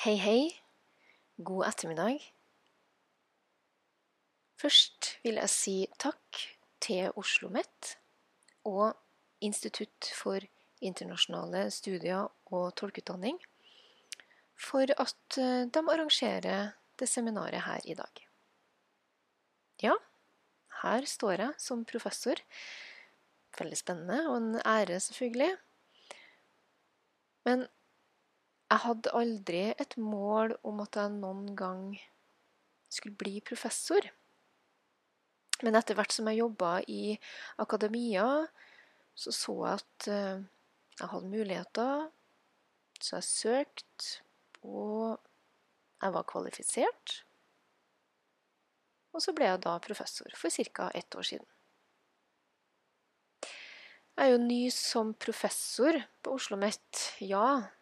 Hei, 0.00 0.14
hei. 0.16 0.44
God 1.44 1.66
ettermiddag. 1.68 2.22
Først 4.56 5.10
vil 5.20 5.36
jeg 5.36 5.52
si 5.52 5.72
takk 6.00 6.38
til 6.80 7.10
Oslo 7.10 7.50
OsloMet 7.50 7.90
og 8.70 8.94
Institutt 9.44 10.08
for 10.16 10.40
internasjonale 10.80 11.66
studier 11.68 12.30
og 12.48 12.72
tolkeutdanning 12.80 13.36
for 14.56 14.88
at 15.04 15.36
eh, 15.36 15.66
de 15.68 15.82
arrangerer 15.82 16.70
det 16.96 17.08
seminaret 17.12 17.66
her 17.66 17.84
i 17.84 17.96
dag. 17.98 18.22
Ja, 19.84 19.98
her 20.80 21.04
står 21.04 21.44
jeg 21.44 21.58
som 21.60 21.84
professor. 21.84 22.40
Veldig 23.60 23.82
spennende, 23.82 24.22
og 24.32 24.38
en 24.38 24.64
ære, 24.64 24.96
selvfølgelig. 25.10 25.50
Men 27.44 27.68
jeg 28.70 28.82
hadde 28.84 29.12
aldri 29.18 29.62
et 29.82 29.96
mål 29.98 30.54
om 30.66 30.80
at 30.84 30.96
jeg 31.00 31.12
noen 31.16 31.54
gang 31.58 31.84
skulle 32.90 33.18
bli 33.18 33.40
professor. 33.42 34.04
Men 35.64 35.76
etter 35.76 35.98
hvert 35.98 36.14
som 36.14 36.28
jeg 36.30 36.40
jobba 36.40 36.78
i 36.88 37.16
akademia, 37.60 38.26
så 39.18 39.34
så 39.34 39.56
jeg 39.64 39.80
at 39.80 40.08
eh, 40.08 40.44
jeg 41.00 41.10
hadde 41.12 41.32
muligheter. 41.32 42.06
Så 43.00 43.16
jeg 43.16 43.24
søkte, 43.24 44.22
og 44.62 45.18
jeg 46.02 46.14
var 46.14 46.28
kvalifisert. 46.28 47.14
Og 49.10 49.24
så 49.24 49.34
ble 49.34 49.48
jeg 49.48 49.62
da 49.64 49.78
professor 49.82 50.36
for 50.38 50.52
ca. 50.52 50.90
ett 50.94 51.16
år 51.16 51.26
siden. 51.26 51.46
Jeg 54.16 54.26
er 54.28 54.34
jo 54.34 54.40
ny 54.44 54.62
som 54.70 55.14
professor 55.14 55.96
på 56.22 56.34
Oslo 56.36 56.56
OsloMet, 56.58 57.04
ja. 57.24 57.72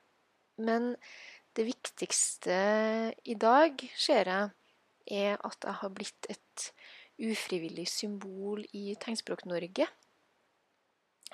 Men 0.58 0.94
det 1.56 1.66
viktigste 1.68 2.58
i 3.24 3.34
dag, 3.38 3.82
ser 3.96 4.30
jeg, 4.30 4.50
er 5.08 5.40
at 5.46 5.64
jeg 5.64 5.80
har 5.80 5.94
blitt 5.94 6.28
et 6.30 6.68
ufrivillig 7.18 7.88
symbol 7.90 8.62
i 8.76 8.92
Tegnspråk-Norge. 9.00 9.88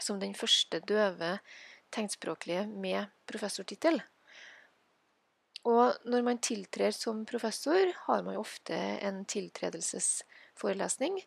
Som 0.00 0.20
den 0.22 0.34
første 0.34 0.80
døve 0.88 1.38
tegnspråklige 1.94 2.66
med 2.66 3.06
professortittel. 3.30 4.00
Og 5.64 5.94
når 6.04 6.24
man 6.26 6.40
tiltrer 6.44 6.92
som 6.92 7.22
professor, 7.28 7.92
har 8.06 8.24
man 8.26 8.36
ofte 8.36 8.74
en 9.06 9.22
tiltredelsesforelesning, 9.24 11.20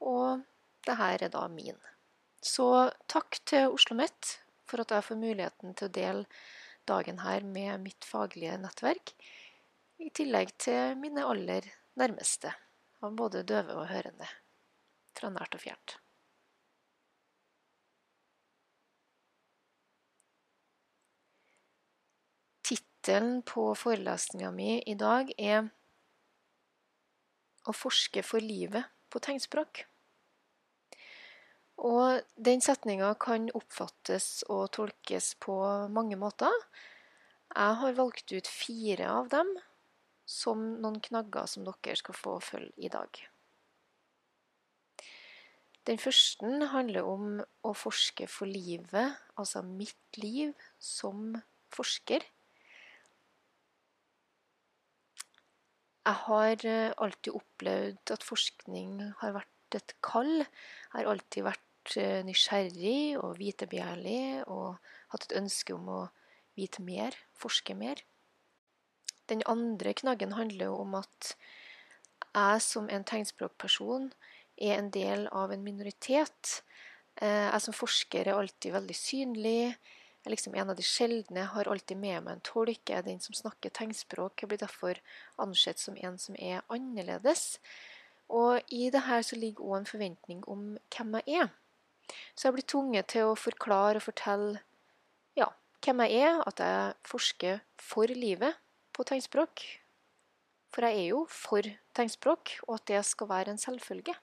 og 0.00 0.44
det 0.86 0.96
her 1.00 1.26
er 1.26 1.32
da 1.34 1.44
min. 1.52 1.76
Så 2.44 2.90
takk 3.08 3.40
til 3.44 3.68
Oslo 3.68 3.96
OsloMet 3.96 4.38
for 4.68 4.80
at 4.80 4.92
jeg 4.92 5.04
får 5.04 5.20
muligheten 5.20 5.74
til 5.76 5.88
å 5.88 5.96
dele 5.98 6.24
dagen 6.86 7.20
her 7.24 7.44
med 7.46 7.80
mitt 7.84 8.06
faglige 8.06 8.56
nettverk, 8.60 9.14
i 10.02 10.10
tillegg 10.10 10.52
til 10.58 10.96
mine 11.00 11.24
aller 11.24 11.66
nærmeste, 12.00 12.52
av 13.04 13.14
både 13.18 13.44
døve 13.46 13.76
og 13.78 13.86
hørende, 13.90 14.28
fra 15.14 15.30
nært 15.32 15.54
og 15.56 15.62
fjernt. 15.64 15.96
Tittelen 22.64 23.42
på 23.44 23.70
forelesninga 23.76 24.50
mi 24.50 24.80
i 24.80 24.94
dag 24.94 25.32
er 25.38 25.70
'Å 27.64 27.72
forske 27.72 28.22
for 28.22 28.40
livet 28.40 28.84
på 29.10 29.20
tegnspråk'. 29.20 29.84
Og 31.82 32.22
den 32.36 32.62
setninga 32.62 33.14
kan 33.20 33.48
oppfattes 33.54 34.44
og 34.52 34.70
tolkes 34.76 35.34
på 35.42 35.56
mange 35.90 36.16
måter. 36.16 36.52
Jeg 37.54 37.78
har 37.80 37.98
valgt 37.98 38.32
ut 38.32 38.50
fire 38.50 39.10
av 39.10 39.30
dem 39.32 39.50
som 40.24 40.62
noen 40.80 41.00
knagger 41.04 41.46
som 41.50 41.66
dere 41.66 41.96
skal 41.98 42.16
få 42.16 42.38
følge 42.42 42.72
i 42.86 42.92
dag. 42.92 43.10
Den 45.84 46.00
første 46.00 46.70
handler 46.72 47.04
om 47.04 47.42
å 47.44 47.74
forske 47.76 48.24
for 48.30 48.48
livet, 48.48 49.18
altså 49.36 49.60
mitt 49.66 50.16
liv 50.16 50.54
som 50.80 51.34
forsker. 51.74 52.24
Jeg 56.04 56.20
har 56.24 56.64
eh, 56.68 56.94
alltid 57.00 57.36
opplevd 57.36 58.12
at 58.16 58.24
forskning 58.24 58.96
har 59.20 59.36
vært 59.36 59.76
et 59.76 59.94
kall. 60.04 60.40
Jeg 60.40 60.96
har 60.96 61.12
alltid 61.12 61.46
vært 61.46 61.63
eh, 62.00 62.22
nysgjerrig 62.26 63.16
og 63.20 63.38
vitebegjærlig 63.40 64.44
og 64.50 64.76
hatt 65.12 65.26
et 65.28 65.36
ønske 65.38 65.76
om 65.76 65.88
å 65.90 66.00
vite 66.58 66.82
mer, 66.84 67.16
forske 67.38 67.76
mer. 67.78 68.02
Den 69.30 69.42
andre 69.50 69.94
knaggen 69.96 70.34
handler 70.36 70.70
jo 70.70 70.80
om 70.84 70.98
at 71.00 71.34
jeg 72.34 72.62
som 72.64 72.88
en 72.92 73.06
tegnspråkperson 73.06 74.10
er 74.60 74.78
en 74.78 74.90
del 74.94 75.26
av 75.32 75.52
en 75.54 75.64
minoritet. 75.64 76.60
Eh, 77.16 77.48
jeg 77.50 77.62
som 77.66 77.76
forsker 77.76 78.28
er 78.28 78.38
alltid 78.38 78.74
veldig 78.74 78.98
synlig 78.98 79.74
er 80.24 80.32
liksom 80.32 80.54
en 80.54 80.70
av 80.72 80.76
de 80.76 80.84
sjeldne. 80.86 81.42
Jeg 81.42 81.52
har 81.52 81.68
alltid 81.68 82.00
med 82.00 82.24
meg 82.24 82.36
en 82.36 82.44
tolk. 82.46 82.80
Jeg 82.88 82.98
er 82.98 83.06
den 83.06 83.20
som 83.20 83.36
snakker 83.36 83.72
tegnspråk. 83.76 84.40
Jeg 84.40 84.50
blir 84.50 84.62
derfor 84.62 85.00
ansett 85.42 85.80
som 85.80 85.98
en 86.00 86.16
som 86.18 86.36
er 86.38 86.64
annerledes. 86.72 87.58
Og 88.32 88.62
i 88.72 88.88
det 88.90 89.04
her 89.04 89.22
så 89.26 89.36
ligger 89.36 89.66
òg 89.68 89.82
en 89.82 89.90
forventning 89.90 90.40
om 90.48 90.64
hvem 90.94 91.18
jeg 91.20 91.44
er. 91.44 91.52
Så 92.34 92.48
jeg 92.48 92.56
blir 92.56 92.66
tvunget 92.68 93.10
til 93.14 93.30
å 93.30 93.38
forklare 93.38 94.00
og 94.00 94.06
fortelle 94.06 94.60
ja, 95.38 95.48
hvem 95.84 96.04
jeg 96.04 96.26
er, 96.26 96.42
at 96.48 96.60
jeg 96.60 96.92
forsker 97.08 97.62
for 97.80 98.10
livet 98.10 98.60
på 98.94 99.06
tegnspråk. 99.08 99.64
For 100.74 100.86
jeg 100.88 101.00
er 101.04 101.08
jo 101.12 101.24
for 101.30 101.66
tegnspråk, 101.94 102.56
og 102.66 102.78
at 102.78 102.86
det 102.90 103.02
skal 103.06 103.30
være 103.30 103.54
en 103.54 103.62
selvfølge. 103.62 104.14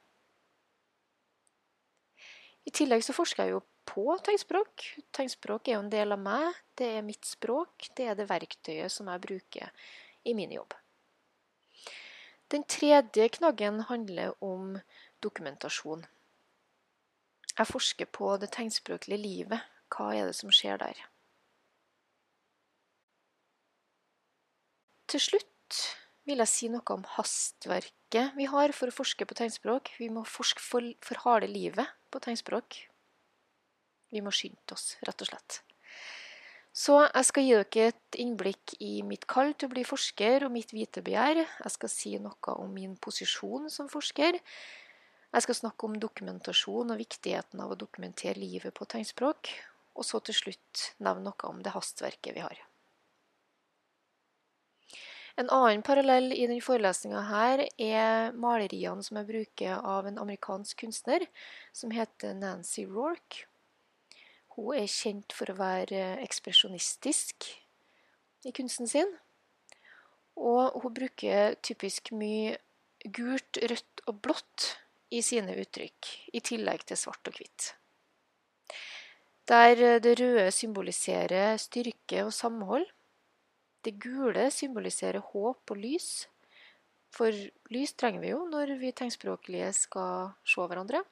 I 2.68 2.74
tillegg 2.76 3.04
så 3.06 3.16
forsker 3.16 3.48
jeg 3.48 3.56
jo 3.56 3.64
på 3.90 4.06
tegnspråk. 4.26 4.86
Tegnspråk 5.16 5.68
er 5.68 5.78
jo 5.78 5.84
en 5.86 5.92
del 5.92 6.14
av 6.14 6.22
meg. 6.22 6.60
Det 6.78 6.92
er 6.98 7.06
mitt 7.06 7.26
språk. 7.26 7.90
Det 7.98 8.12
er 8.12 8.18
det 8.20 8.30
verktøyet 8.30 8.94
som 8.94 9.10
jeg 9.10 9.24
bruker 9.24 9.72
i 10.28 10.36
min 10.38 10.54
jobb. 10.54 10.76
Den 12.52 12.66
tredje 12.68 13.30
knaggen 13.38 13.80
handler 13.88 14.36
om 14.44 14.76
dokumentasjon. 15.24 16.04
Jeg 17.58 17.68
forsker 17.68 18.08
på 18.08 18.36
det 18.42 18.52
tegnspråklige 18.56 19.20
livet. 19.20 19.64
Hva 19.92 20.12
er 20.16 20.30
det 20.30 20.38
som 20.38 20.52
skjer 20.56 20.80
der? 20.80 21.00
Til 25.12 25.20
slutt 25.20 25.80
vil 26.30 26.40
jeg 26.40 26.52
si 26.52 26.70
noe 26.72 26.96
om 26.96 27.04
hastverket 27.18 28.38
vi 28.38 28.48
har 28.52 28.72
for 28.76 28.92
å 28.92 28.96
forske 28.96 29.28
på 29.28 29.36
tegnspråk. 29.36 29.92
Vi 30.00 30.08
må 30.14 30.24
forske 30.28 30.64
for, 30.64 30.86
for 31.04 31.20
harde 31.26 31.50
livet 31.52 31.92
på 32.12 32.22
tegnspråk. 32.24 32.80
Vi 34.12 34.24
må 34.24 34.32
skynde 34.36 34.76
oss, 34.76 34.96
rett 35.08 35.24
og 35.24 35.32
slett. 35.32 35.62
Så 36.72 36.96
jeg 37.04 37.28
skal 37.28 37.44
gi 37.44 37.56
dere 37.56 37.92
et 37.92 38.18
innblikk 38.24 38.76
i 38.80 39.02
mitt 39.04 39.26
kall 39.28 39.52
til 39.60 39.68
å 39.68 39.74
bli 39.74 39.84
forsker 39.88 40.46
og 40.48 40.54
mitt 40.54 40.72
vitebegjær. 40.72 41.42
Jeg 41.44 41.74
skal 41.74 41.92
si 41.92 42.14
noe 42.24 42.56
om 42.56 42.72
min 42.72 42.96
posisjon 42.96 43.68
som 43.72 43.92
forsker. 43.92 44.40
Jeg 45.32 45.46
skal 45.46 45.56
snakke 45.56 45.88
om 45.88 46.00
dokumentasjon 46.00 46.92
og 46.92 47.00
viktigheten 47.00 47.62
av 47.64 47.72
å 47.72 47.80
dokumentere 47.80 48.36
livet 48.40 48.76
på 48.76 48.88
tegnspråk. 48.90 49.54
Og 49.96 50.08
så 50.08 50.20
til 50.24 50.36
slutt 50.36 50.84
nevne 51.04 51.30
noe 51.30 51.48
om 51.48 51.62
det 51.64 51.72
hastverket 51.76 52.36
vi 52.36 52.44
har. 52.44 52.60
En 55.40 55.48
annen 55.48 55.84
parallell 55.88 56.34
i 56.36 56.44
denne 56.44 56.64
forelesninga 56.64 57.22
her 57.30 57.64
er 57.80 58.36
maleriene 58.36 59.04
som 59.06 59.18
jeg 59.20 59.30
bruker 59.30 59.80
av 59.80 60.08
en 60.10 60.20
amerikansk 60.20 60.84
kunstner 60.84 61.24
som 61.76 61.94
heter 61.96 62.36
Nancy 62.36 62.84
Rorke. 62.90 63.48
Hun 64.58 64.76
er 64.76 64.92
kjent 64.92 65.32
for 65.32 65.52
å 65.52 65.56
være 65.56 66.18
ekspresjonistisk 66.26 67.48
i 68.44 68.52
kunsten 68.52 68.92
sin. 68.92 69.16
Og 70.36 70.76
hun 70.84 70.96
bruker 70.96 71.56
typisk 71.64 72.12
mye 72.12 72.58
gult, 73.16 73.58
rødt 73.64 74.04
og 74.12 74.20
blått 74.28 74.74
i 75.12 75.22
sine 75.26 75.56
uttrykk, 75.60 76.10
i 76.34 76.40
tillegg 76.44 76.86
til 76.88 77.00
svart 77.00 77.28
og 77.28 77.38
hvitt. 77.38 77.74
Der 79.50 80.00
det 80.00 80.16
røde 80.20 80.52
symboliserer 80.56 81.58
styrke 81.60 82.24
og 82.24 82.34
samhold. 82.34 82.86
Det 83.84 83.98
gule 84.00 84.46
symboliserer 84.54 85.20
håp 85.32 85.74
og 85.74 85.78
lys. 85.78 86.28
For 87.12 87.36
lys 87.74 87.94
trenger 88.00 88.24
vi 88.24 88.32
jo 88.32 88.46
når 88.48 88.78
vi 88.80 88.94
tegnspråklige 88.96 89.74
skal 89.76 90.32
se 90.48 90.64
hverandre. 90.64 91.04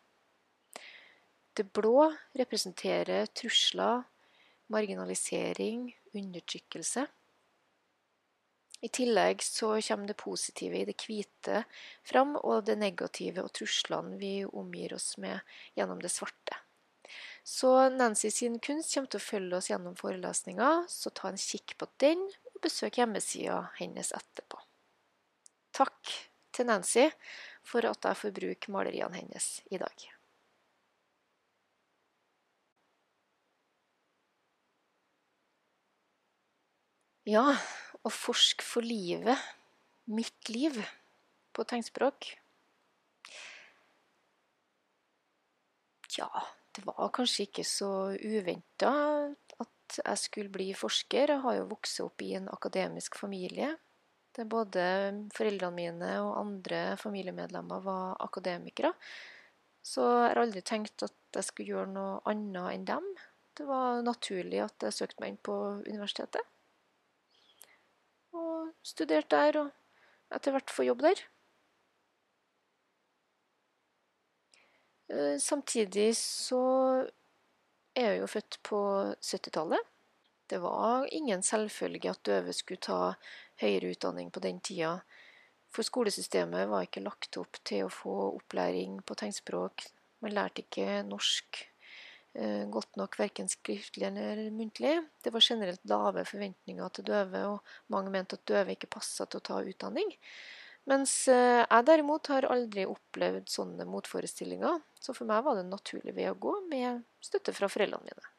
Det 1.57 1.65
blå 1.75 2.07
representerer 2.39 3.27
trusler, 3.35 4.05
marginalisering, 4.71 5.89
undertrykkelse. 6.15 7.07
I 8.81 8.87
tillegg 8.87 9.43
så 9.43 9.81
kommer 9.81 10.07
det 10.07 10.13
positive 10.13 10.79
i 10.79 10.85
det 10.87 10.95
hvite 11.03 11.63
fram, 12.07 12.35
og 12.39 12.63
det 12.69 12.77
negative 12.79 13.43
og 13.43 13.51
truslene 13.59 14.15
vi 14.21 14.33
omgir 14.45 14.95
oss 14.95 15.17
med 15.19 15.39
gjennom 15.75 15.99
det 16.03 16.11
svarte. 16.13 16.55
Så 17.43 17.89
Nancy 17.89 18.29
sin 18.31 18.59
kunst 18.59 18.93
kommer 18.93 19.11
til 19.11 19.19
å 19.19 19.25
følge 19.25 19.57
oss 19.57 19.69
gjennom 19.71 19.97
forelesninga, 19.99 20.69
så 20.87 21.11
ta 21.11 21.31
en 21.31 21.41
kikk 21.41 21.75
på 21.81 21.89
den, 22.03 22.21
og 22.53 22.61
besøk 22.63 23.01
hjemmesida 23.01 23.63
hennes 23.79 24.13
etterpå. 24.15 24.61
Takk 25.75 26.13
til 26.55 26.69
Nancy 26.69 27.09
for 27.65 27.85
at 27.89 28.05
jeg 28.05 28.21
får 28.21 28.37
bruke 28.39 28.71
maleriene 28.75 29.19
hennes 29.21 29.51
i 29.71 29.81
dag. 29.81 30.07
Ja, 37.29 37.43
å 38.05 38.11
forske 38.13 38.65
for 38.65 38.85
livet, 38.85 39.37
mitt 40.09 40.49
liv, 40.49 40.77
på 41.53 41.65
tegnspråk 41.67 42.29
Ja, 46.17 46.29
det 46.73 46.85
var 46.87 47.11
kanskje 47.13 47.45
ikke 47.45 47.63
så 47.67 47.89
uventa 48.17 48.91
at 49.61 49.99
jeg 49.99 50.21
skulle 50.21 50.53
bli 50.53 50.71
forsker. 50.77 51.35
Jeg 51.35 51.43
har 51.43 51.57
jo 51.59 51.67
vokst 51.69 52.01
opp 52.01 52.23
i 52.25 52.33
en 52.39 52.49
akademisk 52.49 53.17
familie. 53.19 53.75
Der 54.35 54.49
både 54.49 54.83
foreldrene 55.35 55.75
mine 55.75 56.11
og 56.23 56.37
andre 56.41 56.81
familiemedlemmer 57.01 57.83
var 57.85 58.17
akademikere. 58.25 58.93
Så 59.85 60.05
jeg 60.05 60.31
har 60.31 60.41
aldri 60.43 60.63
tenkt 60.65 61.05
at 61.05 61.15
jeg 61.35 61.47
skulle 61.47 61.75
gjøre 61.75 61.93
noe 61.93 62.19
annet 62.29 62.73
enn 62.73 62.87
dem. 62.89 63.09
Det 63.57 63.67
var 63.69 64.01
naturlig 64.05 64.63
at 64.65 64.85
jeg 64.87 64.95
søkte 64.95 65.23
meg 65.23 65.33
inn 65.33 65.43
på 65.45 65.55
universitetet. 65.85 66.45
Og 68.37 68.71
studerte 68.85 69.35
der, 69.35 69.59
og 69.63 70.35
etter 70.35 70.53
hvert 70.53 70.73
få 70.73 70.85
jobb 70.85 71.03
der. 71.05 71.21
Eh, 75.09 75.37
samtidig 75.41 76.11
så 76.17 76.61
er 77.95 78.11
jeg 78.13 78.19
jo 78.21 78.27
født 78.29 78.59
på 78.63 78.81
70-tallet. 79.17 79.87
Det 80.49 80.61
var 80.61 81.07
ingen 81.13 81.41
selvfølge 81.45 82.09
at 82.09 82.25
døve 82.25 82.53
skulle 82.53 82.81
ta 82.81 83.13
høyere 83.61 83.91
utdanning 83.93 84.31
på 84.33 84.41
den 84.41 84.61
tida. 84.61 84.99
For 85.69 85.85
skolesystemet 85.85 86.69
var 86.69 86.85
ikke 86.85 87.05
lagt 87.05 87.37
opp 87.37 87.59
til 87.65 87.85
å 87.85 87.93
få 87.93 88.15
opplæring 88.31 89.01
på 89.05 89.17
tegnspråk. 89.17 89.85
Man 90.25 90.33
lærte 90.33 90.63
ikke 90.65 91.03
norsk 91.05 91.61
godt 92.69 92.95
nok, 92.99 93.17
verken 93.19 93.47
skriftlig 93.49 94.05
eller 94.05 94.51
muntlig. 94.53 94.93
Det 95.25 95.31
var 95.33 95.43
generelt 95.43 95.81
lave 95.89 96.23
forventninger 96.29 96.93
til 96.93 97.07
døve, 97.09 97.41
og 97.55 97.93
mange 97.93 98.13
mente 98.13 98.37
at 98.37 98.45
døve 98.47 98.75
ikke 98.75 98.91
passa 98.93 99.25
til 99.25 99.41
å 99.41 99.45
ta 99.49 99.57
utdanning. 99.65 100.13
Mens 100.89 101.13
eh, 101.29 101.61
jeg 101.65 101.85
derimot 101.85 102.29
har 102.31 102.47
aldri 102.49 102.85
opplevd 102.89 103.49
sånne 103.51 103.85
motforestillinger, 103.89 104.79
så 104.99 105.13
for 105.13 105.29
meg 105.29 105.43
var 105.45 105.57
det 105.57 105.65
en 105.65 105.73
naturlig 105.75 106.15
vei 106.17 106.29
å 106.31 106.37
gå, 106.37 106.55
med 106.71 107.03
støtte 107.23 107.53
fra 107.53 107.69
foreldrene 107.69 108.09
mine. 108.09 108.31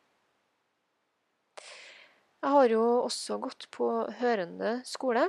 Jeg 2.40 2.54
har 2.56 2.72
jo 2.72 2.84
også 3.04 3.36
gått 3.42 3.68
på 3.74 3.90
hørende 4.22 4.78
skole. 4.88 5.26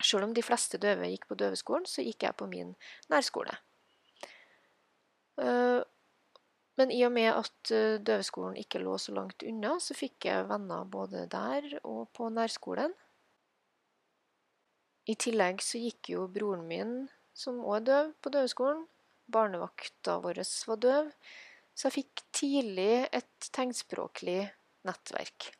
Selv 0.00 0.26
om 0.26 0.32
de 0.36 0.44
fleste 0.44 0.80
døve 0.80 1.10
gikk 1.12 1.26
på 1.28 1.36
døveskolen, 1.38 1.84
så 1.88 2.04
gikk 2.04 2.24
jeg 2.24 2.36
på 2.40 2.48
min 2.48 2.72
nærskole. 3.12 3.52
Men 6.76 6.92
i 6.92 7.00
og 7.06 7.12
med 7.16 7.30
at 7.32 7.72
eh, 7.72 7.96
døveskolen 8.04 8.58
ikke 8.60 8.82
lå 8.82 8.98
så 9.00 9.14
langt 9.16 9.44
unna, 9.48 9.78
så 9.80 9.96
fikk 9.96 10.28
jeg 10.28 10.48
venner 10.50 10.84
både 10.92 11.24
der 11.32 11.68
og 11.82 12.10
på 12.16 12.28
nærskolen. 12.32 12.92
I 15.06 15.14
tillegg 15.22 15.62
så 15.62 15.80
gikk 15.80 16.10
jo 16.12 16.26
broren 16.28 16.66
min, 16.68 16.94
som 17.36 17.62
òg 17.62 17.78
er 17.78 17.86
døv, 17.88 18.12
på 18.20 18.32
døveskolen. 18.34 18.82
Barnevakta 19.32 20.18
vår 20.22 20.42
var 20.70 20.82
døv. 20.82 21.12
Så 21.76 21.88
jeg 21.88 21.96
fikk 22.00 22.24
tidlig 22.34 23.06
et 23.14 23.48
tegnspråklig 23.54 24.40
nettverk. 24.86 25.50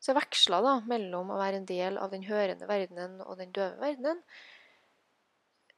Så 0.00 0.12
jeg 0.12 0.20
veksla 0.20 0.60
da 0.64 0.74
mellom 0.86 1.32
å 1.32 1.38
være 1.40 1.60
en 1.60 1.68
del 1.68 1.96
av 1.98 2.12
den 2.12 2.26
hørende 2.28 2.68
verdenen 2.68 3.18
og 3.24 3.40
den 3.40 3.52
døve 3.54 3.80
verdenen. 3.80 4.20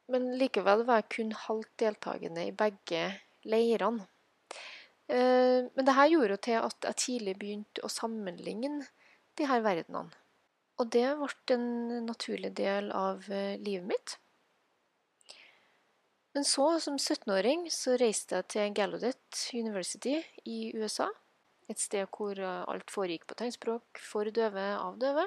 Men 0.09 0.31
likevel 0.41 0.83
var 0.87 1.01
jeg 1.01 1.11
kun 1.15 1.33
halvt 1.45 1.73
deltakende 1.83 2.47
i 2.49 2.55
begge 2.55 3.03
leirene. 3.49 4.07
Eh, 5.09 5.65
men 5.73 5.85
det 5.85 5.97
her 5.97 6.11
gjorde 6.13 6.35
jo 6.35 6.41
til 6.47 6.57
at 6.61 6.89
jeg 6.89 7.01
tidlig 7.03 7.35
begynte 7.41 7.85
å 7.85 7.91
sammenligne 7.91 8.85
de 9.39 9.47
her 9.49 9.63
verdenene. 9.65 10.13
Og 10.79 10.87
det 10.93 11.07
ble 11.19 11.55
en 11.55 11.69
naturlig 12.05 12.53
del 12.55 12.91
av 12.95 13.25
eh, 13.33 13.57
livet 13.59 13.87
mitt. 13.89 14.17
Men 16.37 16.45
så, 16.45 16.77
som 16.79 16.95
17-åring, 16.95 17.65
så 17.73 17.97
reiste 17.99 18.37
jeg 18.37 18.47
til 18.53 18.75
Gallaudet 18.77 19.41
University 19.57 20.19
i 20.47 20.69
USA. 20.77 21.09
Et 21.69 21.81
sted 21.81 22.05
hvor 22.15 22.37
eh, 22.37 22.61
alt 22.69 22.93
foregikk 22.93 23.25
på 23.27 23.37
tegnspråk 23.41 24.01
for 24.03 24.29
døve 24.33 24.69
av 24.77 25.01
døve. 25.01 25.25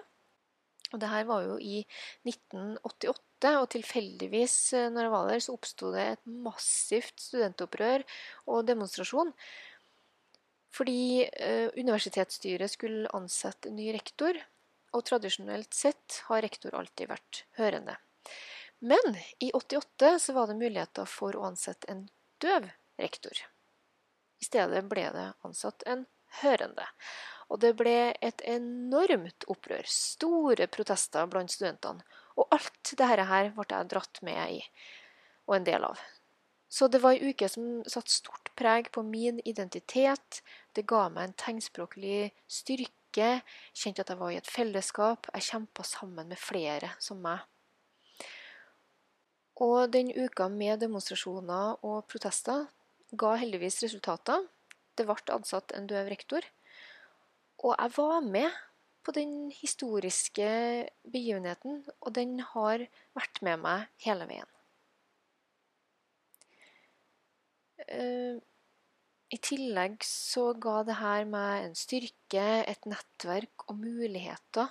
Og 0.93 1.01
det 1.03 1.11
her 1.11 1.27
var 1.29 1.45
jo 1.47 1.59
i 1.59 1.83
1988, 2.29 3.19
og 3.51 3.69
tilfeldigvis 3.75 4.57
eh, 4.79 4.89
når 4.93 5.07
jeg 5.07 5.13
var 5.15 5.29
der, 5.31 5.43
så 5.45 5.57
oppsto 5.57 5.91
det 5.95 6.07
et 6.13 6.25
massivt 6.47 7.23
studentopprør 7.27 8.05
og 8.53 8.67
demonstrasjon. 8.69 9.33
Fordi 10.73 11.25
eh, 11.27 11.69
universitetsstyret 11.77 12.73
skulle 12.73 13.11
ansette 13.17 13.69
en 13.69 13.77
ny 13.81 13.91
rektor, 13.97 14.39
og 14.93 15.05
tradisjonelt 15.09 15.73
sett 15.75 16.23
har 16.29 16.45
rektor 16.45 16.75
alltid 16.77 17.11
vært 17.11 17.45
hørende. 17.59 17.97
Men 18.85 19.17
i 19.41 19.51
88 19.55 20.19
så 20.19 20.35
var 20.37 20.51
det 20.51 20.59
muligheter 20.61 21.09
for 21.09 21.37
å 21.37 21.47
ansette 21.49 21.89
en 21.93 22.07
døv 22.43 22.69
rektor. 23.01 23.45
I 24.43 24.49
stedet 24.49 24.83
ble 24.91 25.05
det 25.15 25.29
ansatt 25.47 25.85
en 25.87 26.05
hørende. 26.43 26.87
Og 27.53 27.61
det 27.63 27.75
ble 27.79 28.13
et 28.25 28.43
enormt 28.49 29.47
opprør. 29.53 29.87
Store 29.87 30.67
protester 30.73 31.29
blant 31.31 31.53
studentene. 31.53 32.03
Og 32.39 32.49
alt 32.55 32.81
dette 32.89 33.09
her 33.29 33.53
ble 33.57 33.69
jeg 33.69 33.91
dratt 33.93 34.21
med 34.25 34.59
i, 34.59 34.61
og 35.49 35.59
en 35.59 35.69
del 35.69 35.85
av. 35.85 36.01
Så 36.73 36.89
det 36.89 37.03
var 37.03 37.13
ei 37.13 37.33
uke 37.33 37.49
som 37.53 37.83
satte 37.85 38.15
stort 38.15 38.49
preg 38.57 38.89
på 38.95 39.03
min 39.05 39.43
identitet. 39.45 40.41
Det 40.73 40.87
ga 40.89 41.09
meg 41.13 41.27
en 41.27 41.35
tegnspråklig 41.37 42.31
styrke 42.49 43.43
kjente 43.77 44.01
at 44.01 44.13
jeg 44.15 44.21
var 44.23 44.33
i 44.33 44.39
et 44.41 44.49
fellesskap. 44.49 45.29
Jeg 45.35 45.51
kjempa 45.51 45.85
sammen 45.85 46.33
med 46.33 46.41
flere 46.41 46.95
som 46.97 47.21
meg. 47.21 47.45
Og 49.61 49.93
den 49.93 50.09
uka 50.17 50.49
med 50.49 50.81
demonstrasjoner 50.81 51.77
og 51.85 52.09
protester 52.09 52.65
ga 53.21 53.35
heldigvis 53.37 53.83
resultater. 53.85 54.49
Det 54.97 55.05
ble 55.05 55.37
ansatt 55.37 55.77
en 55.77 55.87
døv 55.91 56.09
rektor. 56.09 56.47
Og 57.61 57.77
jeg 57.77 57.93
var 57.99 58.25
med 58.25 58.49
på 59.05 59.15
den 59.17 59.51
historiske 59.55 60.49
begivenheten, 61.15 61.83
og 62.01 62.15
den 62.19 62.39
har 62.55 62.87
vært 63.19 63.43
med 63.47 63.63
meg 63.67 63.87
hele 64.07 64.29
veien. 64.31 64.51
Uh, 67.83 68.39
i 69.35 69.39
tillegg 69.49 70.05
så 70.07 70.45
ga 70.67 70.77
det 70.89 70.99
her 71.01 71.25
meg 71.35 71.67
en 71.69 71.75
styrke, 71.83 72.45
et 72.73 72.91
nettverk 72.93 73.67
og 73.69 73.81
muligheter 73.81 74.71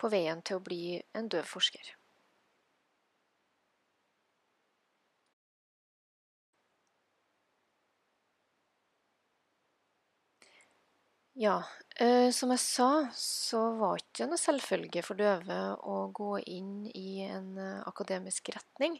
på 0.00 0.10
veien 0.16 0.42
til 0.48 0.58
å 0.58 0.66
bli 0.70 0.82
en 1.20 1.28
døv 1.36 1.46
forsker. 1.56 1.94
Ja, 11.36 11.56
eh, 11.58 11.85
som 12.36 12.50
jeg 12.52 12.60
sa, 12.60 12.90
så 13.16 13.60
var 13.78 13.96
det 13.96 14.04
ikke 14.04 14.26
noe 14.28 14.40
selvfølge 14.40 15.02
for 15.06 15.16
døve 15.16 15.60
å 15.80 15.96
gå 16.12 16.34
inn 16.52 16.84
i 16.92 17.22
en 17.24 17.54
eh, 17.56 17.86
akademisk 17.88 18.50
retning. 18.52 18.98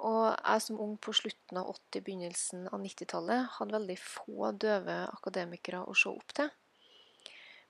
Og 0.00 0.32
jeg 0.32 0.62
som 0.64 0.80
ung 0.80 0.94
på 0.96 1.12
slutten 1.14 1.60
av 1.60 1.68
80-, 1.74 2.04
begynnelsen 2.06 2.64
av 2.70 2.80
90-tallet 2.80 3.50
hadde 3.58 3.76
veldig 3.76 3.98
få 4.00 4.50
døve 4.56 4.96
akademikere 5.12 5.84
å 5.84 5.94
se 5.96 6.10
opp 6.10 6.32
til. 6.40 6.48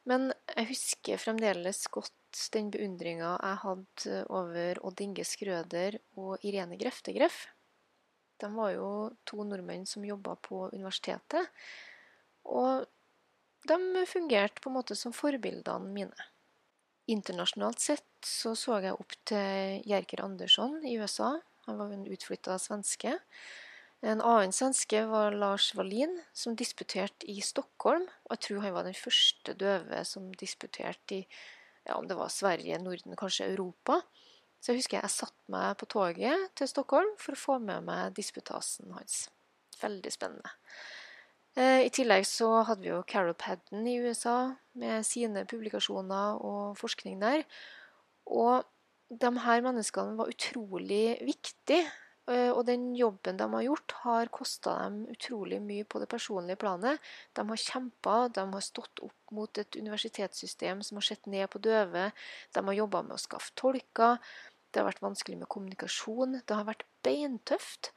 Men 0.08 0.30
jeg 0.52 0.70
husker 0.70 1.20
fremdeles 1.20 1.82
godt 1.92 2.46
den 2.54 2.70
beundringa 2.72 3.34
jeg 3.34 3.60
hadde 3.64 4.22
over 4.34 4.80
Odd 4.86 5.02
Inge 5.02 5.26
Skrøder 5.26 5.98
og 6.20 6.46
Irene 6.46 6.78
Greftegreff. 6.78 7.46
De 8.38 8.50
var 8.54 8.74
jo 8.74 8.88
to 9.26 9.42
nordmenn 9.46 9.86
som 9.88 10.06
jobba 10.06 10.38
på 10.46 10.68
universitetet. 10.74 11.50
Og 12.44 12.84
de 13.68 14.04
fungerte 14.08 14.62
på 14.62 14.70
en 14.70 14.78
måte 14.78 14.96
som 14.98 15.14
forbildene 15.16 15.92
mine. 15.92 16.28
Internasjonalt 17.10 17.82
sett 17.84 18.08
så 18.24 18.54
så 18.56 18.78
jeg 18.80 18.96
opp 18.96 19.12
til 19.28 19.82
Jerker 19.88 20.24
Andersson 20.24 20.78
i 20.88 20.96
USA, 20.96 21.34
han 21.66 21.78
var 21.80 21.92
en 21.92 22.06
utflytta 22.08 22.58
svenske. 22.60 23.14
En 24.04 24.20
annen 24.20 24.52
svenske 24.52 25.00
var 25.08 25.32
Lars 25.32 25.70
Wallin, 25.76 26.18
som 26.36 26.56
disputerte 26.60 27.24
i 27.30 27.38
Stockholm. 27.40 28.04
Og 28.26 28.34
jeg 28.36 28.42
tror 28.46 28.64
han 28.66 28.74
var 28.76 28.84
den 28.84 28.98
første 28.98 29.54
døve 29.56 30.02
som 30.04 30.28
disputerte 30.36 31.22
i 31.22 31.22
ja, 31.84 31.96
om 31.96 32.08
det 32.08 32.16
var 32.16 32.32
Sverige, 32.32 32.78
Norden, 32.80 33.16
kanskje 33.16 33.50
Europa. 33.52 34.00
Så 34.60 34.72
jeg 34.72 34.80
husker 34.80 35.00
jeg 35.00 35.12
satte 35.12 35.52
meg 35.52 35.74
på 35.80 35.88
toget 35.92 36.52
til 36.56 36.68
Stockholm 36.68 37.10
for 37.20 37.36
å 37.36 37.40
få 37.40 37.58
med 37.60 37.84
meg 37.84 38.14
disputasen 38.16 38.92
hans. 38.96 39.26
Veldig 39.80 40.12
spennende. 40.12 40.52
I 41.54 41.90
tillegg 41.94 42.24
så 42.26 42.48
hadde 42.66 42.82
vi 42.82 42.90
jo 42.90 43.04
Carol 43.06 43.36
Padden 43.38 43.86
i 43.86 44.00
USA 44.02 44.54
med 44.80 45.06
sine 45.06 45.44
publikasjoner 45.46 46.40
og 46.42 46.78
forskning 46.80 47.20
der. 47.22 47.44
Og 48.26 48.64
de 49.10 49.30
her 49.44 49.62
menneskene 49.62 50.16
var 50.18 50.32
utrolig 50.32 51.18
viktige. 51.22 51.84
Og 52.26 52.62
den 52.64 52.94
jobben 52.96 53.36
de 53.36 53.46
har 53.52 53.64
gjort, 53.66 53.94
har 54.00 54.30
kosta 54.32 54.72
dem 54.80 55.02
utrolig 55.12 55.58
mye 55.60 55.84
på 55.84 56.00
det 56.00 56.08
personlige 56.08 56.56
planet. 56.56 56.98
De 57.36 57.44
har 57.46 57.60
kjempa, 57.60 58.16
de 58.32 58.46
har 58.54 58.64
stått 58.64 59.02
opp 59.04 59.34
mot 59.36 59.60
et 59.60 59.76
universitetssystem 59.76 60.80
som 60.82 60.98
har 60.98 61.06
sett 61.10 61.28
ned 61.28 61.50
på 61.52 61.60
døve. 61.60 62.08
De 62.56 62.64
har 62.64 62.80
jobba 62.80 63.04
med 63.04 63.18
å 63.18 63.20
skaffe 63.20 63.52
tolker. 63.60 64.16
Det 64.72 64.80
har 64.80 64.88
vært 64.88 65.04
vanskelig 65.04 65.42
med 65.42 65.52
kommunikasjon. 65.52 66.40
Det 66.42 66.56
har 66.56 66.66
vært 66.66 66.86
beintøft. 67.04 67.92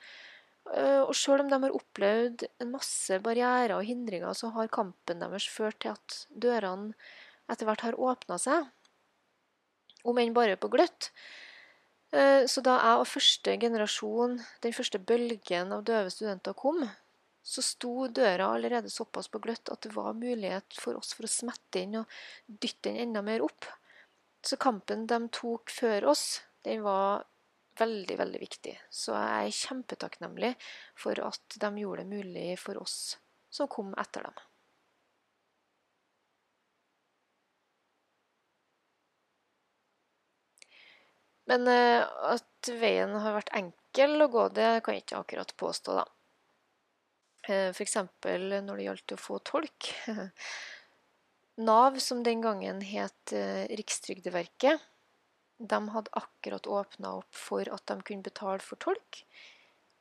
Og 0.67 1.13
sjøl 1.15 1.45
om 1.45 1.47
de 1.51 1.57
har 1.63 1.75
opplevd 1.77 2.43
en 2.59 2.71
masse 2.73 3.15
barrierer 3.23 3.77
og 3.77 3.85
hindringer, 3.87 4.33
så 4.35 4.49
har 4.51 4.67
kampen 4.73 5.21
deres 5.23 5.47
ført 5.47 5.79
til 5.79 5.93
at 5.93 6.17
dørene 6.29 6.91
etter 7.47 7.69
hvert 7.69 7.85
har 7.85 7.95
åpna 7.95 8.35
seg 8.41 8.67
om 10.07 10.19
enn 10.21 10.35
bare 10.35 10.57
på 10.59 10.69
gløtt. 10.71 11.11
Eh, 12.15 12.45
så 12.47 12.63
da 12.63 12.77
jeg 12.79 13.01
og 13.01 13.09
første 13.09 13.57
generasjon, 13.59 14.37
den 14.63 14.75
første 14.75 15.01
bølgen 15.03 15.73
av 15.75 15.83
døve 15.87 16.11
studenter 16.13 16.55
kom, 16.57 16.85
så 17.47 17.63
sto 17.63 18.09
døra 18.11 18.49
allerede 18.55 18.91
såpass 18.91 19.29
på 19.31 19.41
gløtt 19.43 19.71
at 19.71 19.83
det 19.85 19.93
var 19.95 20.17
mulighet 20.19 20.75
for 20.79 20.99
oss 20.99 21.13
for 21.15 21.27
å 21.27 21.31
smette 21.31 21.83
inn 21.83 22.01
og 22.01 22.17
dytte 22.47 22.89
den 22.89 23.01
enda 23.07 23.23
mer 23.23 23.43
opp. 23.45 23.67
Så 24.43 24.59
kampen 24.59 25.05
de 25.07 25.19
tok 25.35 25.71
før 25.71 26.09
oss, 26.11 26.41
den 26.67 26.83
var 26.83 27.25
veldig, 27.79 28.17
veldig 28.19 28.41
viktig. 28.41 28.75
Så 28.89 29.15
jeg 29.15 29.47
er 29.47 29.57
kjempetakknemlig 29.61 30.53
for 30.97 31.19
at 31.25 31.57
de 31.61 31.71
gjorde 31.83 32.03
det 32.03 32.11
mulig 32.11 32.51
for 32.61 32.81
oss 32.81 33.17
som 33.53 33.69
kom 33.71 33.93
etter 33.97 34.27
dem. 34.27 34.37
Men 41.47 41.67
eh, 41.71 42.03
at 42.03 42.71
veien 42.75 43.13
har 43.23 43.37
vært 43.37 43.53
enkel 43.55 44.25
å 44.25 44.31
gå, 44.31 44.47
det 44.51 44.81
kan 44.83 44.97
jeg 44.97 45.05
ikke 45.05 45.21
akkurat 45.21 45.53
påstå, 45.59 45.95
da. 45.95 46.03
Eh, 47.47 47.69
F.eks. 47.71 47.95
når 47.95 48.73
det 48.73 48.87
gjaldt 48.89 49.15
å 49.15 49.21
få 49.21 49.39
tolk. 49.47 49.93
Nav, 51.69 51.95
som 52.03 52.19
den 52.25 52.43
gangen 52.43 52.83
het 52.83 53.31
eh, 53.33 53.63
Rikstrygdeverket, 53.79 54.83
de 55.57 55.79
hadde 55.89 56.13
akkurat 56.13 56.67
åpna 56.67 57.13
opp 57.21 57.35
for 57.35 57.69
at 57.73 57.85
de 57.89 58.01
kunne 58.05 58.25
betale 58.25 58.63
for 58.63 58.79
tolk 58.81 59.23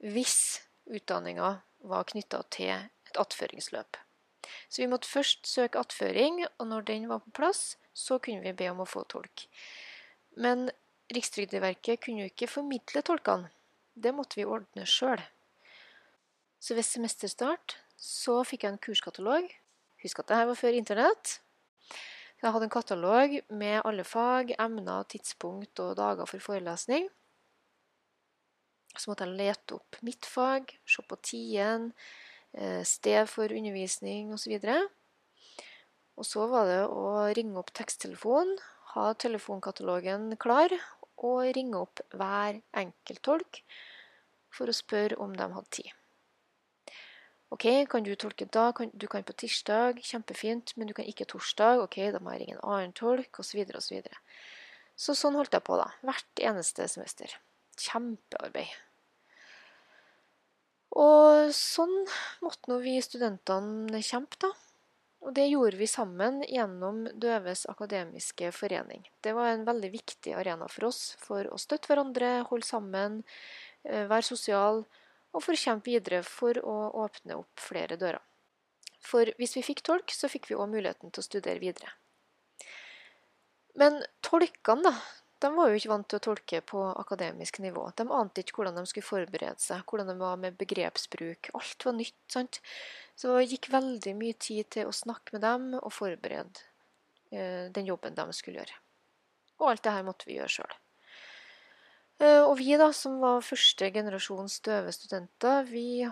hvis 0.05 0.61
utdanninga 0.85 1.57
var 1.89 2.09
knytta 2.11 2.43
til 2.53 2.73
et 2.75 3.21
attføringsløp. 3.21 3.97
Så 4.69 4.83
vi 4.83 4.91
måtte 4.91 5.09
først 5.09 5.47
søke 5.49 5.81
attføring, 5.81 6.45
og 6.59 6.69
når 6.69 6.87
den 6.91 7.09
var 7.11 7.23
på 7.25 7.33
plass, 7.41 7.77
så 7.95 8.19
kunne 8.23 8.45
vi 8.45 8.53
be 8.55 8.69
om 8.71 8.83
å 8.85 8.89
få 8.89 9.07
tolk. 9.11 9.47
Men 10.37 10.69
Rikstrygdeverket 11.15 12.03
kunne 12.03 12.25
jo 12.25 12.31
ikke 12.33 12.51
formidle 12.51 13.03
tolkene. 13.07 13.51
Det 13.95 14.13
måtte 14.13 14.41
vi 14.41 14.45
ordne 14.45 14.85
sjøl. 14.91 15.23
Så 16.61 16.75
ved 16.75 16.85
semesterstart 16.85 17.77
så 17.97 18.41
fikk 18.45 18.67
jeg 18.67 18.75
en 18.75 18.83
kurskatalog. 18.83 19.47
Husk 20.03 20.21
at 20.21 20.29
det 20.29 20.41
her 20.41 20.49
var 20.51 20.59
før 20.59 20.77
Internett. 20.77 21.39
Jeg 22.47 22.53
hadde 22.55 22.67
en 22.69 22.71
katalog 22.71 23.33
med 23.59 23.81
alle 23.89 24.05
fag, 24.07 24.53
emner, 24.63 25.03
tidspunkt 25.11 25.81
og 25.83 25.97
dager 25.99 26.29
for 26.31 26.39
forelesning. 26.45 27.09
Så 28.95 29.11
måtte 29.11 29.27
jeg 29.27 29.35
lete 29.41 29.75
opp 29.75 29.99
mitt 30.07 30.29
fag, 30.31 30.71
se 30.87 31.03
på 31.03 31.19
tiden, 31.27 31.89
eh, 32.55 32.85
sted 32.87 33.27
for 33.27 33.51
undervisning 33.51 34.31
osv. 34.31 34.63
Og 36.15 36.25
så 36.31 36.47
var 36.47 36.71
det 36.71 36.79
å 36.87 37.35
ringe 37.35 37.59
opp 37.59 37.75
teksttelefonen, 37.75 38.63
ha 38.95 39.13
telefonkatalogen 39.15 40.37
klar 40.39 40.71
og 41.19 41.51
ringe 41.51 41.83
opp 41.83 41.99
hver 42.15 42.63
enkelt 42.73 43.27
tolk 43.27 43.65
for 44.55 44.71
å 44.71 44.81
spørre 44.85 45.19
om 45.19 45.35
de 45.35 45.51
hadde 45.51 45.81
tid. 45.83 45.91
Ok, 47.55 47.65
kan 47.87 48.03
du 48.03 48.15
tolke 48.19 48.49
da? 48.51 48.73
du 48.93 49.07
kan 49.07 49.23
på 49.23 49.35
tirsdag, 49.39 50.01
kjempefint, 50.03 50.73
men 50.77 50.89
du 50.89 50.95
kan 50.95 51.07
ikke 51.07 51.29
torsdag. 51.31 51.79
Ok, 51.85 52.01
da 52.11 52.19
må 52.19 52.35
jeg 52.35 52.43
ringe 52.43 52.57
en 52.57 52.65
annen 52.67 52.97
tolk, 52.97 53.39
osv. 53.39 53.63
osv. 53.79 54.03
Så, 54.97 55.13
så 55.13 55.15
sånn 55.21 55.39
holdt 55.39 55.55
jeg 55.55 55.63
på, 55.67 55.79
da. 55.79 55.93
Hvert 56.03 56.43
eneste 56.43 56.89
semester. 56.91 57.37
Kjempearbeid. 57.79 58.75
Og 60.97 61.53
sånn 61.55 61.95
måtte 62.43 62.73
nå 62.73 62.81
vi 62.83 62.97
studentene 63.05 64.03
kjempe, 64.03 64.41
da. 64.43 64.51
Og 65.27 65.35
det 65.35 65.47
gjorde 65.49 65.79
vi 65.79 65.89
sammen 65.91 66.43
gjennom 66.47 67.07
Døves 67.15 67.65
akademiske 67.71 68.51
forening. 68.55 69.07
Det 69.23 69.33
var 69.35 69.53
en 69.53 69.65
veldig 69.67 69.91
viktig 69.95 70.35
arena 70.39 70.69
for 70.71 70.91
oss 70.91 71.17
for 71.23 71.49
å 71.51 71.59
støtte 71.59 71.91
hverandre, 71.91 72.45
holde 72.51 72.67
sammen, 72.67 73.25
eh, 73.85 74.07
være 74.07 74.23
sosial 74.23 74.85
og 75.35 75.43
for 75.43 75.57
å 75.57 75.61
kjempe 75.61 75.91
videre 75.91 76.23
for 76.27 76.59
å 76.63 76.77
åpne 77.05 77.39
opp 77.41 77.61
flere 77.61 77.99
dører. 78.01 78.23
For 79.07 79.29
hvis 79.39 79.55
vi 79.59 79.65
fikk 79.67 79.85
tolk, 79.87 80.11
så 80.15 80.31
fikk 80.31 80.51
vi 80.51 80.57
òg 80.59 80.71
muligheten 80.73 81.13
til 81.13 81.23
å 81.23 81.27
studere 81.27 81.63
videre. 81.63 81.93
Men 83.77 84.01
tolkene, 84.25 84.89
da, 84.89 84.95
de 85.45 85.51
var 85.53 85.69
jo 85.69 85.79
ikke 85.79 85.93
vant 85.93 86.09
til 86.09 86.19
å 86.19 86.25
tolke 86.25 86.63
på 86.65 86.83
akademisk 86.97 87.61
nivå. 87.61 87.85
De 87.99 88.07
ante 88.09 88.43
ikke 88.43 88.57
hvordan 88.57 88.79
de 88.81 88.87
skulle 88.89 89.07
forberede 89.07 89.61
seg, 89.63 89.85
hvordan 89.85 90.09
de 90.11 90.17
var 90.23 90.39
med 90.41 90.57
begrepsbruk. 90.57 91.51
Alt 91.59 91.87
var 91.87 91.97
nytt. 91.99 92.17
sant? 92.33 92.61
Så 93.17 93.37
det 93.37 93.51
gikk 93.53 93.69
veldig 93.73 94.17
mye 94.17 94.39
tid 94.41 94.71
til 94.73 94.89
å 94.89 94.97
snakke 94.97 95.37
med 95.37 95.45
dem 95.45 95.69
og 95.77 95.93
forberede 95.93 96.65
eh, 97.31 97.69
den 97.73 97.93
jobben 97.93 98.17
de 98.17 98.27
skulle 98.37 98.63
gjøre. 98.63 98.81
Og 99.61 99.71
alt 99.71 99.85
det 99.85 99.95
her 99.95 100.09
måtte 100.09 100.29
vi 100.29 100.41
gjøre 100.41 100.57
sjøl. 100.57 100.77
Eh, 102.23 102.43
og 102.43 102.57
vi 102.61 102.77
da, 102.81 102.91
som 102.97 103.19
var 103.21 103.45
første 103.45 103.91
generasjons 103.93 104.61
døve 104.65 104.93
studenter, 104.95 105.67
vi 105.69 106.07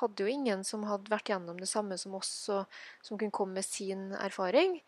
hadde 0.00 0.24
jo 0.24 0.30
ingen 0.30 0.64
som 0.66 0.84
hadde 0.88 1.12
vært 1.12 1.30
gjennom 1.30 1.60
det 1.60 1.68
samme 1.70 1.98
som 2.00 2.16
oss, 2.18 2.32
og 2.52 2.66
som 3.06 3.18
kunne 3.18 3.34
komme 3.34 3.60
med 3.60 3.66
sin 3.66 4.10
erfaring. 4.18 4.80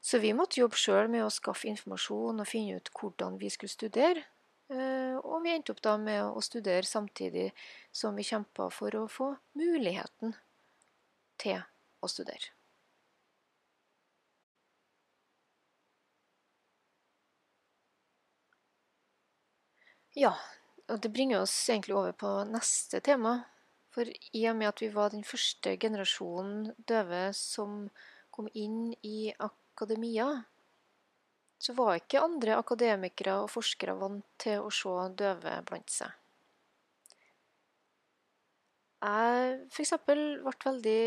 Så 0.00 0.18
vi 0.20 0.32
måtte 0.36 0.60
jobbe 0.62 0.78
sjøl 0.80 1.10
med 1.12 1.26
å 1.26 1.32
skaffe 1.32 1.68
informasjon 1.70 2.40
og 2.40 2.48
finne 2.48 2.80
ut 2.80 2.92
hvordan 2.96 3.36
vi 3.40 3.50
skulle 3.52 3.72
studere. 3.72 4.24
Eh, 4.70 5.16
og 5.18 5.42
vi 5.44 5.54
endte 5.54 5.74
opp 5.74 5.82
da 5.84 5.96
med 6.00 6.22
å 6.24 6.42
studere 6.44 6.86
samtidig 6.86 7.50
som 7.92 8.16
vi 8.16 8.26
kjempa 8.26 8.70
for 8.74 8.96
å 8.96 9.08
få 9.10 9.34
muligheten 9.58 10.34
til 11.40 11.60
å 12.00 12.10
studere. 12.10 12.59
Ja, 20.20 20.34
og 20.92 21.00
det 21.00 21.12
bringer 21.14 21.40
oss 21.46 21.54
egentlig 21.70 21.94
over 21.96 22.12
på 22.12 22.30
neste 22.50 23.00
tema. 23.00 23.38
For 23.94 24.06
i 24.06 24.42
og 24.50 24.58
med 24.58 24.68
at 24.68 24.82
vi 24.82 24.90
var 24.92 25.14
den 25.14 25.24
første 25.26 25.72
generasjonen 25.80 26.74
døve 26.86 27.30
som 27.34 27.86
kom 28.30 28.50
inn 28.52 28.92
i 29.06 29.32
akademia, 29.32 30.28
så 31.60 31.74
var 31.76 31.98
ikke 31.98 32.22
andre 32.24 32.58
akademikere 32.60 33.40
og 33.42 33.50
forskere 33.52 33.96
vant 34.00 34.26
til 34.40 34.62
å 34.64 34.70
se 34.72 34.94
døve 35.18 35.56
blant 35.68 35.92
seg. 35.92 36.12
Jeg 39.00 39.52
f.eks. 39.72 39.94
ble 40.04 40.24
veldig 40.44 41.02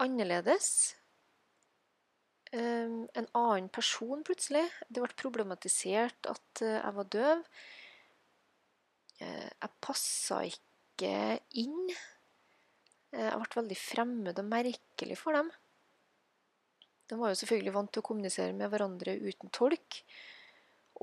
annerledes. 0.00 0.68
En 2.56 3.26
annen 3.36 3.68
person, 3.68 4.22
plutselig. 4.24 4.64
Det 4.88 5.02
ble 5.02 5.16
problematisert 5.20 6.28
at 6.30 6.62
eh, 6.64 6.78
jeg 6.78 6.96
var 6.96 7.10
døv. 7.12 7.42
Eh, 9.22 9.48
jeg 9.48 9.72
passa 9.84 10.42
ikke 10.46 11.12
inn. 11.62 11.90
Eh, 13.12 13.28
jeg 13.28 13.38
ble 13.40 13.60
veldig 13.60 13.78
fremmed 13.80 14.42
og 14.42 14.50
merkelig 14.50 15.18
for 15.20 15.36
dem. 15.38 15.50
De 17.06 17.18
var 17.20 17.30
jo 17.30 17.38
selvfølgelig 17.38 17.74
vant 17.76 17.92
til 17.94 18.02
å 18.02 18.06
kommunisere 18.08 18.54
med 18.56 18.70
hverandre 18.72 19.14
uten 19.22 19.52
tolk. 19.54 20.00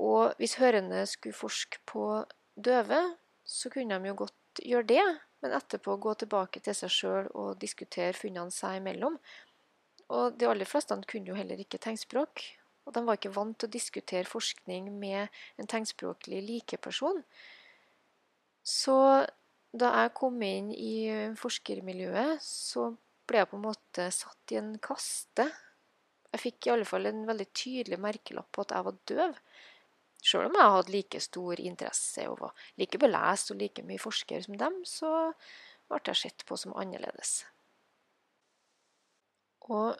Og 0.04 0.34
hvis 0.40 0.58
hørende 0.60 1.04
skulle 1.08 1.36
forske 1.36 1.80
på 1.88 2.24
døve, 2.54 3.00
så 3.44 3.70
kunne 3.72 3.98
de 3.98 4.10
jo 4.10 4.18
godt 4.24 4.62
gjøre 4.64 4.88
det, 4.90 5.04
men 5.42 5.56
etterpå 5.56 5.96
gå 6.00 6.14
tilbake 6.20 6.60
til 6.64 6.76
seg 6.76 6.92
sjøl 6.92 7.30
og 7.32 7.58
diskutere 7.62 8.16
funnene 8.16 8.54
seg 8.54 8.80
imellom. 8.80 9.16
Og 10.14 10.36
de 10.38 10.48
aller 10.50 10.68
fleste 10.68 10.96
kunne 11.08 11.32
jo 11.32 11.38
heller 11.38 11.60
ikke 11.60 11.80
tegnspråk, 11.80 12.42
og 12.84 12.94
de 12.94 13.02
var 13.06 13.18
ikke 13.18 13.32
vant 13.32 13.56
til 13.58 13.70
å 13.70 13.74
diskutere 13.74 14.28
forskning 14.28 14.90
med 15.00 15.32
en 15.60 15.70
tegnspråklig 15.70 16.42
likeperson. 16.44 17.22
Så 18.64 18.96
da 19.74 19.90
jeg 20.00 20.14
kom 20.16 20.40
inn 20.42 20.72
i 20.72 21.34
forskermiljøet, 21.38 22.42
så 22.42 22.90
ble 23.28 23.42
jeg 23.42 23.50
på 23.50 23.58
en 23.58 23.66
måte 23.66 24.08
satt 24.14 24.52
i 24.52 24.60
en 24.60 24.74
kaste 24.82 25.48
jeg 26.34 26.42
fikk 26.42 26.66
i 26.66 26.70
alle 26.72 26.86
fall 26.88 27.06
en 27.06 27.22
veldig 27.28 27.46
tydelig 27.54 28.00
merkelapp 28.02 28.48
på 28.50 28.64
at 28.64 28.72
jeg 28.74 28.86
var 28.88 28.96
døv. 29.10 29.36
Sjøl 30.24 30.48
om 30.48 30.56
jeg 30.58 30.72
hadde 30.74 30.94
like 30.94 31.20
stor 31.22 31.60
interesse 31.62 32.24
og 32.26 32.40
var 32.40 32.64
like 32.80 32.98
belest 32.98 33.52
og 33.54 33.60
like 33.60 33.84
mye 33.86 34.02
forsker 34.02 34.42
som 34.42 34.56
dem, 34.58 34.80
så 34.88 35.10
ble 35.86 36.00
jeg 36.08 36.20
sett 36.24 36.44
på 36.48 36.58
som 36.58 36.74
annerledes. 36.80 37.44
Og 39.70 39.94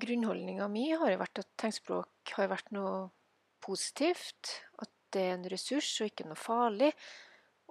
grunnholdninga 0.00 0.68
mi 0.70 0.86
har 0.94 1.18
vært 1.18 1.42
at 1.42 1.50
tegnspråk 1.58 2.36
har 2.36 2.52
vært 2.52 2.70
noe 2.76 3.08
positivt. 3.64 4.60
At 4.78 4.92
det 5.10 5.26
er 5.26 5.34
en 5.40 5.50
ressurs 5.50 5.90
og 6.04 6.12
ikke 6.12 6.28
noe 6.28 6.38
farlig. 6.38 6.92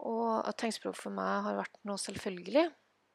Og 0.07 0.39
at 0.47 0.57
tegnspråk 0.61 0.95
for 0.95 1.13
meg 1.13 1.43
har 1.47 1.57
vært 1.59 1.79
noe 1.87 1.99
selvfølgelig. 1.99 2.65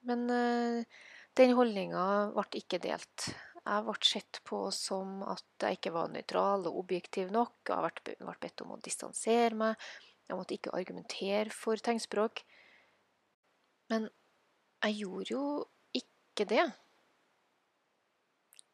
Men 0.08 0.24
uh, 0.28 1.04
den 1.38 1.54
holdninga 1.56 2.06
ble 2.34 2.60
ikke 2.60 2.82
delt. 2.82 3.28
Jeg 3.64 3.84
ble 3.86 3.94
sett 4.04 4.42
på 4.44 4.66
som 4.76 5.22
at 5.32 5.64
jeg 5.64 5.78
ikke 5.78 5.94
var 5.94 6.10
nøytral 6.12 6.66
og 6.68 6.82
objektiv 6.82 7.30
nok. 7.32 7.56
Jeg 7.70 8.18
ble 8.20 8.36
bedt 8.42 8.64
om 8.66 8.74
å 8.76 8.82
distansere 8.84 9.56
meg. 9.56 9.86
Jeg 10.28 10.36
måtte 10.36 10.56
ikke 10.56 10.74
argumentere 10.76 11.52
for 11.52 11.80
tegnspråk. 11.80 12.44
Men 13.92 14.08
jeg 14.84 15.00
gjorde 15.00 15.32
jo 15.32 15.44
ikke 15.96 16.46
det. 16.52 16.66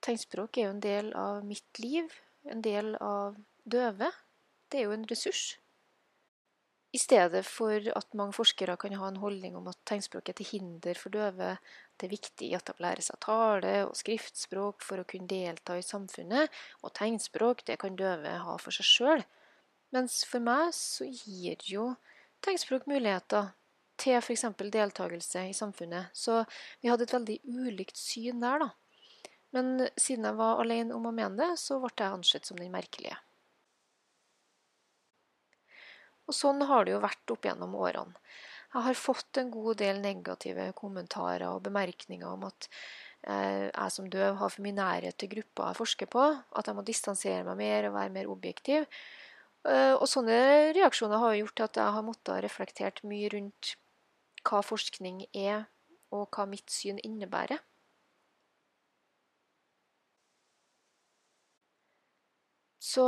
Tegnspråk 0.03 0.59
er 0.59 0.67
jo 0.67 0.75
en 0.75 0.83
del 0.83 1.11
av 1.19 1.43
mitt 1.47 1.81
liv, 1.83 2.11
en 2.51 2.63
del 2.65 2.95
av 3.05 3.37
døve. 3.63 4.09
Det 4.71 4.81
er 4.81 4.89
jo 4.89 4.95
en 4.97 5.07
ressurs. 5.11 5.59
I 6.91 6.99
stedet 6.99 7.45
for 7.47 7.87
at 7.95 8.17
mange 8.19 8.35
forskere 8.35 8.75
kan 8.81 8.97
ha 8.99 9.09
en 9.09 9.21
holdning 9.23 9.55
om 9.59 9.69
at 9.71 9.79
tegnspråk 9.87 10.33
er 10.33 10.37
til 10.41 10.49
hinder 10.49 10.99
for 10.99 11.15
døve, 11.15 11.53
det 12.01 12.09
er 12.09 12.15
viktig 12.17 12.49
at 12.57 12.67
de 12.67 12.83
lærer 12.83 13.05
seg 13.07 13.21
tale 13.23 13.75
og 13.85 13.95
skriftspråk 13.99 14.83
for 14.83 14.99
å 14.99 15.07
kunne 15.07 15.31
delta 15.31 15.77
i 15.79 15.87
samfunnet, 15.87 16.51
og 16.83 16.95
tegnspråk 16.99 17.63
det 17.69 17.79
kan 17.83 17.99
døve 17.99 18.35
ha 18.43 18.57
for 18.59 18.75
seg 18.75 18.89
sjøl. 18.89 19.25
Mens 19.95 20.25
for 20.27 20.43
meg 20.43 20.75
så 20.75 21.07
gir 21.07 21.63
jo 21.67 21.93
tegnspråk 22.43 22.91
muligheter 22.91 23.53
til 24.01 24.19
f.eks. 24.19 24.47
deltakelse 24.59 25.47
i 25.51 25.55
samfunnet. 25.55 26.11
Så 26.17 26.43
vi 26.81 26.91
hadde 26.91 27.07
et 27.07 27.15
veldig 27.15 27.39
ulikt 27.47 27.99
syn 28.01 28.43
der, 28.43 28.67
da. 28.67 28.71
Men 29.55 29.89
siden 29.99 30.27
jeg 30.27 30.39
var 30.39 30.63
alene 30.63 30.95
om 30.95 31.07
å 31.11 31.15
mene 31.15 31.37
det, 31.39 31.51
så 31.59 31.79
ble 31.83 31.93
jeg 31.99 32.19
ansett 32.19 32.47
som 32.49 32.59
den 32.59 32.73
merkelige. 32.75 33.19
Og 36.31 36.37
sånn 36.37 36.63
har 36.71 36.87
det 36.87 36.95
jo 36.95 37.03
vært 37.03 37.33
opp 37.35 37.47
gjennom 37.49 37.75
årene. 37.75 38.15
Jeg 38.71 38.87
har 38.87 38.99
fått 38.99 39.41
en 39.41 39.49
god 39.51 39.81
del 39.81 39.99
negative 39.99 40.69
kommentarer 40.79 41.49
og 41.51 41.65
bemerkninger 41.65 42.29
om 42.29 42.45
at 42.47 42.69
eh, 43.27 43.67
jeg 43.67 43.95
som 43.97 44.07
døv 44.13 44.39
har 44.39 44.53
for 44.55 44.63
mye 44.63 44.77
nærhet 44.77 45.19
til 45.19 45.33
gruppa 45.33 45.73
jeg 45.73 45.81
forsker 45.81 46.11
på, 46.13 46.23
at 46.55 46.71
jeg 46.71 46.79
må 46.79 46.85
distansere 46.87 47.43
meg 47.49 47.59
mer 47.59 47.89
og 47.89 47.97
være 47.97 48.15
mer 48.15 48.31
objektiv. 48.31 48.87
Eh, 49.67 49.95
og 49.97 50.07
sånne 50.09 50.39
reaksjoner 50.79 51.19
har 51.19 51.35
gjort 51.41 51.65
at 51.67 51.83
jeg 51.83 51.97
har 51.99 52.07
måttet 52.07 52.45
reflektert 52.47 53.03
mye 53.03 53.33
rundt 53.35 53.75
hva 54.47 54.63
forskning 54.65 55.27
er, 55.35 55.67
og 56.15 56.31
hva 56.35 56.47
mitt 56.49 56.71
syn 56.71 57.03
innebærer. 57.03 57.59
Så 62.81 63.05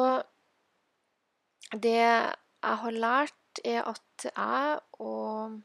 det 1.72 2.34
jeg 2.62 2.78
har 2.84 2.96
lært, 2.96 3.60
er 3.64 3.82
at 3.90 4.26
jeg 4.28 4.80
og 5.02 5.60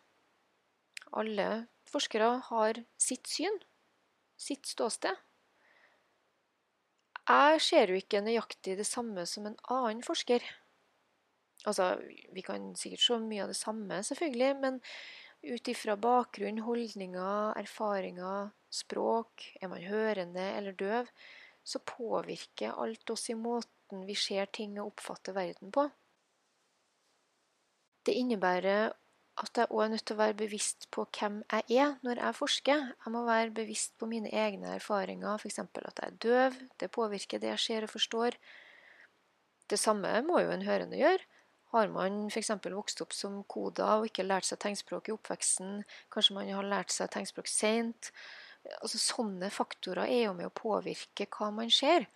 alle 1.17 1.47
forskere 1.87 2.29
har 2.49 2.81
sitt 2.99 3.29
syn, 3.31 3.59
sitt 4.37 4.67
ståsted. 4.67 5.15
Jeg 7.27 7.61
ser 7.63 7.91
jo 7.91 7.99
ikke 7.99 8.23
nøyaktig 8.23 8.77
det 8.79 8.87
samme 8.87 9.25
som 9.27 9.49
en 9.49 9.57
annen 9.73 10.03
forsker. 10.05 10.43
Altså, 11.67 11.97
vi 12.33 12.43
kan 12.45 12.71
sikkert 12.79 13.03
se 13.03 13.17
mye 13.19 13.43
av 13.43 13.51
det 13.51 13.59
samme, 13.59 13.99
selvfølgelig, 14.05 14.51
men 14.61 14.79
ut 15.47 15.69
ifra 15.69 15.97
bakgrunn, 15.99 16.63
holdninger, 16.63 17.57
erfaringer, 17.59 18.53
språk, 18.73 19.49
er 19.61 19.71
man 19.71 19.83
hørende 19.83 20.45
eller 20.57 20.77
døv, 20.79 21.11
så 21.67 21.83
påvirker 21.83 22.79
alt 22.79 23.11
oss 23.11 23.27
i 23.29 23.35
måten 23.35 24.05
vi 24.07 24.15
ser 24.15 24.47
ting 24.55 24.77
og 24.79 24.93
oppfatter 24.93 25.35
verden 25.35 25.71
på. 25.75 25.87
Det 28.07 28.15
innebærer 28.15 28.93
at 29.37 29.59
jeg 29.59 29.69
òg 29.69 29.83
er 29.83 29.89
nødt 29.93 30.05
til 30.07 30.15
å 30.15 30.21
være 30.21 30.37
bevisst 30.39 30.87
på 30.95 31.03
hvem 31.17 31.41
jeg 31.51 31.81
er 31.83 31.97
når 32.05 32.21
jeg 32.23 32.37
forsker. 32.37 32.85
Jeg 33.05 33.13
må 33.13 33.23
være 33.27 33.53
bevisst 33.59 33.93
på 33.99 34.09
mine 34.09 34.31
egne 34.33 34.77
erfaringer, 34.77 35.37
f.eks. 35.37 35.59
at 35.59 35.81
jeg 35.83 36.07
er 36.07 36.15
døv. 36.23 36.61
Det 36.79 36.89
påvirker 36.91 37.43
det 37.43 37.51
jeg 37.51 37.63
ser 37.65 37.85
og 37.85 37.93
forstår. 37.93 38.37
Det 39.69 39.79
samme 39.79 40.09
må 40.25 40.39
jo 40.41 40.53
en 40.55 40.65
hørende 40.65 40.97
gjøre. 40.97 41.21
Har 41.75 41.91
man 41.91 42.25
f.eks. 42.31 42.53
vokst 42.71 43.03
opp 43.03 43.13
som 43.13 43.41
koda 43.43 43.97
og 43.99 44.07
ikke 44.07 44.25
lært 44.25 44.47
seg 44.47 44.61
tegnspråk 44.63 45.11
i 45.11 45.15
oppveksten, 45.17 45.81
kanskje 46.13 46.37
man 46.39 46.49
har 46.55 46.65
lært 46.65 46.95
seg 46.95 47.11
tegnspråk 47.11 47.51
seint 47.51 48.13
altså, 48.81 48.99
Sånne 49.01 49.51
faktorer 49.53 50.07
er 50.07 50.29
jo 50.29 50.35
med 50.37 50.47
å 50.49 50.55
påvirke 50.55 51.27
hva 51.35 51.51
man 51.51 51.69
ser. 51.73 52.07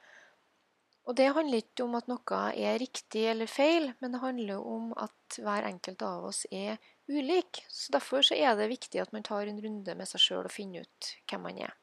Og 1.10 1.18
det 1.18 1.32
handler 1.34 1.64
ikke 1.64 1.86
om 1.86 1.96
at 1.98 2.10
noe 2.12 2.42
er 2.54 2.78
riktig 2.80 3.24
eller 3.32 3.50
feil, 3.50 3.90
men 4.00 4.14
det 4.14 4.22
handler 4.22 4.62
om 4.62 4.92
at 5.02 5.40
hver 5.42 5.66
enkelt 5.66 6.04
av 6.06 6.28
oss 6.30 6.44
er 6.54 6.78
ulik. 7.10 7.64
Så 7.70 7.96
Derfor 7.96 8.26
så 8.26 8.38
er 8.38 8.54
det 8.60 8.70
viktig 8.70 9.02
at 9.02 9.14
man 9.16 9.26
tar 9.26 9.50
en 9.50 9.62
runde 9.64 9.96
med 9.98 10.10
seg 10.10 10.22
sjøl 10.22 10.46
og 10.46 10.54
finner 10.54 10.86
ut 10.86 11.14
hvem 11.26 11.48
man 11.48 11.64
er. 11.66 11.74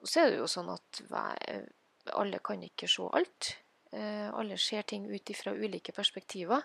Og 0.00 0.08
så 0.08 0.24
er 0.24 0.32
det 0.32 0.40
jo 0.40 0.48
sånn 0.50 0.72
at 0.72 1.02
alle 2.12 2.40
kan 2.44 2.64
ikke 2.64 2.88
se 2.90 3.06
alt. 3.16 3.54
Eh, 3.94 4.28
alle 4.34 4.58
ser 4.58 4.82
ting 4.82 5.06
ut 5.06 5.30
fra 5.38 5.54
ulike 5.54 5.92
perspektiver. 5.92 6.64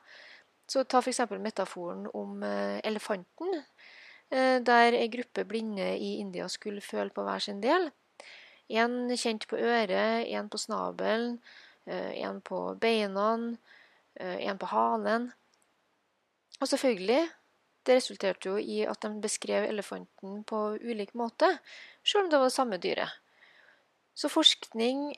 Så 0.70 0.84
ta 0.84 1.02
f.eks. 1.02 1.22
metaforen 1.42 2.08
om 2.14 2.44
eh, 2.44 2.80
elefanten, 2.86 3.64
eh, 4.30 4.58
der 4.66 4.98
ei 4.98 5.08
gruppe 5.14 5.46
blinde 5.50 5.92
i 5.98 6.18
India 6.20 6.48
skulle 6.50 6.82
føle 6.82 7.14
på 7.14 7.26
hver 7.26 7.44
sin 7.44 7.62
del. 7.62 7.90
En 8.70 9.10
kjent 9.18 9.48
på 9.50 9.58
øret, 9.58 10.28
en 10.30 10.50
på 10.50 10.58
snabelen, 10.62 11.40
én 11.90 12.30
en 12.30 12.42
på 12.42 12.76
beina, 12.78 13.30
én 14.20 14.52
en 14.52 14.60
på 14.62 14.70
halen. 14.70 15.32
Og 16.62 16.68
selvfølgelig, 16.68 17.30
det 17.86 17.96
resulterte 17.96 18.50
jo 18.50 18.58
i 18.58 18.84
at 18.86 19.02
de 19.02 19.10
beskrev 19.24 19.66
elefanten 19.70 20.44
på 20.44 20.78
ulik 20.84 21.16
måte, 21.18 21.50
selv 22.04 22.26
om 22.26 22.30
det 22.30 22.40
var 22.40 22.52
det 22.52 22.54
samme 22.54 22.78
dyret. 22.78 23.10
Så 24.14 24.30
forskning 24.30 25.16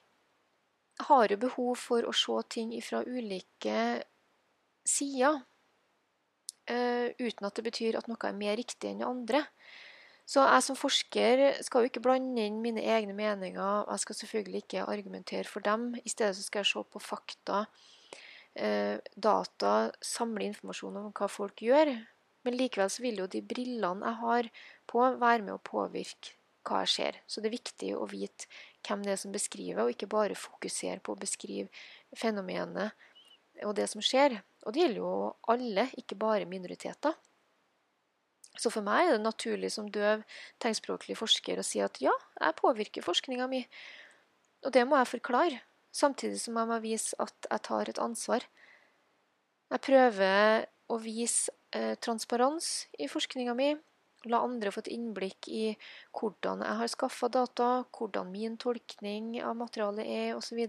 har 1.08 1.32
jo 1.32 1.40
behov 1.42 1.76
for 1.82 2.06
å 2.06 2.14
se 2.16 2.38
ting 2.54 2.74
fra 2.86 3.02
ulike 3.04 4.04
sider, 4.86 5.42
eh, 6.68 7.10
uten 7.18 7.48
at 7.48 7.56
det 7.56 7.66
betyr 7.66 7.98
at 7.98 8.08
noe 8.08 8.28
er 8.28 8.38
mer 8.38 8.56
riktig 8.60 8.92
enn 8.92 9.02
det 9.02 9.10
andre. 9.10 9.44
Så 10.32 10.44
jeg 10.48 10.64
som 10.64 10.78
forsker 10.80 11.42
skal 11.66 11.84
jo 11.84 11.90
ikke 11.92 12.04
blande 12.06 12.46
inn 12.48 12.62
mine 12.64 12.84
egne 12.88 13.12
meninger. 13.18 13.88
Jeg 13.92 14.04
skal 14.04 14.18
selvfølgelig 14.22 14.62
ikke 14.64 14.86
argumentere 14.88 15.44
for 15.50 15.64
dem. 15.66 15.90
I 16.00 16.12
stedet 16.12 16.38
så 16.38 16.46
skal 16.46 16.64
jeg 16.64 16.70
se 16.70 16.84
på 16.88 17.02
fakta, 17.04 17.66
eh, 18.56 18.96
data, 19.16 19.92
samle 20.00 20.46
informasjon 20.48 21.02
om 21.02 21.10
hva 21.12 21.28
folk 21.28 21.60
gjør. 21.60 21.92
Men 22.46 22.56
likevel 22.58 22.90
så 22.90 23.04
vil 23.04 23.20
jo 23.20 23.28
de 23.28 23.42
brillene 23.44 24.08
jeg 24.08 24.20
har 24.22 24.50
på, 24.88 25.02
være 25.20 25.44
med 25.44 25.58
å 25.58 25.66
påvirke 25.68 26.38
hva 26.64 26.86
jeg 26.86 26.94
ser. 26.94 27.20
Så 27.28 27.42
det 27.42 27.52
er 27.52 27.58
viktig 27.58 27.92
å 27.98 28.08
vite 28.08 28.48
hvem 28.88 29.04
det 29.04 29.18
er 29.18 29.20
som 29.20 29.36
beskriver, 29.36 29.84
og 29.84 29.92
ikke 29.92 30.10
bare 30.10 30.38
fokusere 30.38 31.02
på 31.04 31.12
å 31.12 31.20
beskrive 31.20 31.68
fenomenet 32.16 32.96
og 33.68 33.76
det 33.76 33.90
som 33.92 34.02
skjer. 34.02 34.40
Og 34.64 34.74
det 34.74 34.86
gjelder 34.86 35.04
jo 35.04 35.14
alle, 35.52 35.90
ikke 36.00 36.16
bare 36.16 36.48
minoriteter. 36.50 37.18
Så 38.62 38.70
for 38.70 38.86
meg 38.86 39.08
er 39.08 39.16
det 39.16 39.26
naturlig 39.26 39.72
som 39.74 39.90
døv 39.90 40.22
tegnspråklig 40.62 41.16
forsker 41.18 41.58
å 41.58 41.66
si 41.66 41.82
at 41.82 41.98
ja, 42.04 42.14
jeg 42.38 42.58
påvirker 42.60 43.06
forskninga 43.06 43.48
mi. 43.50 43.64
Og 44.62 44.74
det 44.76 44.84
må 44.86 45.00
jeg 45.00 45.10
forklare, 45.16 45.62
samtidig 45.90 46.38
som 46.44 46.60
jeg 46.62 46.70
må 46.70 46.78
vise 46.84 47.18
at 47.24 47.48
jeg 47.50 47.66
tar 47.66 47.90
et 47.90 48.02
ansvar. 48.02 48.46
Jeg 49.72 49.82
prøver 49.88 50.68
å 50.92 51.00
vise 51.02 51.54
eh, 51.74 51.96
transparens 52.04 52.86
i 53.02 53.10
forskninga 53.10 53.58
mi. 53.58 53.72
La 54.30 54.44
andre 54.46 54.70
få 54.70 54.84
et 54.84 54.92
innblikk 54.94 55.50
i 55.50 55.64
hvordan 56.14 56.62
jeg 56.62 56.78
har 56.84 56.94
skaffa 56.94 57.32
data, 57.34 57.72
hvordan 57.98 58.30
min 58.30 58.60
tolkning 58.62 59.40
av 59.42 59.58
materialet 59.58 60.06
er, 60.06 60.36
osv. 60.38 60.62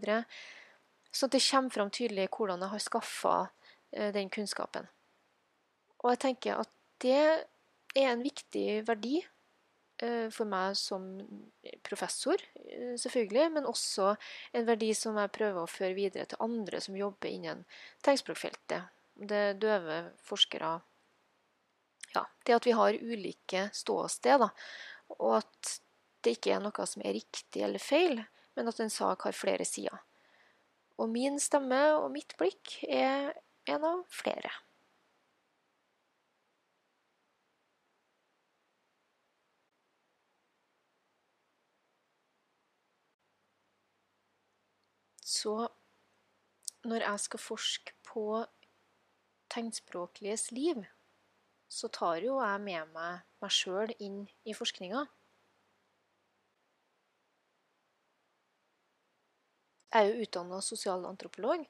Så, 1.13 1.29
det 1.29 1.43
kommer 1.45 1.75
fram 1.75 1.93
tydelig 1.93 2.31
hvordan 2.33 2.65
jeg 2.65 2.73
har 2.73 2.87
skaffa 2.89 3.39
eh, 3.93 4.13
den 4.17 4.33
kunnskapen. 4.33 4.89
Og 6.01 6.15
jeg 6.15 6.25
tenker 6.25 6.63
at 6.65 6.73
det 7.05 7.52
er 7.95 8.13
en 8.13 8.25
viktig 8.25 8.83
verdi 8.89 9.19
eh, 10.03 10.29
for 10.33 10.49
meg 10.49 10.77
som 10.79 11.05
professor, 11.87 12.41
eh, 12.63 12.95
selvfølgelig, 13.01 13.49
men 13.57 13.69
også 13.69 14.15
en 14.57 14.69
verdi 14.69 14.93
som 14.97 15.19
jeg 15.21 15.35
prøver 15.35 15.63
å 15.63 15.71
føre 15.71 15.97
videre 15.99 16.27
til 16.31 16.43
andre 16.45 16.81
som 16.85 16.99
jobber 16.99 17.33
innen 17.33 17.65
tegnspråkfeltet. 18.05 18.91
Det 19.13 19.61
døve 19.61 20.07
forskere 20.25 20.79
Ja, 22.13 22.27
det 22.45 22.55
at 22.57 22.67
vi 22.67 22.75
har 22.77 22.97
ulike 23.01 23.69
ståsted, 23.73 24.43
og 25.17 25.31
at 25.39 25.77
det 26.23 26.37
ikke 26.37 26.53
er 26.57 26.61
noe 26.61 26.87
som 26.87 27.05
er 27.05 27.17
riktig 27.17 27.63
eller 27.65 27.81
feil, 27.81 28.21
men 28.57 28.69
at 28.69 28.81
en 28.85 28.93
sak 28.93 29.25
har 29.25 29.37
flere 29.37 29.65
sider. 29.65 29.97
Og 31.01 31.09
min 31.09 31.39
stemme 31.41 31.81
og 31.97 32.11
mitt 32.13 32.37
blikk 32.39 32.77
er 32.85 33.33
en 33.73 33.87
av 33.89 34.05
flere. 34.13 34.53
Så 45.33 45.55
når 46.85 47.07
jeg 47.07 47.21
skal 47.25 47.41
forske 47.41 47.95
på 48.05 48.25
tegnspråkliges 49.53 50.51
liv, 50.53 50.83
så 51.73 51.89
tar 51.89 52.21
jo 52.21 52.41
jeg 52.43 52.61
med 52.61 52.91
meg 52.93 53.23
meg 53.43 53.55
sjøl 53.55 53.93
inn 54.05 54.23
i 54.47 54.55
forskninga. 54.57 55.07
Jeg 59.93 60.09
er 60.09 60.09
jo 60.09 60.25
utdanna 60.25 60.61
sosialantropolog, 60.65 61.65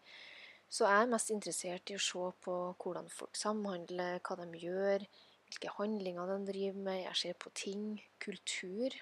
så 0.71 0.87
jeg 0.87 1.05
er 1.05 1.13
mest 1.13 1.33
interessert 1.35 1.91
i 1.91 1.97
å 1.99 2.03
se 2.03 2.27
på 2.45 2.57
hvordan 2.83 3.09
folk 3.11 3.39
samhandler, 3.39 4.21
hva 4.23 4.37
de 4.43 4.61
gjør, 4.63 5.07
hvilke 5.49 5.73
handlinger 5.79 6.31
de 6.31 6.37
driver 6.53 6.85
med. 6.87 7.01
Jeg 7.03 7.19
ser 7.23 7.41
på 7.43 7.51
ting, 7.59 7.87
kultur. 8.23 8.95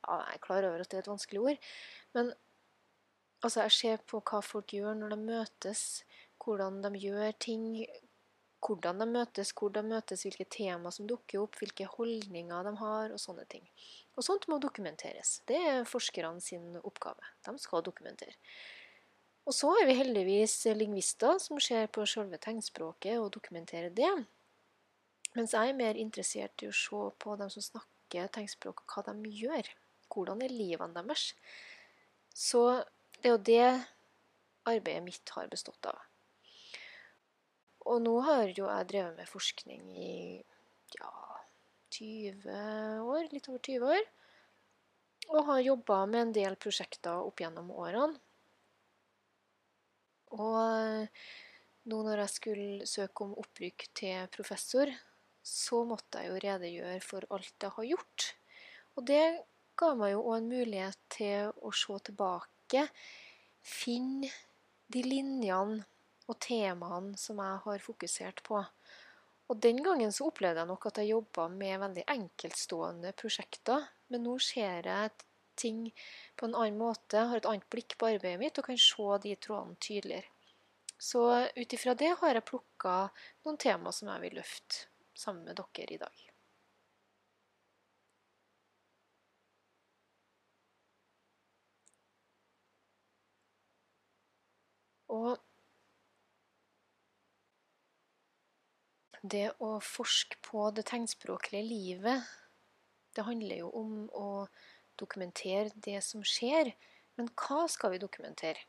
Ja, 0.00 0.22
jeg 0.24 0.38
er 0.38 0.44
klar 0.46 0.68
over 0.68 0.82
at 0.82 0.90
det 0.90 1.00
er 1.00 1.04
et 1.04 1.12
vanskelig 1.12 1.44
ord. 1.50 1.68
Men 2.16 2.32
altså, 3.40 3.64
jeg 3.66 3.76
ser 3.76 4.06
på 4.08 4.22
hva 4.22 4.40
folk 4.44 4.74
gjør 4.76 4.96
når 4.98 5.14
de 5.14 5.20
møtes, 5.24 5.84
hvordan 6.40 6.80
de 6.84 6.92
gjør 7.00 7.34
ting, 7.42 7.66
hvordan 8.60 9.00
de 9.00 9.08
møtes, 9.08 9.52
hvor 9.56 9.72
de 9.72 9.82
møtes, 9.84 10.24
hvilke 10.26 10.46
tema 10.52 10.92
som 10.92 11.08
dukker 11.08 11.40
opp, 11.42 11.56
hvilke 11.60 11.88
holdninger 11.96 12.68
de 12.68 12.74
har, 12.80 13.14
og 13.14 13.20
sånne 13.20 13.46
ting. 13.50 13.64
Og 14.16 14.26
sånt 14.26 14.46
må 14.52 14.58
dokumenteres. 14.60 15.40
Det 15.48 15.56
er 15.56 15.88
forskerne 15.88 16.42
sin 16.44 16.76
oppgave. 16.82 17.32
De 17.46 17.56
skal 17.60 17.84
dokumentere. 17.86 18.36
Og 19.48 19.56
så 19.56 19.70
er 19.80 19.88
vi 19.88 19.96
heldigvis 19.96 20.58
lingvister 20.76 21.40
som 21.40 21.60
ser 21.62 21.88
på 21.92 22.04
selve 22.06 22.38
tegnspråket 22.42 23.16
og 23.18 23.32
dokumenterer 23.34 23.90
det. 23.96 24.12
Mens 25.36 25.54
jeg 25.54 25.70
er 25.70 25.78
mer 25.78 25.98
interessert 25.98 26.62
i 26.62 26.68
å 26.68 26.76
se 26.76 27.00
på 27.22 27.36
dem 27.40 27.50
som 27.52 27.64
snakker 27.64 28.28
tegnspråk, 28.34 28.82
og 28.82 28.94
hva 28.94 29.14
de 29.14 29.32
gjør. 29.40 29.68
Hvordan 30.10 30.42
er 30.42 30.52
livene 30.52 30.94
deres? 30.96 31.30
Så 32.34 32.82
det 33.20 33.28
er 33.30 33.34
jo 33.36 33.42
det 33.50 33.66
arbeidet 34.70 35.04
mitt 35.04 35.32
har 35.36 35.50
bestått 35.52 35.88
av. 35.90 35.98
Og 37.90 38.00
nå 38.04 38.14
har 38.26 38.50
jo 38.52 38.68
jeg 38.68 38.88
drevet 38.90 39.16
med 39.18 39.28
forskning 39.28 39.84
i 39.96 40.14
ja, 40.98 41.12
20 41.96 42.48
år, 43.06 43.28
litt 43.32 43.48
over 43.50 43.62
20 43.66 43.94
år. 43.96 44.08
Og 45.30 45.46
har 45.46 45.62
jobba 45.62 46.00
med 46.10 46.20
en 46.20 46.34
del 46.34 46.58
prosjekter 46.60 47.22
opp 47.24 47.40
gjennom 47.42 47.70
årene. 47.72 48.18
Og 50.30 51.08
nå 51.90 52.00
når 52.06 52.22
jeg 52.24 52.34
skulle 52.34 52.88
søke 52.88 53.26
om 53.26 53.38
opprykk 53.40 53.88
til 53.98 54.28
professor, 54.34 54.92
så 55.42 55.82
måtte 55.88 56.20
jeg 56.20 56.30
jo 56.30 56.42
redegjøre 56.44 57.00
for 57.02 57.26
alt 57.34 57.64
jeg 57.64 57.74
har 57.76 57.88
gjort. 57.94 58.26
Og 58.98 59.06
det 59.08 59.24
ga 59.80 59.94
meg 59.98 60.12
jo 60.12 60.24
òg 60.26 60.36
en 60.36 60.50
mulighet 60.50 60.98
til 61.16 61.52
å 61.64 61.72
se 61.74 61.96
tilbake, 62.10 62.59
finne 63.60 64.30
de 64.90 65.02
linjene 65.06 65.84
og 66.30 66.38
temaene 66.42 67.18
som 67.18 67.40
jeg 67.42 67.62
har 67.64 67.82
fokusert 67.84 68.42
på. 68.46 68.60
Og 69.50 69.58
Den 69.58 69.82
gangen 69.82 70.12
så 70.14 70.28
opplevde 70.30 70.62
jeg 70.62 70.70
nok 70.70 70.86
at 70.86 71.00
jeg 71.00 71.10
jobba 71.10 71.48
med 71.50 71.80
veldig 71.82 72.04
enkeltstående 72.14 73.10
prosjekter. 73.18 73.88
Men 74.10 74.22
nå 74.26 74.36
ser 74.38 74.86
jeg 74.86 75.10
ting 75.58 75.88
på 76.38 76.46
en 76.46 76.54
annen 76.54 76.78
måte, 76.78 77.26
har 77.26 77.40
et 77.40 77.48
annet 77.50 77.66
blikk 77.72 77.98
på 77.98 78.12
arbeidet 78.14 78.40
mitt 78.40 78.60
og 78.62 78.70
kan 78.70 78.78
se 78.78 79.18
de 79.26 79.34
trådene 79.36 79.82
tydeligere. 79.82 80.30
Så 81.00 81.24
ut 81.56 81.72
ifra 81.72 81.96
det 81.96 82.12
har 82.20 82.36
jeg 82.36 82.46
plukka 82.46 82.96
noen 83.44 83.58
tema 83.60 83.92
som 83.92 84.12
jeg 84.12 84.26
vil 84.26 84.40
løfte 84.42 84.86
sammen 85.16 85.48
med 85.48 85.58
dere 85.58 85.96
i 85.96 86.00
dag. 86.00 86.29
Og 95.10 95.38
det 99.20 99.50
å 99.60 99.74
forske 99.84 100.38
på 100.44 100.70
det 100.74 100.86
tegnspråklige 100.88 101.66
livet, 101.66 102.28
det 103.16 103.26
handler 103.26 103.64
jo 103.64 103.70
om 103.76 103.94
å 104.16 104.30
dokumentere 105.00 105.70
det 105.74 105.98
som 106.04 106.22
skjer. 106.24 106.72
Men 107.18 107.28
hva 107.36 107.66
skal 107.68 107.94
vi 107.94 108.02
dokumentere? 108.02 108.62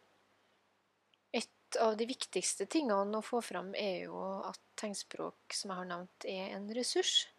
Et 1.32 1.78
av 1.80 1.96
de 1.96 2.08
viktigste 2.10 2.68
tingene 2.68 3.20
å 3.20 3.24
få 3.24 3.40
fram 3.46 3.72
er 3.80 4.08
jo 4.08 4.20
at 4.50 4.60
tegnspråk, 4.82 5.56
som 5.56 5.72
jeg 5.72 5.84
har 5.84 5.92
nevnt, 5.94 6.28
er 6.28 6.56
en 6.58 6.68
ressurs. 6.76 7.30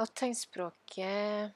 At 0.00 0.14
tegnspråket 0.18 1.52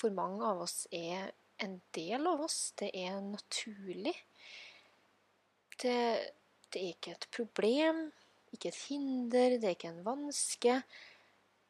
for 0.00 0.14
mange 0.16 0.46
av 0.46 0.62
oss 0.64 0.86
er 0.94 1.34
en 1.60 1.80
del 1.92 2.28
av 2.30 2.46
oss. 2.46 2.70
Det 2.78 2.88
er 2.96 3.20
naturlig. 3.20 4.14
Det, 5.80 5.98
det 6.70 6.80
er 6.80 6.94
ikke 6.94 7.14
et 7.16 7.26
problem, 7.32 8.08
ikke 8.54 8.70
et 8.70 8.80
hinder, 8.88 9.56
det 9.56 9.68
er 9.68 9.76
ikke 9.76 9.92
en 9.92 10.04
vanske. 10.06 10.80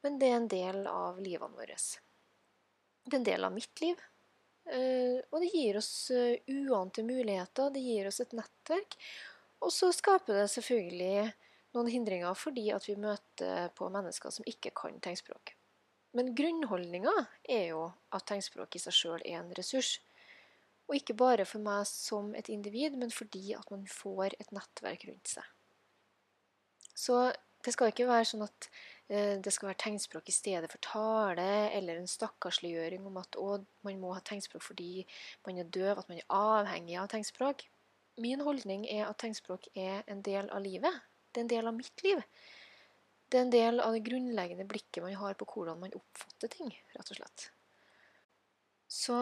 Men 0.05 0.17
det 0.21 0.31
er 0.31 0.39
en 0.39 0.49
del 0.51 0.87
av 0.91 1.21
livene 1.21 1.57
våre. 1.57 1.77
Det 3.05 3.13
er 3.15 3.21
en 3.21 3.29
del 3.29 3.47
av 3.47 3.55
mitt 3.55 3.83
liv. 3.85 4.01
Eh, 4.71 5.19
og 5.31 5.41
det 5.43 5.51
gir 5.53 5.79
oss 5.81 6.11
eh, 6.15 6.41
uante 6.47 7.05
muligheter, 7.05 7.73
det 7.75 7.83
gir 7.85 8.09
oss 8.11 8.21
et 8.23 8.35
nettverk. 8.37 8.97
Og 9.61 9.73
så 9.75 9.91
skaper 9.93 10.41
det 10.41 10.51
selvfølgelig 10.53 11.31
noen 11.77 11.91
hindringer 11.91 12.37
fordi 12.39 12.71
at 12.75 12.87
vi 12.89 12.97
møter 12.99 13.71
på 13.77 13.89
mennesker 13.93 14.33
som 14.35 14.47
ikke 14.49 14.73
kan 14.77 14.97
tegnspråk. 15.03 15.55
Men 16.17 16.33
grunnholdninga 16.35 17.13
er 17.47 17.69
jo 17.71 17.85
at 18.15 18.27
tegnspråk 18.27 18.75
i 18.75 18.83
seg 18.83 18.97
sjøl 18.97 19.21
er 19.21 19.41
en 19.41 19.53
ressurs. 19.55 19.99
Og 20.91 20.99
ikke 20.99 21.15
bare 21.15 21.47
for 21.47 21.63
meg 21.63 21.85
som 21.87 22.35
et 22.35 22.51
individ, 22.51 22.99
men 22.99 23.15
fordi 23.15 23.55
at 23.55 23.71
man 23.71 23.87
får 23.87 24.35
et 24.41 24.51
nettverk 24.53 25.07
rundt 25.07 25.31
seg. 25.37 25.47
Så 26.99 27.21
det 27.65 27.73
skal 27.77 27.93
ikke 27.93 28.09
være 28.11 28.27
sånn 28.27 28.43
at 28.45 28.67
Eh, 29.11 29.41
det 29.43 29.51
skal 29.51 29.73
være 29.73 29.83
tegnspråk 29.83 30.29
i 30.31 30.35
stedet 30.35 30.71
for 30.71 30.83
tale, 30.87 31.49
eller 31.75 31.99
en 31.99 32.07
stakkarsliggjøring 32.11 33.03
om 33.09 33.17
at 33.19 33.39
man 33.83 33.99
må 33.99 34.13
ha 34.15 34.23
tegnspråk 34.23 34.63
fordi 34.63 35.05
man 35.49 35.59
er 35.59 35.67
døv, 35.67 35.99
at 35.99 36.09
man 36.09 36.21
er 36.21 36.29
avhengig 36.31 36.95
av 37.01 37.09
tegnspråk. 37.11 37.65
Min 38.23 38.45
holdning 38.47 38.87
er 38.87 39.09
at 39.09 39.19
tegnspråk 39.19 39.67
er 39.75 40.05
en 40.07 40.23
del 40.23 40.51
av 40.55 40.63
livet. 40.63 41.03
Det 41.33 41.43
er 41.43 41.47
en 41.47 41.55
del 41.55 41.71
av 41.73 41.75
mitt 41.75 42.05
liv. 42.07 42.23
Det 43.31 43.39
er 43.39 43.47
en 43.49 43.55
del 43.55 43.83
av 43.83 43.97
det 43.97 44.05
grunnleggende 44.07 44.67
blikket 44.71 45.03
man 45.03 45.19
har 45.19 45.35
på 45.39 45.49
hvordan 45.55 45.83
man 45.83 45.95
oppfatter 45.99 46.51
ting, 46.55 46.71
rett 46.95 47.11
og 47.11 47.19
slett. 47.19 47.51
Så 48.91 49.19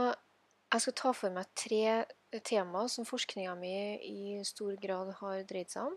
jeg 0.69 0.85
skal 0.85 0.97
ta 1.01 1.13
for 1.17 1.33
meg 1.33 1.49
tre 1.57 2.05
temaer 2.45 2.91
som 2.93 3.07
forskninga 3.09 3.55
mi 3.57 3.73
i 4.05 4.37
stor 4.45 4.77
grad 4.81 5.15
har 5.23 5.41
dreid 5.49 5.73
seg 5.73 5.89
om. 5.89 5.97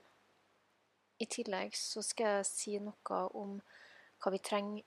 I 1.22 1.28
tillegg 1.30 1.76
så 1.78 2.02
skal 2.06 2.38
jeg 2.40 2.48
si 2.48 2.78
noe 2.82 3.20
om 3.38 3.58
hva 4.22 4.32
vi 4.32 4.40
trenger 4.42 4.86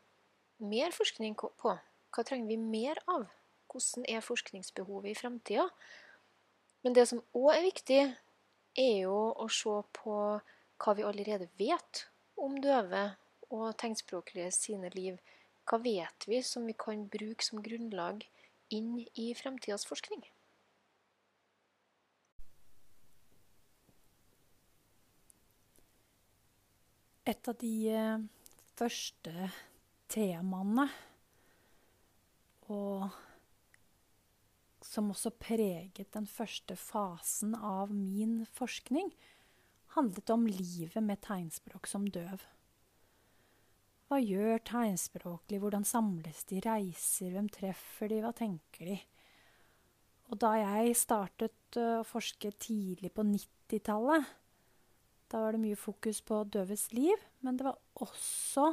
mer 0.64 0.94
forskning 0.94 1.36
på. 1.36 1.74
Hva 2.14 2.24
trenger 2.24 2.48
vi 2.48 2.56
mer 2.60 3.00
av? 3.10 3.26
Hvordan 3.68 4.06
er 4.08 4.24
forskningsbehovet 4.24 5.12
i 5.12 5.18
framtida? 5.18 5.68
Men 6.84 6.96
det 6.96 7.06
som 7.10 7.22
òg 7.36 7.50
er 7.52 7.66
viktig, 7.66 8.00
er 8.74 8.96
jo 9.04 9.18
å 9.36 9.46
se 9.52 9.74
på 10.00 10.16
hva 10.82 10.94
vi 10.96 11.04
allerede 11.06 11.50
vet 11.60 12.06
om 12.40 12.56
døve 12.62 13.04
og 13.52 13.76
tegnspråklige 13.78 14.50
sine 14.54 14.90
liv. 14.96 15.20
Hva 15.68 15.78
vet 15.84 16.26
vi 16.28 16.40
som 16.44 16.64
vi 16.66 16.74
kan 16.76 17.04
bruke 17.10 17.44
som 17.46 17.62
grunnlag 17.62 18.24
inn 18.72 18.98
i 19.20 19.32
fremtidas 19.36 19.86
forskning? 19.88 20.24
Et 27.24 27.48
av 27.48 27.56
de 27.60 27.74
eh, 27.88 28.24
første 28.76 29.50
temaene, 30.12 30.84
og 32.68 33.08
som 34.84 35.08
også 35.10 35.32
preget 35.40 36.12
den 36.14 36.26
første 36.28 36.76
fasen 36.76 37.54
av 37.56 37.92
min 37.94 38.42
forskning, 38.54 39.08
handlet 39.96 40.30
om 40.34 40.44
livet 40.46 41.00
med 41.02 41.22
tegnspråk 41.24 41.88
som 41.88 42.04
døv. 42.06 42.44
Hva 44.14 44.20
gjør 44.22 44.60
tegnspråklig, 44.62 45.58
hvordan 45.58 45.82
samles 45.82 46.44
de, 46.46 46.60
reiser, 46.62 47.32
hvem 47.34 47.48
treffer 47.50 48.12
de, 48.12 48.20
hva 48.22 48.30
tenker 48.30 48.86
de? 48.92 48.94
Og 50.30 50.38
da 50.38 50.52
jeg 50.60 50.92
startet 50.94 51.78
eh, 51.80 51.96
å 51.98 52.06
forske 52.06 52.52
tidlig 52.62 53.10
på 53.10 53.24
90-tallet, 53.26 54.28
da 55.34 55.42
var 55.42 55.58
det 55.58 55.64
mye 55.64 55.80
fokus 55.82 56.22
på 56.22 56.44
døves 56.46 56.86
liv, 56.94 57.26
men 57.42 57.58
det 57.58 57.66
var 57.66 57.80
også 58.06 58.68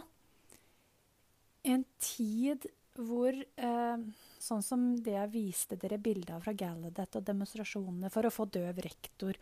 en 1.74 1.88
tid 1.98 2.70
hvor 3.02 3.34
eh, 3.34 4.06
Sånn 4.42 4.62
som 4.66 4.88
det 5.02 5.14
jeg 5.14 5.34
viste 5.34 5.78
dere 5.82 5.98
bilde 6.02 6.34
av 6.34 6.46
fra 6.46 6.54
Gallaudet 6.58 7.18
og 7.18 7.26
demonstrasjonene 7.26 8.14
for 8.14 8.26
å 8.26 8.34
få 8.34 8.46
døv 8.50 8.80
rektor. 8.86 9.38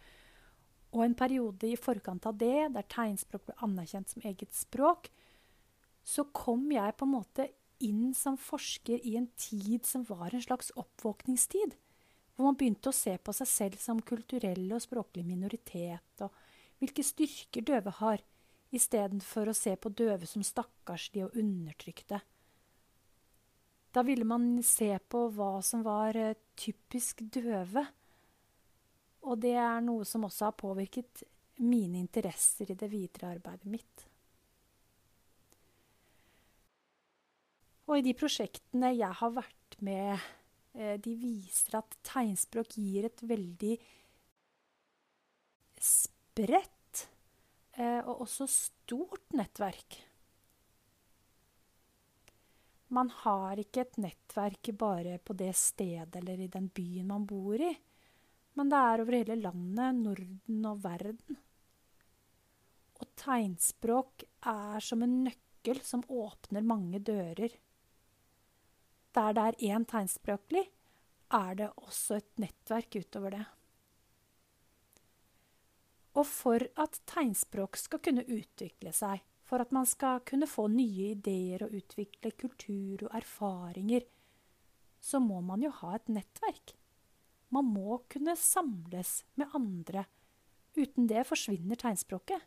Og 0.95 1.03
en 1.03 1.15
periode 1.15 1.67
i 1.67 1.79
forkant 1.79 2.27
av 2.27 2.39
det, 2.39 2.69
der 2.75 2.87
tegnspråk 2.87 3.45
ble 3.47 3.55
anerkjent 3.67 4.11
som 4.11 4.27
eget 4.27 4.55
språk, 4.55 5.11
så 6.09 6.25
kom 6.33 6.71
jeg 6.73 6.95
på 6.97 7.05
en 7.05 7.13
måte 7.13 7.45
inn 7.85 8.13
som 8.17 8.37
forsker 8.39 9.05
i 9.05 9.15
en 9.19 9.27
tid 9.37 9.85
som 9.85 10.03
var 10.07 10.33
en 10.33 10.41
slags 10.41 10.71
oppvåkningstid. 10.75 11.75
hvor 12.35 12.45
man 12.45 12.55
begynte 12.55 12.89
å 12.89 12.95
se 12.95 13.17
på 13.17 13.33
seg 13.35 13.47
selv 13.51 13.79
som 13.83 13.97
kulturell 13.99 14.71
og 14.71 14.79
språklig 14.79 15.25
minoritet, 15.27 16.21
og 16.23 16.31
hvilke 16.79 17.03
styrker 17.03 17.65
døve 17.67 17.91
har, 17.97 18.23
istedenfor 18.71 19.49
å 19.49 19.57
se 19.57 19.73
på 19.75 19.89
døve 19.91 20.29
som 20.29 20.45
stakkarslige 20.45 21.27
og 21.27 21.35
undertrykte. 21.35 22.21
Da 23.91 24.03
ville 24.07 24.23
man 24.23 24.63
se 24.63 24.93
på 25.09 25.25
hva 25.35 25.59
som 25.65 25.83
var 25.83 26.15
eh, 26.15 26.37
typisk 26.55 27.25
døve. 27.27 27.83
Og 29.27 29.41
det 29.41 29.57
er 29.59 29.81
noe 29.83 30.05
som 30.07 30.23
også 30.23 30.47
har 30.47 30.55
påvirket 30.55 31.25
mine 31.59 31.99
interesser 31.99 32.71
i 32.71 32.77
det 32.79 32.87
videre 32.87 33.33
arbeidet 33.33 33.67
mitt. 33.67 34.08
Og 37.89 37.97
i 37.97 38.05
de 38.05 38.13
prosjektene 38.13 38.91
jeg 38.93 39.17
har 39.17 39.31
vært 39.33 39.79
med, 39.81 40.21
eh, 40.77 40.97
de 41.01 41.15
viser 41.17 41.79
at 41.79 41.95
tegnspråk 42.05 42.75
gir 42.77 43.07
et 43.09 43.23
veldig 43.25 43.77
spredt 45.81 47.07
eh, 47.79 48.03
og 48.03 48.27
også 48.27 48.45
stort 48.45 49.33
nettverk. 49.33 49.97
Man 52.93 53.09
har 53.23 53.57
ikke 53.61 53.83
et 53.85 53.99
nettverk 54.01 54.71
bare 54.77 55.17
på 55.21 55.33
det 55.37 55.51
stedet 55.57 56.15
eller 56.21 56.41
i 56.41 56.49
den 56.49 56.69
byen 56.73 57.09
man 57.09 57.25
bor 57.29 57.57
i, 57.57 57.73
men 58.57 58.69
det 58.69 58.79
er 58.85 59.03
over 59.03 59.17
hele 59.17 59.37
landet, 59.37 59.97
Norden 59.97 60.65
og 60.69 60.81
verden. 60.83 61.37
Og 62.99 63.09
tegnspråk 63.17 64.25
er 64.51 64.83
som 64.83 65.05
en 65.05 65.19
nøkkel 65.25 65.81
som 65.85 66.05
åpner 66.05 66.65
mange 66.65 67.01
dører. 67.01 67.53
Der 69.17 69.33
det 69.33 69.45
er 69.45 69.61
én 69.73 69.85
tegnspråklig, 69.89 70.67
er 71.33 71.55
det 71.55 71.69
også 71.77 72.19
et 72.19 72.29
nettverk 72.41 72.95
utover 72.99 73.33
det. 73.37 73.45
Og 76.17 76.25
for 76.25 76.65
at 76.81 77.01
tegnspråk 77.09 77.77
skal 77.77 78.01
kunne 78.05 78.25
utvikle 78.25 78.93
seg, 78.93 79.21
for 79.45 79.63
at 79.63 79.73
man 79.73 79.87
skal 79.89 80.21
kunne 80.27 80.49
få 80.49 80.67
nye 80.69 81.13
ideer 81.15 81.63
og 81.65 81.73
utvikle 81.73 82.33
kultur 82.37 83.07
og 83.07 83.15
erfaringer, 83.17 84.05
så 85.01 85.21
må 85.23 85.39
man 85.41 85.63
jo 85.63 85.71
ha 85.81 85.95
et 85.95 86.09
nettverk. 86.11 86.75
Man 87.49 87.69
må 87.73 88.01
kunne 88.11 88.35
samles 88.37 89.23
med 89.39 89.55
andre. 89.57 90.05
Uten 90.77 91.07
det 91.09 91.25
forsvinner 91.25 91.79
tegnspråket. 91.79 92.41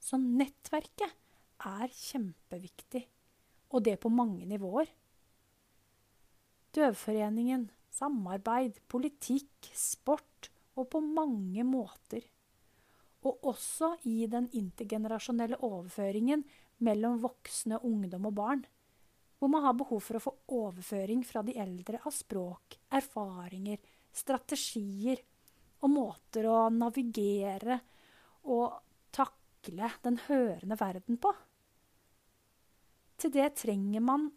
Så 0.00 0.18
nettverket 0.18 1.12
er 1.60 1.92
kjempeviktig, 1.92 3.04
og 3.70 3.84
det 3.84 4.00
på 4.02 4.10
mange 4.10 4.48
nivåer. 4.48 4.88
Døvforeningen, 6.76 7.68
samarbeid, 7.90 8.78
politikk, 8.88 9.72
sport 9.74 10.50
og 10.78 10.88
på 10.92 11.00
mange 11.02 11.64
måter 11.66 12.28
og 13.26 13.50
også 13.52 13.94
i 14.08 14.24
den 14.30 14.48
intergenerasjonelle 14.56 15.58
overføringen 15.66 16.44
mellom 16.86 17.18
voksne, 17.20 17.80
ungdom 17.84 18.30
og 18.30 18.36
barn, 18.36 18.62
hvor 19.38 19.52
man 19.52 19.64
har 19.64 19.76
behov 19.76 20.00
for 20.04 20.16
å 20.16 20.22
få 20.24 20.32
overføring 20.56 21.24
fra 21.24 21.42
de 21.44 21.56
eldre 21.60 22.00
av 22.00 22.14
språk, 22.16 22.78
erfaringer, 22.96 23.80
strategier 24.12 25.20
og 25.80 25.92
måter 25.92 26.48
å 26.48 26.68
navigere 26.72 27.78
og 28.48 28.80
takle 29.12 29.92
den 30.04 30.18
hørende 30.26 30.76
verden 30.80 31.20
på. 31.20 31.32
Til 33.20 33.32
det 33.32 33.50
trenger 33.60 34.04
man 34.04 34.30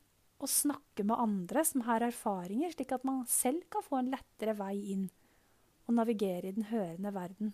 å 0.44 0.50
snakke 0.50 1.06
med 1.08 1.20
andre 1.20 1.64
som 1.68 1.86
har 1.88 2.04
erfaringer, 2.06 2.74
slik 2.76 2.94
at 2.96 3.06
man 3.08 3.24
selv 3.30 3.66
kan 3.72 3.86
få 3.86 4.00
en 4.02 4.12
lettere 4.14 4.56
vei 4.60 4.76
inn 4.94 5.08
og 5.88 5.98
navigere 5.98 6.50
i 6.50 6.56
den 6.56 6.70
hørende 6.70 7.12
verden. 7.16 7.54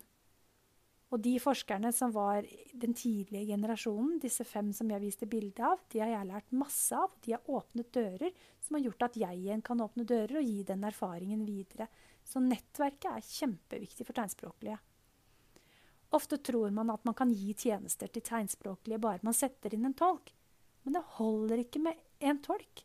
Og 1.10 1.18
de 1.24 1.32
forskerne 1.42 1.90
som 1.94 2.12
var 2.14 2.46
den 2.78 2.92
tidlige 2.94 3.48
generasjonen, 3.48 4.20
disse 4.22 4.44
fem 4.46 4.68
som 4.74 4.90
jeg 4.92 5.02
viste 5.02 5.26
bilde 5.26 5.64
av, 5.66 5.80
de 5.90 5.98
har 6.02 6.12
jeg 6.12 6.28
lært 6.28 6.54
masse 6.54 6.94
av. 6.94 7.16
De 7.24 7.34
har 7.34 7.50
åpnet 7.50 7.90
dører 7.90 8.30
som 8.62 8.78
har 8.78 8.84
gjort 8.84 9.08
at 9.08 9.18
jeg 9.18 9.40
igjen 9.40 9.64
kan 9.66 9.82
åpne 9.82 10.06
dører 10.06 10.38
og 10.38 10.46
gi 10.46 10.62
den 10.68 10.86
erfaringen 10.86 11.42
videre. 11.48 11.88
Så 12.22 12.42
nettverket 12.44 13.10
er 13.10 13.26
kjempeviktig 13.26 14.06
for 14.06 14.20
tegnspråklige. 14.20 14.78
Ofte 16.14 16.38
tror 16.46 16.70
man 16.74 16.94
at 16.94 17.02
man 17.06 17.18
kan 17.18 17.34
gi 17.34 17.56
tjenester 17.58 18.10
til 18.10 18.22
tegnspråklige 18.26 19.02
bare 19.02 19.26
man 19.26 19.34
setter 19.34 19.74
inn 19.74 19.90
en 19.90 19.98
tolk. 19.98 20.30
Men 20.84 20.96
det 20.96 21.08
holder 21.16 21.62
ikke 21.62 21.82
med 21.82 21.98
én 22.20 22.40
tolk. 22.44 22.84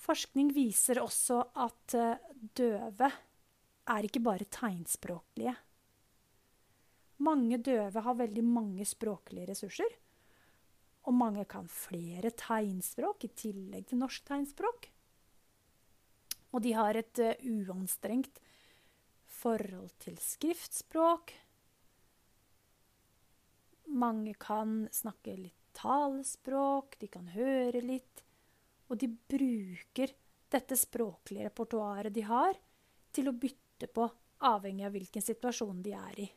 Forskning 0.00 0.50
viser 0.56 0.98
også 1.02 1.42
at 1.60 1.94
eh, 1.94 2.30
døve 2.56 3.10
er 3.90 4.06
ikke 4.06 4.22
bare 4.24 4.46
tegnspråklige. 4.50 5.52
Mange 7.20 7.58
døve 7.60 8.00
har 8.00 8.16
veldig 8.16 8.44
mange 8.46 8.86
språklige 8.88 9.50
ressurser. 9.50 9.98
Og 11.08 11.16
mange 11.16 11.44
kan 11.48 11.68
flere 11.70 12.32
tegnspråk 12.36 13.26
i 13.26 13.32
tillegg 13.42 13.86
til 13.88 14.00
norsk 14.00 14.24
tegnspråk. 14.28 14.88
Og 16.50 16.64
de 16.64 16.72
har 16.76 16.96
et 16.98 17.20
uh, 17.22 17.46
uanstrengt 17.46 18.40
forhold 19.40 19.94
til 20.02 20.18
skriftspråk. 20.20 21.32
Mange 23.90 24.34
kan 24.38 24.84
snakke 24.92 25.34
litt 25.38 25.56
talespråk, 25.76 26.98
de 27.00 27.08
kan 27.10 27.30
høre 27.34 27.80
litt. 27.82 28.24
Og 28.90 28.98
de 29.00 29.08
bruker 29.08 30.12
dette 30.50 30.76
språklige 30.76 31.46
repertoaret 31.48 32.14
de 32.14 32.24
har, 32.26 32.58
til 33.14 33.30
å 33.30 33.36
bytte 33.36 33.88
på, 33.90 34.06
avhengig 34.46 34.86
av 34.86 34.94
hvilken 34.94 35.24
situasjon 35.24 35.82
de 35.84 35.94
er 35.94 36.22
i. 36.24 36.28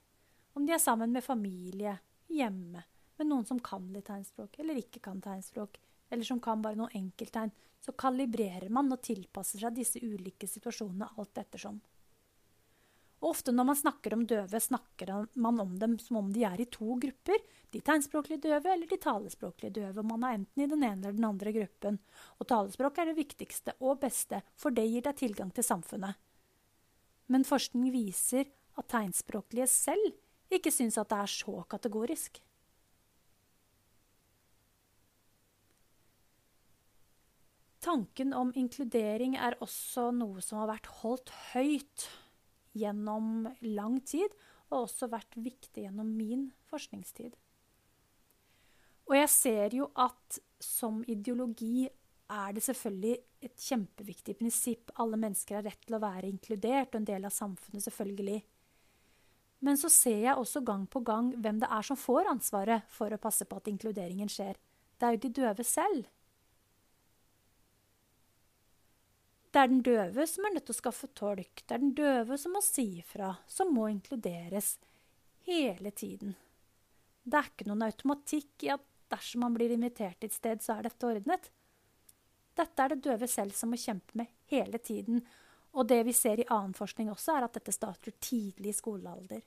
Om 0.53 0.65
de 0.67 0.75
er 0.75 0.81
sammen 0.81 1.13
med 1.13 1.25
familie, 1.25 1.95
hjemme, 2.29 2.83
med 3.17 3.29
noen 3.29 3.45
som 3.45 3.59
kan 3.63 3.87
litt 3.93 4.05
tegnspråk, 4.09 4.59
eller 4.61 4.79
ikke 4.81 5.01
kan 5.03 5.21
tegnspråk, 5.21 5.79
eller 6.09 6.27
som 6.27 6.41
kan 6.43 6.61
bare 6.61 6.77
noen 6.77 6.93
enkelttegn, 6.97 7.53
så 7.83 7.93
kalibrerer 7.99 8.69
man 8.71 8.91
og 8.93 9.01
tilpasser 9.03 9.63
seg 9.63 9.75
disse 9.75 10.01
ulike 10.01 10.47
situasjonene 10.47 11.09
alt 11.17 11.41
ettersom. 11.41 11.81
Og 13.23 13.29
ofte 13.31 13.53
når 13.55 13.67
man 13.69 13.77
snakker 13.79 14.13
om 14.17 14.25
døve, 14.27 14.59
snakker 14.59 15.11
man 15.39 15.61
om 15.63 15.77
dem 15.79 15.95
som 16.01 16.17
om 16.19 16.31
de 16.35 16.41
er 16.43 16.59
i 16.59 16.67
to 16.67 16.97
grupper. 16.99 17.39
De 17.71 17.79
tegnspråklige 17.79 18.43
døve 18.43 18.73
eller 18.73 18.89
de 18.89 18.97
talespråklige 18.99 19.77
døve. 19.79 20.03
Man 20.03 20.25
er 20.27 20.35
enten 20.35 20.63
i 20.65 20.67
den 20.67 20.83
ene 20.83 21.07
eller 21.07 21.15
den 21.15 21.29
andre 21.29 21.53
gruppen. 21.55 22.01
Og 22.43 22.49
talespråk 22.51 22.99
er 22.99 23.07
det 23.09 23.21
viktigste 23.21 23.77
og 23.79 24.01
beste, 24.01 24.41
for 24.59 24.75
det 24.75 24.83
gir 24.89 25.05
deg 25.05 25.15
tilgang 25.21 25.53
til 25.55 25.63
samfunnet. 25.63 26.19
Men 27.31 27.47
forskning 27.47 27.93
viser 27.93 28.49
at 28.75 28.89
tegnspråklige 28.91 29.69
selv 29.71 30.11
ikke 30.51 30.73
syns 30.75 30.99
at 30.99 31.07
det 31.13 31.21
er 31.23 31.31
så 31.31 31.63
kategorisk. 31.71 32.41
Tanken 37.83 38.35
om 38.35 38.51
inkludering 38.55 39.39
er 39.39 39.55
også 39.63 40.09
noe 40.15 40.43
som 40.43 40.59
har 40.59 40.73
vært 40.75 40.91
holdt 40.99 41.31
høyt 41.53 42.09
gjennom 42.77 43.47
lang 43.61 43.99
tid, 44.07 44.33
og 44.71 44.87
også 44.87 45.09
vært 45.11 45.37
viktig 45.37 45.85
gjennom 45.85 46.09
min 46.17 46.47
forskningstid. 46.71 47.35
Og 49.09 49.17
jeg 49.17 49.29
ser 49.29 49.75
jo 49.75 49.89
at 49.99 50.39
som 50.63 51.01
ideologi 51.11 51.85
er 52.33 52.55
det 52.55 52.63
selvfølgelig 52.65 53.17
et 53.43 53.65
kjempeviktig 53.67 54.37
prinsipp. 54.39 54.93
Alle 55.01 55.19
mennesker 55.19 55.59
har 55.59 55.67
rett 55.67 55.81
til 55.83 55.97
å 55.97 56.01
være 56.01 56.29
inkludert 56.31 56.93
og 56.95 57.01
en 57.01 57.09
del 57.09 57.27
av 57.27 57.35
samfunnet, 57.35 57.83
selvfølgelig. 57.83 58.39
Men 59.63 59.79
så 59.79 59.91
ser 59.91 60.23
jeg 60.25 60.39
også 60.39 60.63
gang 60.65 60.87
på 60.91 61.03
gang 61.05 61.31
hvem 61.39 61.61
det 61.61 61.69
er 61.71 61.85
som 61.87 61.99
får 61.99 62.31
ansvaret 62.31 62.87
for 62.91 63.13
å 63.13 63.21
passe 63.21 63.45
på 63.47 63.59
at 63.59 63.69
inkluderingen 63.71 64.31
skjer. 64.31 64.57
Det 64.99 65.07
er 65.07 65.15
jo 65.15 65.23
de 65.23 65.33
døve 65.39 65.67
selv. 65.67 66.07
Det 69.53 69.61
er 69.61 69.69
den 69.69 69.83
døve 69.85 70.25
som 70.25 70.47
er 70.47 70.55
nødt 70.55 70.65
til 70.65 70.73
å 70.73 70.79
skaffe 70.79 71.07
tolk. 71.13 71.61
Det 71.61 71.75
er 71.75 71.81
den 71.83 71.93
døve 71.93 72.37
som 72.41 72.55
må 72.55 72.61
si 72.65 72.87
ifra, 73.03 73.35
som 73.45 73.69
må 73.75 73.85
inkluderes 73.91 74.79
hele 75.45 75.91
tiden. 75.93 76.33
Det 77.23 77.37
er 77.37 77.51
ikke 77.51 77.67
noen 77.69 77.85
automatikk 77.85 78.65
i 78.65 78.71
at 78.73 78.87
dersom 79.13 79.45
man 79.45 79.53
blir 79.53 79.75
invitert 79.75 80.25
et 80.25 80.33
sted, 80.33 80.63
så 80.63 80.79
er 80.79 80.87
dette 80.89 81.05
ordnet. 81.05 81.51
Dette 82.57 82.81
er 82.81 82.93
det 82.93 83.05
døve 83.05 83.29
selv 83.29 83.53
som 83.57 83.69
må 83.69 83.77
kjempe 83.77 84.17
med 84.17 84.33
hele 84.49 84.81
tiden. 84.81 85.21
Og 85.77 85.87
det 85.89 86.01
vi 86.05 86.17
ser 86.17 86.41
i 86.41 86.49
annen 86.49 86.73
forskning 86.77 87.11
også, 87.13 87.37
er 87.37 87.45
at 87.45 87.57
dette 87.57 87.73
starter 87.73 88.17
tidlig 88.21 88.73
i 88.73 88.77
skolealder. 88.77 89.45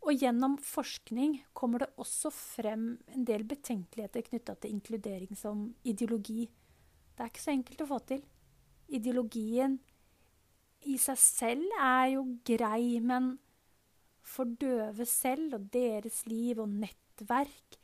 Og 0.00 0.16
gjennom 0.16 0.56
forskning 0.64 1.36
kommer 1.52 1.82
det 1.82 1.90
også 2.00 2.30
frem 2.32 2.94
en 3.12 3.26
del 3.26 3.44
betenkeligheter 3.44 4.24
knytta 4.30 4.56
til 4.56 4.78
inkludering 4.78 5.36
som 5.38 5.68
ideologi. 5.84 6.46
Det 7.20 7.26
er 7.26 7.32
ikke 7.34 7.42
så 7.44 7.52
enkelt 7.52 7.82
å 7.84 7.86
få 7.90 7.96
til. 8.08 8.20
Ideologien 8.96 9.74
i 10.88 10.94
seg 10.96 11.18
selv 11.20 11.74
er 11.76 12.06
jo 12.14 12.22
grei, 12.48 12.96
men 13.04 13.34
for 14.24 14.48
døve 14.48 15.04
selv 15.04 15.58
og 15.58 15.66
deres 15.74 16.22
liv 16.24 16.62
og 16.64 16.72
nettverk 16.72 17.76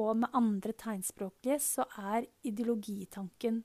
og 0.00 0.22
med 0.22 0.32
andre 0.32 0.72
tegnspråklige, 0.80 1.58
så 1.60 1.84
er 2.00 2.30
ideologitanken 2.48 3.60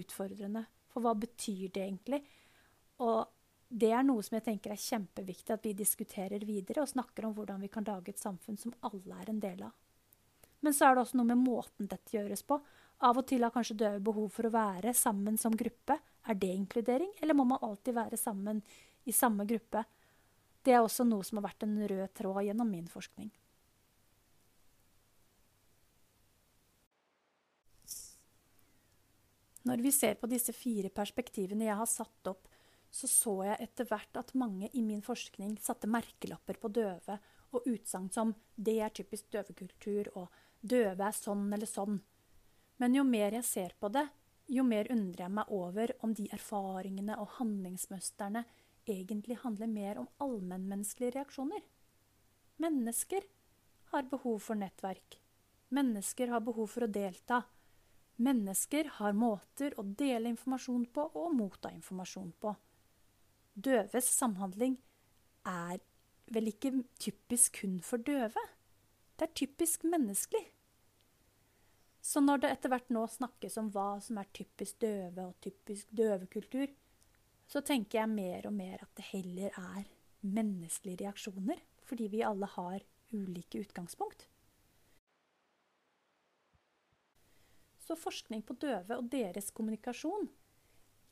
utfordrende. 0.00 0.64
For 0.90 1.06
hva 1.06 1.14
betyr 1.14 1.70
det 1.70 1.84
egentlig? 1.84 2.20
Og 3.06 3.22
det 3.70 3.92
er 3.94 4.02
noe 4.02 4.26
som 4.26 4.34
jeg 4.40 4.48
tenker 4.50 4.74
er 4.74 4.82
kjempeviktig 4.82 5.54
at 5.54 5.70
vi 5.70 5.78
diskuterer 5.78 6.42
videre, 6.42 6.82
og 6.82 6.90
snakker 6.90 7.30
om 7.30 7.38
hvordan 7.38 7.62
vi 7.62 7.70
kan 7.70 7.86
lage 7.86 8.16
et 8.16 8.26
samfunn 8.26 8.58
som 8.58 8.74
alle 8.90 9.22
er 9.22 9.30
en 9.30 9.42
del 9.46 9.62
av. 9.70 9.78
Men 10.66 10.74
så 10.74 10.90
er 10.90 10.98
det 10.98 11.06
også 11.06 11.22
noe 11.22 11.30
med 11.30 11.46
måten 11.46 11.86
dette 11.86 12.18
gjøres 12.18 12.42
på. 12.42 12.58
Av 13.00 13.16
og 13.16 13.26
til 13.28 13.44
har 13.44 13.52
kanskje 13.54 13.78
døve 13.80 14.00
behov 14.04 14.28
for 14.34 14.46
å 14.46 14.52
være 14.52 14.92
sammen 14.96 15.38
som 15.40 15.56
gruppe. 15.56 15.96
Er 16.28 16.36
det 16.36 16.52
inkludering, 16.52 17.12
eller 17.22 17.36
må 17.36 17.46
man 17.48 17.62
alltid 17.64 17.96
være 17.96 18.18
sammen 18.20 18.60
i 19.08 19.12
samme 19.16 19.46
gruppe? 19.48 19.84
Det 20.60 20.74
er 20.76 20.84
også 20.84 21.06
noe 21.08 21.24
som 21.24 21.40
har 21.40 21.48
vært 21.48 21.64
en 21.64 21.78
rød 21.80 22.10
tråd 22.18 22.42
gjennom 22.44 22.68
min 22.68 22.90
forskning. 22.92 23.30
Når 29.64 29.82
vi 29.84 29.92
ser 29.92 30.16
på 30.20 30.28
disse 30.28 30.52
fire 30.56 30.88
perspektivene 30.92 31.68
jeg 31.68 31.80
har 31.80 31.88
satt 31.88 32.30
opp, 32.32 32.48
så 32.90 33.06
så 33.06 33.34
jeg 33.46 33.68
etter 33.68 33.86
hvert 33.86 34.16
at 34.18 34.32
mange 34.34 34.70
i 34.74 34.82
min 34.82 35.02
forskning 35.04 35.54
satte 35.62 35.88
merkelapper 35.88 36.58
på 36.60 36.72
døve 36.74 37.18
og 37.54 37.66
utsagn 37.66 38.08
som 38.12 38.34
'det 38.56 38.78
er 38.80 38.88
typisk 38.90 39.30
døvekultur' 39.30 40.16
og 40.16 40.28
'døve 40.62 41.06
er 41.06 41.12
sånn 41.12 41.52
eller 41.52 41.66
sånn'. 41.66 42.00
Men 42.80 42.96
jo 42.96 43.04
mer 43.04 43.36
jeg 43.36 43.44
ser 43.44 43.76
på 43.80 43.90
det, 43.92 44.06
jo 44.50 44.64
mer 44.66 44.88
undrer 44.90 45.26
jeg 45.26 45.34
meg 45.36 45.52
over 45.54 45.92
om 46.02 46.14
de 46.16 46.26
erfaringene 46.34 47.18
og 47.20 47.36
handlingsmønstrene 47.36 48.42
egentlig 48.88 49.36
handler 49.44 49.70
mer 49.70 50.00
om 50.00 50.08
allmennmenneskelige 50.24 51.18
reaksjoner. 51.18 51.62
Mennesker 52.60 53.26
har 53.92 54.08
behov 54.10 54.40
for 54.42 54.58
nettverk. 54.58 55.20
Mennesker 55.70 56.32
har 56.32 56.42
behov 56.44 56.66
for 56.72 56.86
å 56.86 56.90
delta. 56.90 57.42
Mennesker 58.20 58.88
har 58.98 59.14
måter 59.16 59.76
å 59.78 59.84
dele 59.84 60.32
informasjon 60.32 60.88
på 60.92 61.06
og 61.20 61.36
motta 61.36 61.70
informasjon 61.72 62.32
på. 62.42 62.54
Døves 63.54 64.08
samhandling 64.16 64.76
er 65.48 65.80
vel 66.30 66.50
ikke 66.50 66.72
typisk 67.00 67.60
kun 67.62 67.78
for 67.84 68.02
døve. 68.02 68.42
Det 69.16 69.28
er 69.28 69.36
typisk 69.36 69.86
menneskelig. 69.88 70.42
Så 72.00 72.22
når 72.24 72.42
det 72.42 72.50
etter 72.54 72.72
hvert 72.72 72.92
nå 72.92 73.04
snakkes 73.12 73.58
om 73.60 73.68
hva 73.74 73.98
som 74.02 74.18
er 74.20 74.30
typisk 74.32 74.80
døve 74.80 75.26
og 75.26 75.36
typisk 75.44 75.90
døvekultur, 75.92 76.72
så 77.50 77.60
tenker 77.66 78.00
jeg 78.00 78.12
mer 78.12 78.46
og 78.48 78.54
mer 78.56 78.82
at 78.84 78.92
det 78.96 79.08
heller 79.10 79.56
er 79.58 79.88
menneskelige 80.20 81.04
reaksjoner, 81.04 81.60
fordi 81.84 82.08
vi 82.12 82.24
alle 82.24 82.48
har 82.54 82.84
ulike 83.12 83.60
utgangspunkt. 83.64 84.28
Så 87.80 87.96
forskning 87.98 88.44
på 88.46 88.54
døve 88.62 88.96
og 88.96 89.08
deres 89.10 89.50
kommunikasjon 89.50 90.28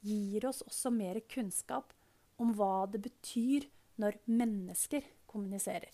gir 0.07 0.47
oss 0.47 0.63
også 0.63 0.93
mer 0.95 1.19
kunnskap 1.27 1.91
om 2.39 2.53
hva 2.55 2.87
det 2.93 3.03
betyr 3.03 3.67
når 3.99 4.21
mennesker 4.31 5.03
kommuniserer. 5.27 5.91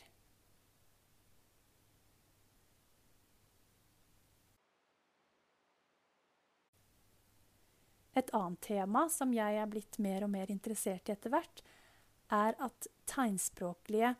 Et 8.14 8.30
annet 8.36 8.60
tema 8.62 9.06
som 9.10 9.32
jeg 9.34 9.58
er 9.58 9.70
blitt 9.70 9.98
mer 10.02 10.26
og 10.26 10.30
mer 10.34 10.50
interessert 10.52 11.10
i 11.10 11.14
etter 11.14 11.32
hvert, 11.34 11.64
er 12.32 12.56
at 12.62 12.88
tegnspråklige, 13.10 14.14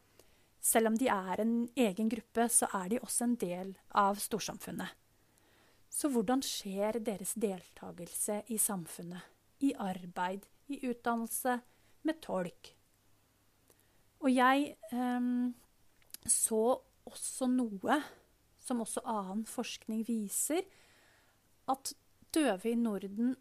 selv 0.65 0.91
om 0.91 0.99
de 0.99 1.09
er 1.13 1.41
en 1.41 1.55
egen 1.77 2.11
gruppe, 2.11 2.49
så 2.49 2.69
er 2.75 2.95
de 2.95 3.01
også 3.01 3.27
en 3.29 3.37
del 3.41 3.75
av 3.91 4.21
storsamfunnet. 4.23 4.91
Så 5.95 6.11
hvordan 6.11 6.43
skjer 6.43 6.99
deres 7.05 7.35
deltakelse 7.39 8.41
i 8.51 8.59
samfunnet? 8.59 9.23
I 9.63 9.71
arbeid, 9.79 10.49
i 10.73 10.81
utdannelse, 10.89 11.61
med 12.05 12.19
tolk. 12.25 12.73
Og 14.25 14.33
jeg 14.33 14.75
eh, 14.91 15.29
så 16.27 16.65
også 17.05 17.49
noe 17.53 18.01
som 18.65 18.81
også 18.81 19.05
annen 19.05 19.45
forskning 19.49 20.03
viser, 20.09 20.65
at 21.69 21.93
døve 22.35 22.73
i 22.73 22.77
Norden 22.77 23.35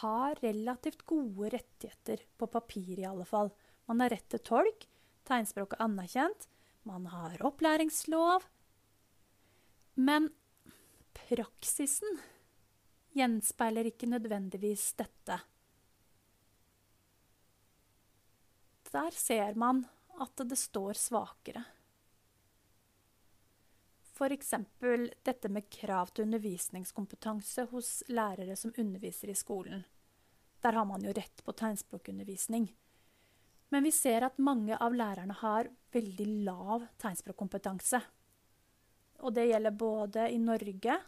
har 0.00 0.40
relativt 0.42 1.02
gode 1.06 1.50
rettigheter, 1.54 2.24
på 2.36 2.46
papir 2.46 2.98
i 2.98 3.06
alle 3.08 3.26
fall. 3.28 3.50
Man 3.86 4.00
har 4.00 4.12
rett 4.14 4.28
til 4.32 4.42
tolk, 4.46 4.86
tegnspråk 5.28 5.76
er 5.76 5.84
anerkjent, 5.86 6.48
man 6.88 7.06
har 7.12 7.40
opplæringslov. 7.46 8.46
Men 10.00 10.30
praksisen 11.16 12.20
gjenspeiler 13.16 13.90
ikke 13.90 14.08
nødvendigvis 14.10 14.92
dette. 14.98 15.40
Der 18.90 19.14
ser 19.14 19.58
man 19.58 19.84
at 20.20 20.42
det 20.46 20.58
står 20.58 20.98
svakere. 20.98 21.62
F.eks. 24.20 24.54
dette 25.22 25.48
med 25.48 25.70
krav 25.70 26.10
til 26.12 26.26
undervisningskompetanse 26.26 27.62
hos 27.70 28.02
lærere 28.12 28.52
som 28.56 28.74
underviser 28.76 29.30
i 29.32 29.34
skolen. 29.34 29.86
Der 30.60 30.76
har 30.76 30.84
man 30.84 31.00
jo 31.00 31.14
rett 31.16 31.40
på 31.44 31.54
tegnspråkundervisning. 31.56 32.66
Men 33.72 33.86
vi 33.86 33.92
ser 33.96 34.26
at 34.26 34.36
mange 34.36 34.76
av 34.76 34.92
lærerne 34.92 35.38
har 35.40 35.70
veldig 35.96 36.26
lav 36.44 36.84
tegnspråkkompetanse. 37.00 38.02
Og 39.24 39.32
det 39.38 39.46
gjelder 39.48 39.80
både 39.80 40.28
i 40.28 40.36
Norge 40.42 40.98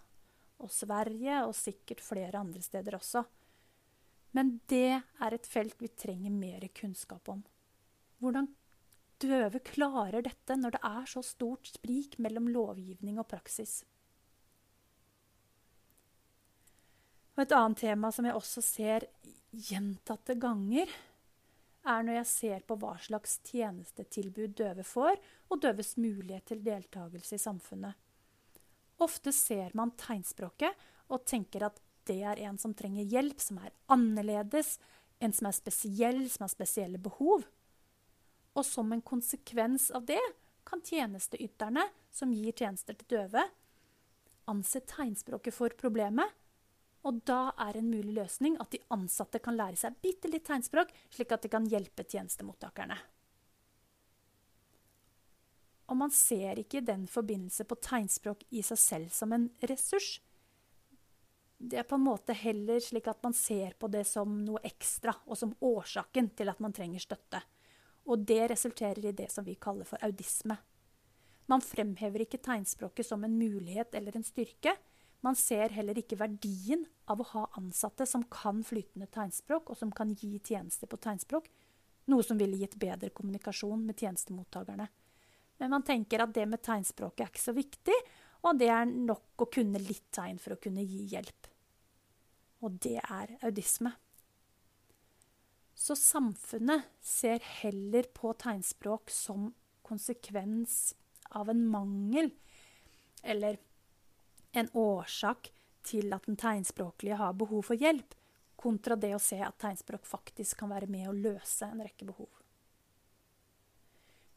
og 0.64 0.72
Sverige 0.72 1.42
og 1.44 1.52
sikkert 1.58 2.00
flere 2.00 2.40
andre 2.40 2.64
steder 2.64 2.96
også. 2.96 3.26
Men 4.32 4.56
det 4.72 5.02
er 5.02 5.36
et 5.36 5.52
felt 5.52 5.76
vi 5.84 5.92
trenger 5.92 6.32
mer 6.32 6.64
kunnskap 6.72 7.28
om. 7.28 7.44
Hvordan 8.24 8.48
døve 9.22 9.62
klarer 9.64 10.24
dette 10.26 10.56
når 10.58 10.76
det 10.76 10.82
er 10.88 11.08
så 11.10 11.22
stort 11.24 11.70
sprik 11.70 12.18
mellom 12.22 12.50
lovgivning 12.52 13.20
og 13.22 13.28
praksis. 13.30 13.80
Og 17.32 17.46
et 17.46 17.54
annet 17.56 17.80
tema 17.80 18.10
som 18.12 18.28
jeg 18.28 18.36
også 18.36 18.62
ser 18.64 19.08
gjentatte 19.52 20.36
ganger, 20.40 20.90
er 21.82 22.04
når 22.06 22.20
jeg 22.20 22.30
ser 22.30 22.66
på 22.66 22.76
hva 22.78 22.92
slags 23.02 23.38
tjenestetilbud 23.48 24.54
døve 24.60 24.84
får, 24.86 25.16
og 25.50 25.62
døves 25.64 25.96
mulighet 25.98 26.52
til 26.52 26.62
deltakelse 26.62 27.38
i 27.38 27.42
samfunnet. 27.42 27.96
Ofte 29.02 29.32
ser 29.34 29.72
man 29.74 29.94
tegnspråket 29.98 30.84
og 31.10 31.24
tenker 31.26 31.66
at 31.66 31.80
det 32.06 32.20
er 32.26 32.40
en 32.46 32.58
som 32.58 32.74
trenger 32.74 33.06
hjelp, 33.08 33.40
som 33.42 33.58
er 33.62 33.74
annerledes, 33.90 34.76
en 35.22 35.34
som 35.34 35.48
er 35.48 35.56
spesiell, 35.56 36.22
som 36.30 36.46
har 36.46 36.52
spesielle 36.52 37.00
behov. 37.02 37.44
Og 38.58 38.66
som 38.68 38.92
en 38.92 39.02
konsekvens 39.02 39.90
av 39.96 40.04
det 40.08 40.20
kan 40.68 40.82
tjenesteyterne 40.84 41.86
som 42.12 42.32
gir 42.34 42.52
tjenester 42.52 42.96
til 42.98 43.16
døve, 43.16 43.46
anse 44.50 44.82
tegnspråket 44.88 45.54
for 45.54 45.74
problemet. 45.78 46.28
Og 47.02 47.22
da 47.26 47.50
er 47.58 47.78
en 47.78 47.88
mulig 47.90 48.14
løsning 48.14 48.58
at 48.62 48.70
de 48.74 48.82
ansatte 48.94 49.40
kan 49.42 49.56
lære 49.58 49.80
seg 49.80 49.96
bitte 50.04 50.30
litt 50.30 50.44
tegnspråk, 50.46 50.92
slik 51.10 51.32
at 51.34 51.42
de 51.42 51.50
kan 51.50 51.66
hjelpe 51.66 52.04
tjenestemottakerne. 52.06 52.98
Og 55.90 55.98
man 55.98 56.12
ser 56.14 56.60
ikke 56.62 56.84
den 56.84 57.08
forbindelse 57.10 57.66
på 57.68 57.76
tegnspråk 57.82 58.46
i 58.54 58.62
seg 58.64 58.78
selv 58.80 59.10
som 59.12 59.34
en 59.34 59.48
ressurs. 59.68 60.20
Det 61.58 61.82
er 61.82 61.86
på 61.86 61.98
en 61.98 62.06
måte 62.06 62.34
heller 62.34 62.80
slik 62.82 63.10
at 63.10 63.20
man 63.22 63.34
ser 63.36 63.74
på 63.78 63.90
det 63.92 64.06
som 64.08 64.38
noe 64.46 64.62
ekstra, 64.66 65.14
og 65.26 65.38
som 65.38 65.52
årsaken 65.60 66.32
til 66.38 66.50
at 66.50 66.62
man 66.62 66.74
trenger 66.74 67.02
støtte. 67.02 67.42
Og 68.10 68.24
det 68.26 68.50
resulterer 68.50 69.04
i 69.06 69.14
det 69.16 69.30
som 69.32 69.46
vi 69.46 69.54
kaller 69.60 69.86
for 69.88 70.02
audisme. 70.02 70.56
Man 71.50 71.62
fremhever 71.62 72.24
ikke 72.24 72.40
tegnspråket 72.42 73.06
som 73.06 73.24
en 73.24 73.36
mulighet 73.38 73.94
eller 73.98 74.16
en 74.16 74.26
styrke. 74.26 74.74
Man 75.22 75.36
ser 75.38 75.74
heller 75.74 75.98
ikke 75.98 76.18
verdien 76.18 76.84
av 77.10 77.22
å 77.22 77.28
ha 77.34 77.44
ansatte 77.58 78.06
som 78.08 78.24
kan 78.30 78.62
flytende 78.66 79.06
tegnspråk, 79.12 79.70
og 79.70 79.78
som 79.78 79.92
kan 79.94 80.14
gi 80.18 80.38
tjenester 80.42 80.90
på 80.90 80.98
tegnspråk, 81.02 81.46
noe 82.10 82.26
som 82.26 82.38
ville 82.40 82.58
gitt 82.58 82.74
bedre 82.80 83.12
kommunikasjon 83.14 83.84
med 83.86 83.98
tjenestemottakerne. 84.02 84.88
Men 85.62 85.70
man 85.70 85.84
tenker 85.86 86.24
at 86.24 86.32
det 86.34 86.48
med 86.50 86.62
tegnspråket 86.64 87.22
er 87.22 87.30
ikke 87.30 87.44
så 87.44 87.54
viktig, 87.54 87.98
og 88.42 88.58
det 88.58 88.70
er 88.74 88.88
nok 88.90 89.44
å 89.44 89.50
kunne 89.52 89.82
litt 89.82 90.08
tegn 90.14 90.40
for 90.42 90.56
å 90.56 90.62
kunne 90.62 90.82
gi 90.82 91.04
hjelp. 91.12 91.50
Og 92.66 92.80
det 92.82 92.98
er 92.98 93.36
audisme. 93.46 93.92
Så 95.74 95.96
samfunnet 95.96 96.88
ser 97.00 97.42
heller 97.62 98.06
på 98.14 98.32
tegnspråk 98.38 99.10
som 99.10 99.50
konsekvens 99.82 100.94
av 101.30 101.50
en 101.50 101.66
mangel, 101.66 102.30
eller 103.22 103.58
en 104.52 104.68
årsak 104.72 105.50
til 105.82 106.12
at 106.14 106.26
den 106.28 106.36
tegnspråklige 106.38 107.18
har 107.18 107.34
behov 107.38 107.64
for 107.70 107.78
hjelp, 107.78 108.14
kontra 108.56 108.96
det 108.96 109.14
å 109.16 109.22
se 109.22 109.40
at 109.42 109.58
tegnspråk 109.58 110.06
faktisk 110.06 110.60
kan 110.60 110.70
være 110.70 110.90
med 110.90 111.08
å 111.10 111.16
løse 111.16 111.66
en 111.66 111.82
rekke 111.82 112.06
behov. 112.06 112.30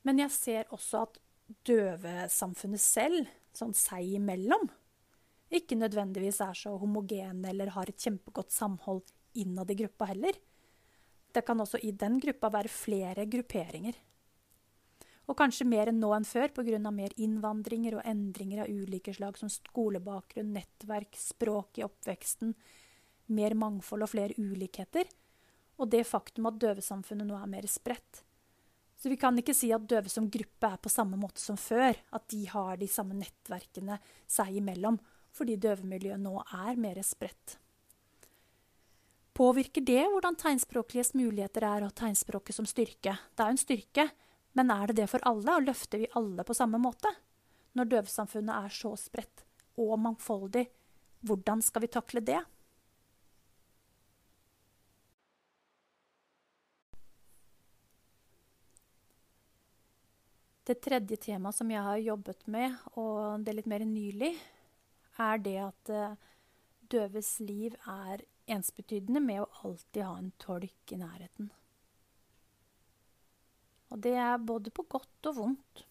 Men 0.06 0.22
jeg 0.22 0.34
ser 0.34 0.74
også 0.74 1.04
at 1.06 1.20
døvesamfunnet 1.68 2.82
selv, 2.82 3.30
sånn 3.56 3.74
seg 3.78 4.18
imellom, 4.18 4.68
ikke 5.54 5.78
nødvendigvis 5.78 6.42
er 6.42 6.58
så 6.58 6.74
homogene 6.82 7.52
eller 7.52 7.72
har 7.76 7.90
et 7.90 8.02
kjempegodt 8.02 8.54
samhold 8.54 9.06
innad 9.38 9.70
i 9.72 9.78
gruppa 9.84 10.10
heller. 10.10 10.38
Det 11.36 11.44
kan 11.44 11.60
også 11.60 11.82
i 11.84 11.92
den 11.92 12.20
gruppa 12.24 12.50
være 12.54 12.72
flere 12.72 13.26
grupperinger. 13.28 13.98
Og 15.26 15.36
kanskje 15.36 15.66
mer 15.68 15.90
enn 15.90 16.00
nå 16.00 16.12
enn 16.16 16.28
før 16.28 16.54
pga. 16.54 16.80
mer 16.92 17.12
innvandringer 17.18 17.98
og 17.98 18.06
endringer 18.06 18.64
av 18.64 18.70
ulike 18.70 19.14
slag 19.14 19.38
som 19.38 19.50
skolebakgrunn, 19.50 20.54
nettverk, 20.54 21.18
språk 21.18 21.80
i 21.80 21.84
oppveksten, 21.84 22.54
mer 23.28 23.56
mangfold 23.58 24.06
og 24.06 24.14
flere 24.14 24.38
ulikheter, 24.38 25.10
og 25.82 25.90
det 25.90 26.06
faktum 26.08 26.46
at 26.46 26.62
døvesamfunnet 26.62 27.28
nå 27.28 27.36
er 27.36 27.52
mer 27.52 27.68
spredt. 27.68 28.22
Så 28.96 29.10
vi 29.10 29.18
kan 29.20 29.36
ikke 29.36 29.54
si 29.54 29.74
at 29.76 29.90
døve 29.90 30.10
som 30.10 30.30
gruppe 30.32 30.70
er 30.72 30.80
på 30.80 30.94
samme 30.94 31.18
måte 31.20 31.42
som 31.42 31.58
før, 31.60 31.98
at 32.16 32.30
de 32.32 32.46
har 32.48 32.78
de 32.80 32.88
samme 32.88 33.18
nettverkene 33.18 34.00
seg 34.24 34.62
imellom, 34.62 35.02
fordi 35.36 35.58
døvemiljøet 35.60 36.22
nå 36.22 36.38
er 36.64 36.80
mer 36.80 37.02
spredt. 37.04 37.58
Påvirker 39.36 39.82
det 39.84 40.00
hvordan 40.08 40.38
tegnspråkliges 40.40 41.12
muligheter 41.14 41.66
er, 41.68 41.84
og 41.84 41.92
tegnspråket 42.00 42.56
som 42.56 42.68
styrke? 42.70 43.18
Det 43.36 43.44
er 43.44 43.50
jo 43.50 43.56
en 43.58 43.60
styrke, 43.60 44.06
men 44.56 44.70
er 44.72 44.88
det 44.88 45.02
det 45.02 45.08
for 45.12 45.24
alle, 45.28 45.58
og 45.58 45.66
løfter 45.68 46.00
vi 46.00 46.12
alle 46.16 46.46
på 46.48 46.56
samme 46.56 46.80
måte? 46.80 47.12
Når 47.76 47.90
døvesamfunnet 47.92 48.56
er 48.56 48.72
så 48.72 48.94
spredt 48.96 49.44
og 49.76 49.98
mangfoldig, 50.00 50.64
hvordan 51.28 51.60
skal 51.66 51.84
vi 51.84 51.90
takle 51.92 52.22
det? 52.24 52.40
Det 60.66 60.78
tredje 60.80 61.18
temaet 61.28 61.60
som 61.60 61.74
jeg 61.76 61.84
har 61.84 62.00
jobbet 62.00 62.48
med, 62.48 62.80
og 62.96 63.44
det 63.44 63.52
er 63.52 63.60
litt 63.60 63.68
mer 63.70 63.84
nylig, 63.84 64.32
er 65.20 65.44
det 65.44 65.58
at 65.66 65.92
uh, 65.92 66.16
døves 66.88 67.34
liv 67.44 67.76
er 67.84 68.24
ensbetydende 68.52 69.22
med 69.24 69.44
å 69.44 69.50
alltid 69.64 70.04
ha 70.06 70.16
en 70.20 70.32
tolk 70.42 70.94
i 70.94 71.00
nærheten. 71.02 71.50
Og 73.94 74.02
det 74.04 74.16
er 74.20 74.42
både 74.42 74.74
på 74.74 74.86
godt 74.90 75.30
og 75.32 75.38
vondt. 75.40 75.86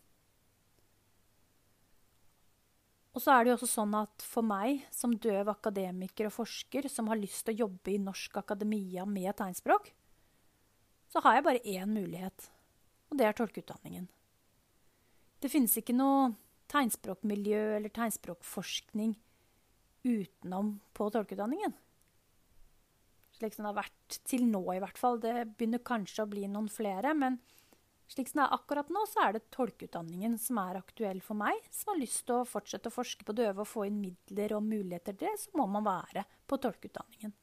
Og 3.15 3.23
så 3.23 3.31
er 3.31 3.45
det 3.45 3.53
jo 3.53 3.59
også 3.61 3.71
sånn 3.71 3.93
at 3.95 4.25
for 4.27 4.47
meg, 4.47 4.83
som 4.91 5.15
døv 5.15 5.53
akademiker 5.53 6.27
og 6.29 6.35
forsker 6.35 6.89
som 6.91 7.07
har 7.13 7.21
lyst 7.21 7.45
til 7.47 7.55
å 7.55 7.67
jobbe 7.67 7.93
i 7.93 8.01
norsk 8.03 8.41
akademia 8.41 9.07
med 9.07 9.31
tegnspråk, 9.39 9.93
så 11.15 11.23
har 11.23 11.39
jeg 11.39 11.47
bare 11.47 11.63
én 11.63 11.93
mulighet, 11.95 12.49
og 13.11 13.21
det 13.21 13.29
er 13.29 13.37
tolkeutdanningen. 13.39 14.09
Det 15.39 15.51
finnes 15.53 15.77
ikke 15.79 15.95
noe 15.95 16.33
tegnspråkmiljø 16.73 17.63
eller 17.77 17.93
tegnspråkforskning 17.95 19.15
utenom 20.05 20.81
på 20.97 21.07
tolkeutdanningen. 21.15 21.77
Slik 23.35 23.57
som 23.57 23.67
det 23.67 23.73
har 23.73 23.83
vært 23.83 24.19
til 24.29 24.47
nå, 24.47 24.63
i 24.75 24.81
hvert 24.83 24.99
fall. 25.01 25.19
Det 25.23 25.35
begynner 25.59 25.83
kanskje 25.83 26.25
å 26.25 26.31
bli 26.31 26.47
noen 26.51 26.69
flere, 26.71 27.15
men 27.19 27.41
slik 28.11 28.31
som 28.31 28.43
det 28.43 28.47
er 28.47 28.57
akkurat 28.57 28.91
nå, 28.95 29.05
så 29.11 29.25
er 29.25 29.37
det 29.37 29.47
tolkeutdanningen 29.55 30.37
som 30.39 30.61
er 30.63 30.79
aktuell 30.79 31.23
for 31.25 31.39
meg, 31.41 31.59
som 31.75 31.95
har 31.95 32.03
lyst 32.03 32.23
til 32.29 32.39
å 32.39 32.49
fortsette 32.49 32.93
å 32.93 32.95
forske 32.95 33.27
på 33.27 33.35
døve 33.37 33.65
og 33.65 33.71
få 33.71 33.89
inn 33.89 34.03
midler 34.03 34.55
og 34.55 34.67
muligheter 34.67 35.17
til 35.17 35.27
det, 35.27 35.39
så 35.43 35.57
må 35.59 35.67
man 35.71 35.87
være 35.87 36.27
på 36.47 36.61
tolkeutdanningen. 36.63 37.35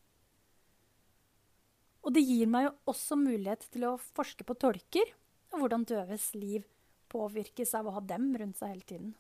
Og 2.02 2.16
det 2.16 2.24
gir 2.26 2.48
meg 2.50 2.66
jo 2.66 2.76
også 2.94 3.18
mulighet 3.20 3.68
til 3.74 3.86
å 3.92 3.98
forske 4.02 4.46
på 4.48 4.58
tolker, 4.58 5.12
og 5.52 5.62
hvordan 5.62 5.84
døves 5.86 6.32
liv 6.38 6.64
påvirkes 7.12 7.76
av 7.78 7.90
å 7.90 7.98
ha 7.98 8.02
dem 8.14 8.32
rundt 8.40 8.58
seg 8.58 8.72
hele 8.74 8.88
tiden. 8.88 9.12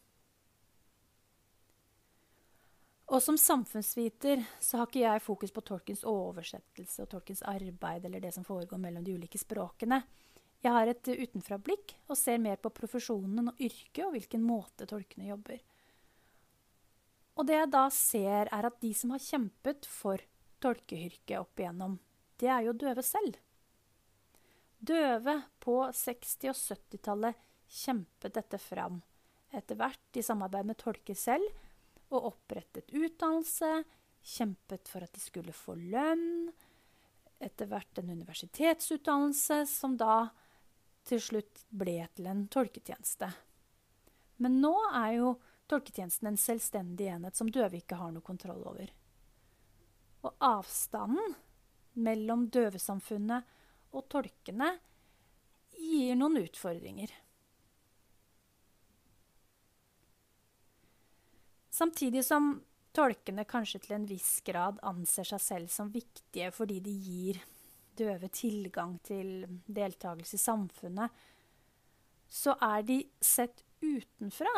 Og 3.12 3.20
som 3.20 3.36
samfunnsviter 3.38 4.40
så 4.64 4.80
har 4.80 4.88
ikke 4.88 5.04
jeg 5.04 5.24
fokus 5.26 5.52
på 5.52 5.64
tolkens 5.68 6.06
oversettelse 6.08 7.04
og 7.04 7.10
tolkens 7.12 7.42
arbeid 7.44 8.06
eller 8.08 8.24
det 8.24 8.32
som 8.32 8.46
foregår 8.48 8.80
mellom 8.80 9.04
de 9.04 9.18
ulike 9.20 9.40
språkene. 9.42 10.00
Jeg 10.64 10.72
har 10.72 10.88
et 10.88 11.10
utenfrablikk 11.10 11.96
og 12.08 12.16
ser 12.16 12.40
mer 12.40 12.62
på 12.62 12.72
profesjonen 12.72 13.52
og 13.52 13.60
yrket 13.60 14.06
og 14.06 14.14
hvilken 14.16 14.46
måte 14.46 14.88
tolkene 14.88 15.28
jobber. 15.28 15.60
Og 17.36 17.48
det 17.48 17.58
jeg 17.58 17.72
da 17.74 17.86
ser, 17.92 18.48
er 18.48 18.68
at 18.70 18.80
de 18.84 18.92
som 18.96 19.12
har 19.12 19.24
kjempet 19.24 19.88
for 19.90 20.22
tolkeyrket 20.64 21.40
opp 21.40 21.60
igjennom, 21.60 21.98
det 22.40 22.48
er 22.54 22.68
jo 22.68 22.76
døve 22.78 23.04
selv. 23.04 23.36
Døve 24.80 25.36
på 25.62 25.76
60- 25.90 26.52
og 26.52 26.56
70-tallet 26.58 27.44
kjempet 27.82 28.38
dette 28.38 28.60
fram, 28.62 29.02
etter 29.52 29.80
hvert 29.80 30.20
i 30.20 30.24
samarbeid 30.26 30.70
med 30.70 30.80
tolker 30.80 31.18
selv, 31.18 31.50
og 32.12 32.28
opprettet 32.34 32.92
utdannelse, 32.94 33.84
kjempet 34.22 34.90
for 34.92 35.06
at 35.06 35.14
de 35.16 35.24
skulle 35.24 35.56
få 35.56 35.76
lønn, 35.80 36.52
etter 37.42 37.70
hvert 37.72 37.98
en 37.98 38.12
universitetsutdannelse, 38.14 39.64
som 39.66 39.96
da 39.98 40.28
til 41.08 41.22
slutt 41.24 41.64
ble 41.74 41.98
til 42.14 42.28
en 42.30 42.44
tolketjeneste. 42.52 43.32
Men 44.42 44.60
nå 44.62 44.74
er 44.94 45.16
jo 45.18 45.32
tolketjenesten 45.72 46.30
en 46.30 46.38
selvstendig 46.40 47.08
enhet 47.14 47.38
som 47.38 47.50
døve 47.50 47.80
ikke 47.80 47.98
har 47.98 48.14
noe 48.14 48.26
kontroll 48.26 48.62
over. 48.68 48.92
Og 50.22 50.46
avstanden 50.46 51.36
mellom 51.98 52.46
døvesamfunnet 52.54 53.58
og 53.98 54.08
tolkene 54.12 54.70
gir 55.76 56.18
noen 56.20 56.38
utfordringer. 56.44 57.10
Samtidig 61.82 62.22
som 62.26 62.52
tolkene 62.94 63.42
kanskje 63.50 63.80
til 63.82 63.96
en 63.96 64.04
viss 64.06 64.36
grad 64.46 64.78
anser 64.86 65.26
seg 65.26 65.42
selv 65.42 65.72
som 65.74 65.88
viktige 65.90 66.52
fordi 66.54 66.76
de 66.86 66.92
gir 66.94 67.40
døve 67.98 68.30
tilgang 68.30 69.00
til 69.02 69.48
deltakelse 69.66 70.38
i 70.38 70.44
samfunnet, 70.44 71.10
så 72.30 72.54
er 72.62 72.86
de 72.86 73.00
sett 73.18 73.64
utenfra 73.82 74.54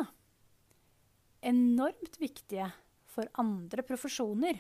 enormt 1.48 2.20
viktige 2.20 2.68
for 3.08 3.32
andre 3.40 3.88
profesjoner. 3.88 4.60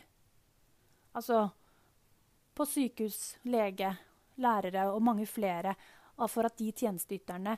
Altså 1.19 1.43
på 2.55 2.69
sykehus, 2.69 3.41
lege, 3.43 3.91
lærere 4.39 4.87
og 4.93 5.03
mange 5.03 5.27
flere, 5.27 5.75
for 6.29 6.47
at 6.47 6.55
de 6.63 6.71
tjenesteyterne 6.71 7.57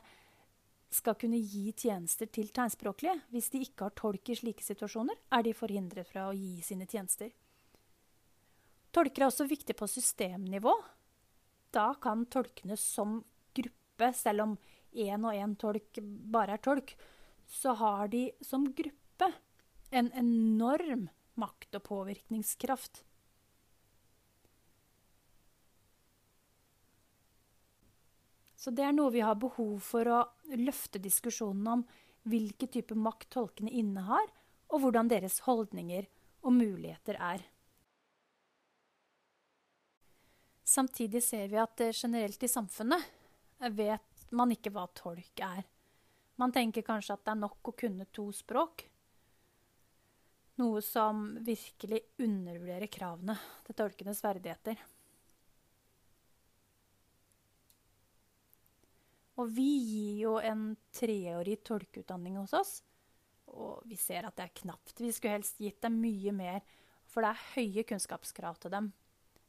skal 0.96 1.16
kunne 1.20 1.38
gi 1.38 1.70
tjenester 1.76 2.28
til 2.32 2.48
tegnspråklige. 2.54 3.14
Hvis 3.32 3.50
de 3.52 3.62
ikke 3.66 3.88
har 3.88 3.96
tolk 3.98 4.30
i 4.32 4.38
slike 4.38 4.64
situasjoner, 4.64 5.18
er 5.32 5.44
de 5.44 5.54
forhindret 5.56 6.08
fra 6.08 6.28
å 6.30 6.36
gi 6.36 6.60
sine 6.64 6.88
tjenester. 6.88 7.32
Tolker 8.96 9.26
er 9.26 9.28
også 9.28 9.48
viktig 9.48 9.76
på 9.76 9.88
systemnivå. 9.90 10.72
Da 11.74 11.90
kan 12.00 12.24
tolkene 12.32 12.78
som 12.80 13.18
gruppe, 13.56 14.12
selv 14.16 14.46
om 14.46 14.54
én 14.96 15.26
og 15.28 15.36
én 15.36 15.56
tolk 15.60 16.00
bare 16.32 16.56
er 16.56 16.64
tolk, 16.64 16.94
så 17.46 17.76
har 17.76 18.08
de 18.08 18.30
som 18.42 18.64
gruppe 18.74 19.28
en 19.92 20.08
enorm 20.16 21.08
makt 21.36 21.76
og 21.78 21.84
påvirkningskraft. 21.90 23.02
Så 28.66 28.72
det 28.74 28.82
er 28.82 28.94
noe 28.96 29.12
vi 29.14 29.20
har 29.22 29.36
behov 29.38 29.76
for 29.86 30.08
å 30.10 30.20
løfte 30.58 30.98
diskusjonen 30.98 31.66
om 31.70 31.82
hvilke 32.26 32.66
type 32.66 32.96
makt 32.98 33.28
tolkene 33.36 33.70
innehar, 33.70 34.26
og 34.74 34.82
hvordan 34.82 35.06
deres 35.06 35.36
holdninger 35.44 36.08
og 36.42 36.56
muligheter 36.56 37.14
er. 37.14 37.44
Samtidig 40.66 41.22
ser 41.22 41.46
vi 41.52 41.60
at 41.62 41.84
generelt 41.92 42.42
i 42.42 42.50
samfunnet 42.50 43.06
vet 43.70 44.26
man 44.34 44.50
ikke 44.50 44.74
hva 44.74 44.88
tolk 44.98 45.44
er. 45.46 45.62
Man 46.42 46.50
tenker 46.50 46.82
kanskje 46.90 47.14
at 47.14 47.22
det 47.22 47.36
er 47.36 47.42
nok 47.44 47.70
å 47.70 47.76
kunne 47.84 48.08
to 48.10 48.26
språk. 48.34 48.82
Noe 50.58 50.82
som 50.82 51.36
virkelig 51.46 52.02
undervurderer 52.18 52.90
kravene 52.90 53.38
til 53.62 53.78
tolkenes 53.78 54.26
ferdigheter. 54.26 54.82
Og 59.36 59.50
vi 59.52 59.68
gir 59.84 60.20
jo 60.22 60.36
en 60.40 60.70
treårig 60.96 61.58
tolkeutdanning 61.66 62.38
hos 62.40 62.54
oss. 62.56 62.76
Og 63.52 63.82
vi 63.88 63.98
ser 64.00 64.26
at 64.26 64.36
det 64.38 64.46
er 64.46 64.60
knapt. 64.62 64.96
Vi 65.00 65.12
skulle 65.12 65.36
helst 65.36 65.60
gitt 65.62 65.82
dem 65.84 65.98
mye 66.00 66.32
mer, 66.34 66.62
for 67.06 67.22
det 67.22 67.32
er 67.32 67.48
høye 67.56 67.84
kunnskapskrav 67.88 68.58
til 68.62 68.72
dem 68.72 68.90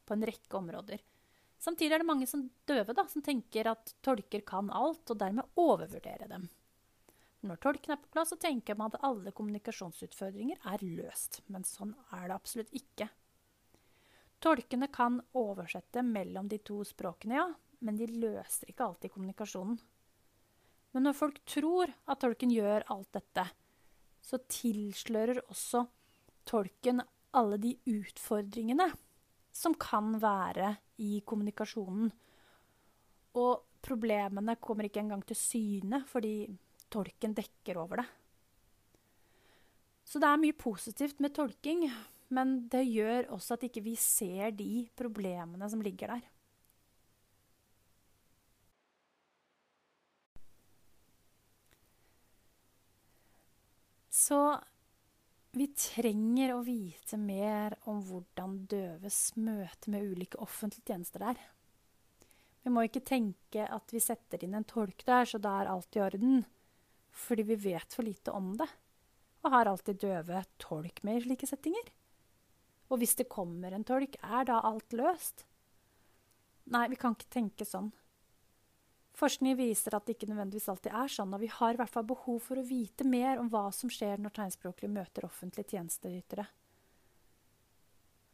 på 0.07 0.15
en 0.15 0.27
rekke 0.27 0.59
områder. 0.59 1.01
Samtidig 1.59 1.95
er 1.95 2.03
det 2.03 2.07
mange 2.07 2.27
som 2.29 2.45
døve 2.69 2.93
da, 2.93 3.07
som 3.09 3.23
tenker 3.25 3.71
at 3.71 3.95
tolker 4.05 4.43
kan 4.45 4.69
alt, 4.69 5.07
og 5.09 5.19
dermed 5.19 5.57
overvurderer 5.57 6.29
dem. 6.29 6.45
Når 7.47 7.59
tolken 7.61 7.93
er 7.93 8.01
på 8.01 8.11
plass, 8.13 8.31
så 8.33 8.37
tenker 8.41 8.77
man 8.77 8.91
at 8.91 9.01
alle 9.05 9.33
kommunikasjonsutfordringer 9.35 10.61
er 10.69 10.83
løst. 10.85 11.41
Men 11.53 11.65
sånn 11.67 11.95
er 12.13 12.27
det 12.27 12.37
absolutt 12.37 12.73
ikke. 12.77 13.09
Tolkene 14.43 14.89
kan 14.93 15.17
oversette 15.37 16.03
mellom 16.05 16.49
de 16.49 16.59
to 16.65 16.83
språkene, 16.85 17.39
ja, 17.39 17.47
men 17.79 17.97
de 17.99 18.07
løser 18.09 18.71
ikke 18.71 18.85
alltid 18.87 19.13
kommunikasjonen. 19.13 19.77
Men 20.95 21.05
når 21.05 21.17
folk 21.17 21.41
tror 21.45 21.91
at 22.09 22.21
tolken 22.23 22.53
gjør 22.53 22.87
alt 22.93 23.11
dette, 23.13 23.43
så 24.23 24.39
tilslører 24.49 25.43
også 25.45 25.83
tolken 26.47 27.03
alle 27.37 27.59
de 27.61 27.75
utfordringene 27.91 28.87
som 29.53 29.75
kan 29.77 30.15
være 30.21 30.73
i 31.03 31.19
kommunikasjonen. 31.27 32.09
Og 33.37 33.81
problemene 33.83 34.57
kommer 34.61 34.87
ikke 34.87 35.03
engang 35.03 35.23
til 35.27 35.37
syne 35.39 36.01
fordi 36.09 36.47
tolken 36.91 37.35
dekker 37.37 37.79
over 37.81 38.01
det. 38.01 38.07
Så 40.07 40.21
det 40.23 40.29
er 40.29 40.39
mye 40.39 40.55
positivt 40.55 41.19
med 41.19 41.33
tolking, 41.35 41.83
men 42.31 42.61
det 42.71 42.85
gjør 42.87 43.27
også 43.35 43.57
at 43.57 43.65
ikke 43.67 43.83
vi 43.83 43.95
ser 43.99 44.53
de 44.55 44.87
problemene 44.95 45.67
som 45.69 45.83
ligger 45.83 46.15
der. 46.15 46.23
Så 54.27 54.37
vi 55.55 55.69
trenger 55.71 56.51
å 56.53 56.63
vite 56.65 57.15
mer 57.19 57.77
om 57.87 58.01
hvordan 58.03 58.57
døves 58.67 59.19
møte 59.39 59.93
med 59.93 60.03
ulike 60.03 60.39
offentlige 60.43 60.91
tjenester 60.91 61.23
er. 61.31 61.39
Vi 62.65 62.73
må 62.73 62.83
ikke 62.83 63.05
tenke 63.07 63.63
at 63.71 63.93
vi 63.95 64.01
setter 64.03 64.43
inn 64.43 64.57
en 64.57 64.67
tolk 64.67 65.05
der, 65.07 65.23
så 65.29 65.39
da 65.39 65.53
er 65.61 65.71
alt 65.71 65.95
i 65.95 66.01
orden. 66.03 66.41
Fordi 67.15 67.45
vi 67.47 67.55
vet 67.69 67.95
for 67.95 68.03
lite 68.03 68.33
om 68.35 68.51
det. 68.59 68.67
Og 69.45 69.53
har 69.53 69.69
alltid 69.71 70.01
døve 70.03 70.43
tolk 70.59 70.99
med 71.07 71.21
i 71.21 71.23
slike 71.23 71.47
settinger? 71.47 71.87
Og 72.91 72.99
hvis 72.99 73.15
det 73.19 73.29
kommer 73.31 73.71
en 73.71 73.87
tolk, 73.87 74.19
er 74.19 74.49
da 74.49 74.59
alt 74.67 74.91
løst? 74.97 75.45
Nei, 76.75 76.89
vi 76.91 76.99
kan 76.99 77.15
ikke 77.15 77.31
tenke 77.31 77.67
sånn. 77.67 77.93
Forskning 79.17 79.55
viser 79.57 79.95
at 79.97 80.05
det 80.05 80.13
ikke 80.13 80.27
nødvendigvis 80.29 80.67
alltid 80.69 80.93
er 80.93 81.09
sånn, 81.09 81.31
og 81.33 81.41
vi 81.41 81.49
har 81.49 81.73
i 81.73 81.79
hvert 81.79 81.89
fall 81.89 82.05
behov 82.05 82.37
for 82.45 82.61
å 82.61 82.65
vite 82.67 83.05
mer 83.07 83.39
om 83.41 83.49
hva 83.49 83.65
som 83.73 83.89
skjer 83.89 84.21
når 84.21 84.35
tegnspråklige 84.35 84.93
møter 84.93 85.25
offentlige 85.25 85.73
tjenesteytere. 85.73 86.45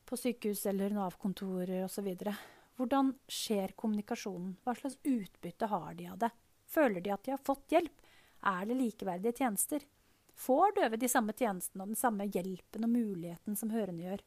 På 0.03 0.19
sykehus 0.19 0.65
eller 0.67 0.91
Nav-kontorer 0.91 1.85
osv. 1.85 2.09
Hvordan 2.75 3.13
skjer 3.31 3.71
kommunikasjonen? 3.79 4.57
Hva 4.65 4.75
slags 4.75 4.99
utbytte 5.07 5.71
har 5.71 5.95
de 5.95 6.09
av 6.11 6.19
det? 6.25 6.31
Føler 6.73 7.05
de 7.05 7.15
at 7.15 7.23
de 7.23 7.31
har 7.31 7.45
fått 7.47 7.71
hjelp? 7.71 8.03
Er 8.43 8.67
det 8.67 8.75
likeverdige 8.75 9.37
tjenester? 9.39 9.87
Får 10.35 10.75
døve 10.81 10.99
de 10.99 11.07
samme 11.07 11.31
tjenestene 11.37 11.85
og 11.85 11.93
den 11.93 11.99
samme 11.99 12.27
hjelpen 12.27 12.83
og 12.83 12.91
muligheten 12.91 13.55
som 13.55 13.71
hørende 13.71 14.03
gjør? 14.09 14.23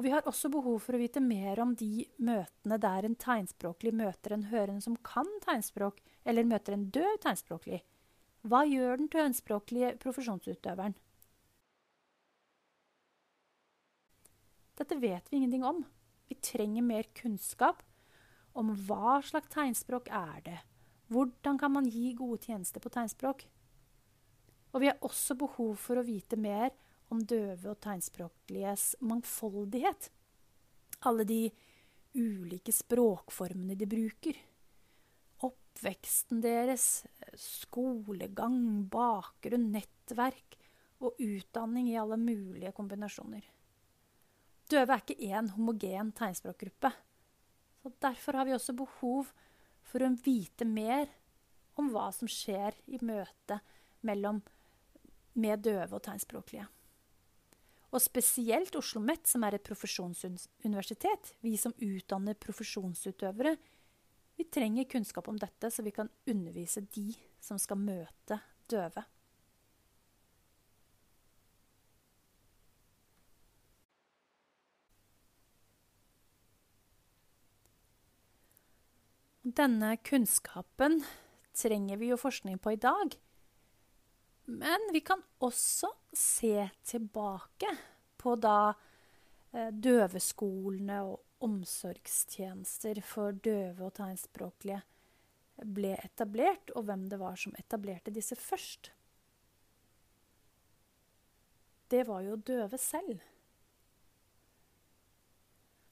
Og 0.00 0.06
vi 0.06 0.14
har 0.14 0.24
også 0.24 0.48
behov 0.48 0.78
for 0.80 0.96
å 0.96 0.98
vite 1.02 1.20
mer 1.20 1.60
om 1.60 1.74
de 1.76 2.06
møtene 2.24 2.78
der 2.80 3.04
en 3.04 3.18
tegnspråklig 3.20 3.90
møter 3.92 4.32
en 4.32 4.46
hørende 4.48 4.80
som 4.80 4.94
kan 5.04 5.28
tegnspråk, 5.44 5.98
eller 6.24 6.48
møter 6.48 6.72
en 6.72 6.86
døv 6.88 7.18
tegnspråklig. 7.20 7.82
Hva 8.48 8.62
gjør 8.64 8.96
den 8.96 9.10
tegnspråklige 9.12 9.90
profesjonsutøveren? 10.00 10.96
Dette 14.80 15.00
vet 15.04 15.28
vi 15.28 15.42
ingenting 15.42 15.68
om. 15.68 15.84
Vi 16.32 16.40
trenger 16.40 16.88
mer 16.88 17.12
kunnskap 17.20 17.84
om 18.56 18.72
hva 18.88 19.18
slags 19.20 19.52
tegnspråk 19.52 20.08
er 20.08 20.40
det. 20.48 20.58
Hvordan 21.12 21.60
kan 21.60 21.76
man 21.76 21.92
gi 21.92 22.14
gode 22.16 22.40
tjenester 22.48 22.80
på 22.80 22.88
tegnspråk? 22.96 23.44
Og 24.72 24.80
vi 24.80 24.88
har 24.88 25.04
også 25.04 25.36
behov 25.36 25.76
for 25.76 26.00
å 26.00 26.08
vite 26.08 26.40
mer 26.40 26.72
om 27.10 27.22
døve 27.26 27.72
og 27.72 27.80
tegnspråkliges 27.82 28.94
mangfoldighet. 29.04 30.10
Alle 31.06 31.26
de 31.26 31.42
ulike 32.14 32.72
språkformene 32.74 33.76
de 33.78 33.88
bruker. 33.90 34.38
Oppveksten 35.46 36.42
deres, 36.44 37.04
skolegang, 37.38 38.58
bakgrunn, 38.92 39.70
nettverk 39.74 40.58
og 41.00 41.16
utdanning 41.22 41.88
i 41.90 41.98
alle 41.98 42.18
mulige 42.20 42.74
kombinasjoner. 42.76 43.46
Døve 44.70 44.94
er 44.94 45.02
ikke 45.02 45.30
én 45.32 45.48
homogen 45.56 46.12
tegnspråkgruppe. 46.14 46.92
Så 47.80 47.92
derfor 48.02 48.38
har 48.38 48.46
vi 48.46 48.54
også 48.54 48.76
behov 48.76 49.30
for 49.88 50.04
å 50.04 50.12
vite 50.22 50.66
mer 50.68 51.08
om 51.80 51.88
hva 51.94 52.10
som 52.14 52.28
skjer 52.30 52.76
i 52.92 53.00
møtet 53.02 53.64
mellom 54.06 54.42
med 55.40 55.64
døve 55.64 55.96
og 55.96 56.04
tegnspråklige. 56.04 56.66
Og 57.90 57.98
spesielt 58.02 58.76
Oslo 58.78 59.00
OsloMet, 59.00 59.26
som 59.26 59.42
er 59.44 59.56
et 59.56 59.66
profesjonsuniversitet, 59.66 61.34
vi 61.42 61.56
som 61.58 61.74
utdanner 61.74 62.38
profesjonsutøvere, 62.38 63.56
vi 64.38 64.46
trenger 64.48 64.86
kunnskap 64.88 65.26
om 65.28 65.36
dette, 65.36 65.68
så 65.70 65.82
vi 65.82 65.90
kan 65.92 66.08
undervise 66.30 66.80
de 66.94 67.10
som 67.42 67.58
skal 67.58 67.76
møte 67.76 68.38
døve. 68.70 69.02
Denne 79.40 79.96
kunnskapen 80.06 81.00
trenger 81.58 81.98
vi 81.98 82.12
jo 82.12 82.20
forskning 82.20 82.60
på 82.62 82.76
i 82.76 82.80
dag. 82.80 83.16
Men 84.46 84.88
vi 84.94 85.00
kan 85.04 85.22
også 85.42 85.90
se 86.12 86.68
tilbake 86.86 87.70
på 88.20 88.36
da 88.36 88.72
eh, 89.54 89.70
døveskolene 89.72 91.00
og 91.08 91.44
omsorgstjenester 91.44 93.00
for 93.06 93.36
døve 93.44 93.88
og 93.88 93.94
tegnspråklige 93.96 94.82
ble 95.60 95.92
etablert, 96.00 96.72
og 96.76 96.86
hvem 96.88 97.06
det 97.10 97.18
var 97.20 97.36
som 97.40 97.56
etablerte 97.58 98.12
disse 98.14 98.36
først. 98.38 98.92
Det 101.90 102.06
var 102.08 102.22
jo 102.24 102.36
døve 102.36 102.78
selv. 102.78 103.20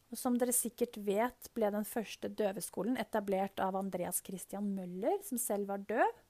Og 0.08 0.16
som 0.16 0.38
dere 0.40 0.54
sikkert 0.56 0.96
vet, 1.04 1.50
ble 1.52 1.68
den 1.74 1.84
første 1.84 2.30
døveskolen 2.32 2.96
etablert 3.00 3.60
av 3.60 3.76
Andreas 3.76 4.22
Christian 4.24 4.70
Møller, 4.76 5.18
som 5.26 5.40
selv 5.40 5.68
var 5.68 5.84
døv. 5.88 6.22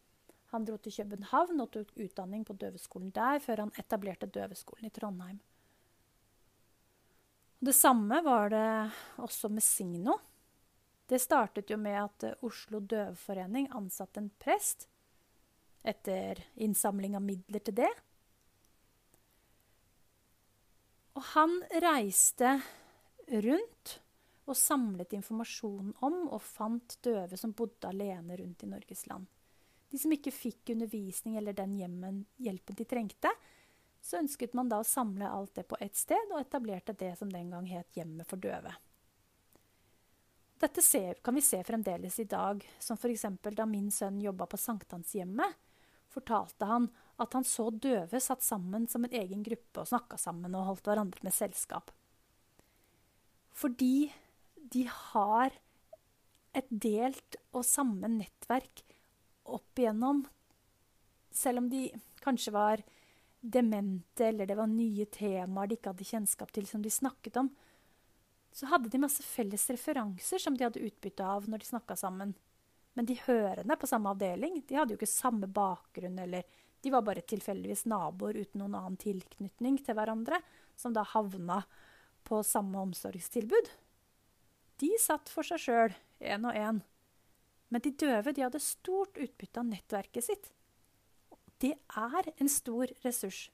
Han 0.52 0.64
dro 0.64 0.78
til 0.80 0.94
København 0.96 1.60
og 1.60 1.70
tok 1.74 1.92
utdanning 2.00 2.44
på 2.48 2.56
døveskolen 2.56 3.12
der, 3.12 3.40
før 3.44 3.66
han 3.66 3.72
etablerte 3.76 4.30
døveskolen 4.32 4.88
i 4.88 4.92
Trondheim. 4.94 5.38
Det 7.58 7.74
samme 7.74 8.20
var 8.24 8.52
det 8.54 8.66
også 9.18 9.50
med 9.50 9.64
Signo. 9.66 10.14
Det 11.08 11.18
startet 11.20 11.70
jo 11.72 11.76
med 11.80 11.96
at 12.00 12.44
Oslo 12.44 12.80
Døveforening 12.80 13.68
ansatte 13.74 14.20
en 14.22 14.30
prest 14.38 14.86
etter 15.82 16.38
innsamling 16.54 17.16
av 17.16 17.24
midler 17.24 17.64
til 17.64 17.76
det. 17.80 17.90
Og 21.18 21.24
han 21.32 21.56
reiste 21.82 22.58
rundt 23.42 23.96
og 24.48 24.56
samlet 24.56 25.16
informasjon 25.18 25.90
om 26.04 26.20
og 26.28 26.40
fant 26.44 26.96
døve 27.04 27.36
som 27.40 27.56
bodde 27.56 27.90
alene 27.90 28.38
rundt 28.38 28.62
i 28.64 28.70
Norges 28.70 29.06
land. 29.10 29.26
De 29.88 29.98
som 30.00 30.12
ikke 30.12 30.34
fikk 30.34 30.74
undervisning 30.74 31.38
eller 31.40 31.56
den 31.56 31.78
hjemmen, 31.78 32.24
hjelpen 32.36 32.76
de 32.76 32.84
trengte, 32.88 33.32
så 34.00 34.20
ønsket 34.20 34.54
man 34.54 34.68
da 34.68 34.80
å 34.82 34.86
samle 34.86 35.28
alt 35.28 35.54
det 35.58 35.64
på 35.68 35.78
ett 35.80 35.96
sted, 35.96 36.30
og 36.32 36.40
etablerte 36.40 36.94
det 36.96 37.14
som 37.18 37.30
den 37.32 37.50
gang 37.52 37.66
het 37.70 37.96
Hjemmet 37.96 38.28
for 38.28 38.40
døve. 38.40 38.74
Dette 40.58 40.82
ser, 40.82 41.20
kan 41.22 41.36
vi 41.38 41.42
se 41.44 41.60
fremdeles 41.64 42.18
i 42.18 42.26
dag, 42.26 42.64
som 42.82 42.98
f.eks. 42.98 43.26
da 43.54 43.66
min 43.66 43.90
sønn 43.94 44.20
jobba 44.20 44.46
på 44.50 44.58
Sankthanshjemmet, 44.58 45.54
fortalte 46.10 46.66
han 46.66 46.88
at 47.22 47.34
han 47.36 47.46
så 47.46 47.68
døve 47.70 48.20
satt 48.22 48.42
sammen 48.42 48.88
som 48.90 49.04
en 49.04 49.14
egen 49.14 49.44
gruppe 49.46 49.82
og 49.82 49.90
snakka 49.90 50.18
sammen 50.18 50.56
og 50.56 50.66
holdt 50.70 50.90
hverandre 50.90 51.22
med 51.26 51.34
selskap. 51.34 51.92
Fordi 53.54 54.10
de 54.72 54.84
har 54.88 55.54
et 56.56 56.68
delt 56.70 57.38
og 57.52 57.66
samme 57.66 58.10
nettverk 58.10 58.82
opp 59.54 59.80
igjennom. 59.80 60.24
Selv 61.30 61.62
om 61.62 61.68
de 61.70 61.88
kanskje 62.24 62.52
var 62.54 62.82
demente, 63.40 64.26
eller 64.26 64.46
det 64.46 64.56
var 64.58 64.70
nye 64.70 65.06
temaer 65.06 65.70
de 65.70 65.78
ikke 65.78 65.92
hadde 65.92 66.08
kjennskap 66.08 66.52
til, 66.52 66.66
som 66.66 66.82
de 66.82 66.90
snakket 66.90 67.38
om, 67.40 67.50
så 68.52 68.66
hadde 68.66 68.90
de 68.90 69.00
masse 69.00 69.22
felles 69.22 69.68
referanser 69.70 70.42
som 70.42 70.56
de 70.56 70.64
hadde 70.66 70.82
utbytte 70.82 71.24
av 71.24 71.46
når 71.48 71.62
de 71.62 71.68
snakka 71.68 71.96
sammen. 71.96 72.34
Men 72.98 73.06
de 73.06 73.18
hørende 73.26 73.76
på 73.78 73.86
samme 73.86 74.10
avdeling 74.10 74.62
de 74.66 74.78
hadde 74.78 74.94
jo 74.94 74.98
ikke 74.98 75.10
samme 75.10 75.46
bakgrunn, 75.46 76.18
eller 76.18 76.46
de 76.82 76.90
var 76.90 77.04
bare 77.06 77.22
tilfeldigvis 77.26 77.84
naboer 77.90 78.38
uten 78.40 78.62
noen 78.62 78.76
annen 78.78 78.98
tilknytning 78.98 79.78
til 79.84 79.98
hverandre, 79.98 80.40
som 80.78 80.94
da 80.94 81.04
havna 81.06 81.62
på 82.26 82.40
samme 82.46 82.80
omsorgstilbud. 82.88 83.70
De 84.78 84.90
satt 85.02 85.30
for 85.32 85.46
seg 85.46 85.62
sjøl, 85.62 85.94
én 86.22 86.46
og 86.46 86.54
én. 86.58 86.82
Men 87.68 87.84
de 87.84 87.92
døve 88.00 88.32
de 88.32 88.44
hadde 88.44 88.62
stort 88.64 89.18
utbytte 89.20 89.60
av 89.60 89.68
nettverket 89.68 90.24
sitt. 90.24 90.50
Det 91.58 91.74
er 91.74 92.30
en 92.36 92.48
stor 92.48 92.90
ressurs. 93.04 93.48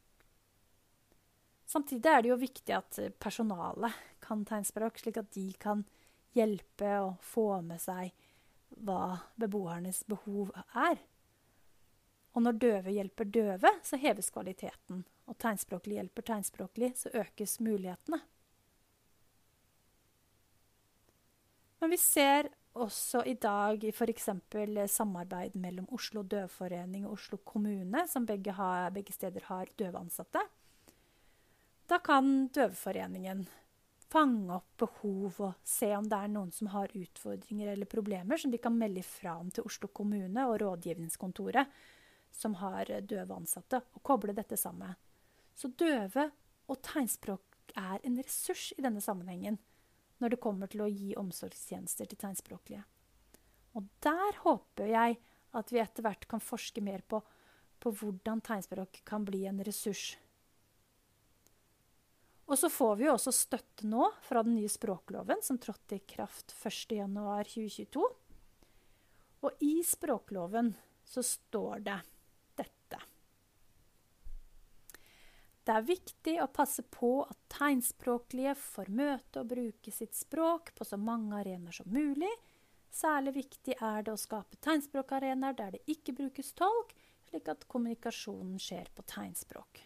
Samtidig 1.67 2.11
er 2.11 2.23
det 2.23 2.31
jo 2.31 2.39
viktig 2.39 2.75
at 2.77 2.99
personalet 3.23 3.97
kan 4.25 4.45
tegnspråk, 4.47 5.01
slik 5.01 5.19
at 5.21 5.33
de 5.35 5.49
kan 5.61 5.83
hjelpe 6.37 6.91
og 7.01 7.17
få 7.25 7.49
med 7.65 7.81
seg 7.83 8.13
hva 8.85 9.17
beboernes 9.41 10.03
behov 10.11 10.53
er. 10.75 11.01
Og 12.35 12.43
når 12.43 12.59
døve 12.59 12.95
hjelper 12.95 13.31
døve, 13.31 13.71
så 13.87 13.99
heves 14.03 14.31
kvaliteten. 14.35 15.05
Og 15.31 15.39
tegnspråklig 15.41 16.01
hjelper 16.01 16.27
tegnspråklig, 16.27 16.91
så 16.99 17.13
økes 17.15 17.61
mulighetene. 17.63 18.19
Men 21.81 21.93
vi 21.93 22.01
ser 22.01 22.51
også 22.75 23.23
i 23.31 23.35
dag 23.39 23.85
i 23.85 23.93
f.eks. 23.93 24.29
samarbeid 24.91 25.55
mellom 25.61 25.87
Oslo 25.95 26.23
Døvforening 26.23 27.07
og 27.07 27.17
Oslo 27.19 27.39
kommune, 27.47 28.07
som 28.11 28.27
begge, 28.27 28.53
har, 28.53 28.91
begge 28.95 29.15
steder 29.15 29.47
har 29.49 29.71
døve 29.79 30.01
ansatte. 30.01 30.43
Da 31.87 32.01
kan 32.03 32.49
Døveforeningen 32.55 33.45
fange 34.11 34.55
opp 34.55 34.77
behov 34.79 35.41
og 35.43 35.67
se 35.67 35.91
om 35.97 36.07
det 36.09 36.19
er 36.19 36.31
noen 36.31 36.53
som 36.55 36.71
har 36.75 36.93
utfordringer 36.95 37.73
eller 37.73 37.91
problemer 37.91 38.39
som 38.41 38.53
de 38.53 38.61
kan 38.63 38.77
melde 38.79 39.03
fra 39.07 39.37
om 39.41 39.51
til 39.55 39.67
Oslo 39.67 39.91
kommune 39.91 40.47
og 40.49 40.61
rådgivningskontoret 40.63 41.71
som 42.35 42.57
har 42.59 42.91
døve 43.07 43.37
ansatte, 43.37 43.79
og 43.95 44.03
koble 44.03 44.35
dette 44.35 44.59
sammen. 44.59 44.97
Så 45.55 45.71
døve 45.79 46.29
og 46.67 46.81
tegnspråk 46.83 47.75
er 47.79 48.03
en 48.03 48.19
ressurs 48.19 48.73
i 48.75 48.83
denne 48.83 49.03
sammenhengen 49.03 49.61
når 50.25 50.33
det 50.33 50.41
kommer 50.41 50.71
til 50.73 50.81
å 50.81 50.89
gi 50.89 51.13
omsorgstjenester 51.21 52.09
til 52.09 52.21
tegnspråklige. 52.21 52.81
Og 53.77 53.89
der 54.07 54.39
håper 54.41 54.89
jeg 54.89 55.19
at 55.55 55.73
vi 55.73 55.83
etter 55.83 56.07
hvert 56.07 56.25
kan 56.31 56.41
forske 56.41 56.81
mer 56.85 57.05
på, 57.05 57.21
på 57.83 57.93
hvordan 57.93 58.41
tegnspråk 58.41 59.03
kan 59.05 59.27
bli 59.29 59.45
en 59.51 59.61
ressurs. 59.67 60.15
Og 62.49 62.57
så 62.61 62.71
får 62.73 62.97
vi 62.97 63.07
jo 63.07 63.15
også 63.19 63.33
støtte 63.37 63.89
nå 63.89 64.09
fra 64.25 64.43
den 64.45 64.57
nye 64.57 64.73
språkloven 64.73 65.45
som 65.45 65.61
trådte 65.61 65.99
i 65.99 66.05
kraft 66.09 66.57
1.1.2022. 66.57 68.09
Og 69.45 69.65
i 69.65 69.77
språkloven 69.85 70.73
så 71.05 71.25
står 71.25 71.85
det 71.85 72.01
Det 75.65 75.73
er 75.73 75.87
viktig 75.89 76.35
å 76.45 76.51
passe 76.53 76.83
på 76.93 77.23
at 77.25 77.39
tegnspråklige 77.55 78.53
får 78.61 78.91
møte 78.93 79.41
og 79.41 79.49
bruke 79.55 79.93
sitt 79.95 80.13
språk 80.17 80.75
på 80.77 80.85
så 80.85 80.99
mange 81.01 81.39
arenaer 81.39 81.79
som 81.79 81.89
mulig. 81.89 82.33
Særlig 82.93 83.33
viktig 83.39 83.79
er 83.81 84.05
det 84.05 84.13
å 84.13 84.21
skape 84.21 84.61
tegnspråkarenaer 84.63 85.57
der 85.57 85.73
det 85.75 85.81
ikke 85.91 86.15
brukes 86.21 86.53
tolk, 86.59 86.93
slik 87.31 87.49
at 87.49 87.65
kommunikasjonen 87.73 88.61
skjer 88.61 88.93
på 88.95 89.07
tegnspråk. 89.09 89.81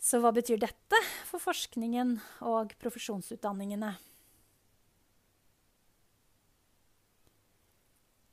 Så 0.00 0.18
hva 0.18 0.34
betyr 0.34 0.58
dette 0.58 0.98
for 1.28 1.38
forskningen 1.38 2.16
og 2.50 2.74
profesjonsutdanningene? 2.82 3.94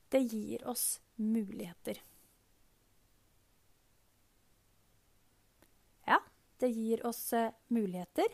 Det 0.08 0.24
gir 0.24 0.64
oss 0.66 0.96
muligheter. 1.20 2.00
Det 6.58 6.68
gir 6.68 7.06
oss 7.06 7.32
eh, 7.32 7.52
muligheter, 7.68 8.26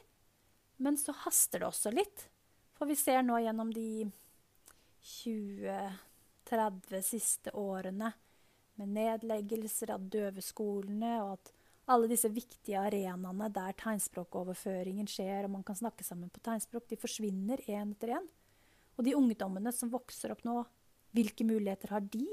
men 0.77 0.99
så 0.99 1.13
haster 1.25 1.61
det 1.61 1.69
også 1.69 1.93
litt. 1.95 2.29
For 2.75 2.91
vi 2.91 2.97
ser 2.99 3.23
nå 3.23 3.39
gjennom 3.45 3.71
de 3.75 4.11
20-30 5.05 7.05
siste 7.05 7.53
årene 7.55 8.13
med 8.81 8.95
nedleggelser 8.97 9.93
av 9.95 10.09
døveskolene, 10.11 11.13
og 11.23 11.37
at 11.37 11.53
alle 11.93 12.09
disse 12.09 12.31
viktige 12.33 12.81
arenaene 12.81 13.51
der 13.53 13.77
tegnspråkoverføringen 13.79 15.07
skjer, 15.11 15.45
og 15.45 15.55
man 15.59 15.67
kan 15.67 15.79
snakke 15.79 16.07
sammen 16.07 16.33
på 16.33 16.43
tegnspråk, 16.45 16.89
de 16.89 16.99
forsvinner 16.99 17.61
én 17.69 17.93
etter 17.93 18.17
én. 18.17 18.27
Og 18.97 19.05
de 19.05 19.15
ungdommene 19.19 19.73
som 19.75 19.93
vokser 19.93 20.33
opp 20.33 20.43
nå, 20.49 20.63
hvilke 21.15 21.47
muligheter 21.47 21.93
har 21.95 22.03
de, 22.09 22.27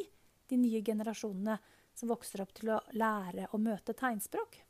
de 0.49 0.57
nye 0.57 0.81
generasjonene 0.85 1.59
som 1.97 2.09
vokser 2.09 2.41
opp 2.41 2.53
til 2.55 2.71
å 2.73 2.81
lære 2.95 3.49
å 3.51 3.59
møte 3.61 3.93
tegnspråk? 3.97 4.61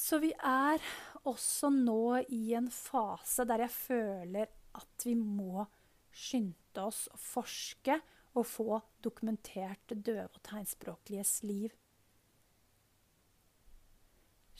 Så 0.00 0.16
vi 0.22 0.30
er 0.32 0.80
også 1.28 1.68
nå 1.74 2.22
i 2.32 2.54
en 2.56 2.70
fase 2.72 3.44
der 3.48 3.66
jeg 3.66 3.74
føler 3.74 4.48
at 4.80 5.04
vi 5.04 5.12
må 5.18 5.66
skynde 6.10 6.86
oss 6.86 7.04
å 7.12 7.18
forske 7.20 7.98
og 8.30 8.46
få 8.46 8.78
dokumentert 9.04 9.92
døve 9.92 10.30
og 10.30 10.40
tegnspråkliges 10.46 11.34
liv. 11.44 11.74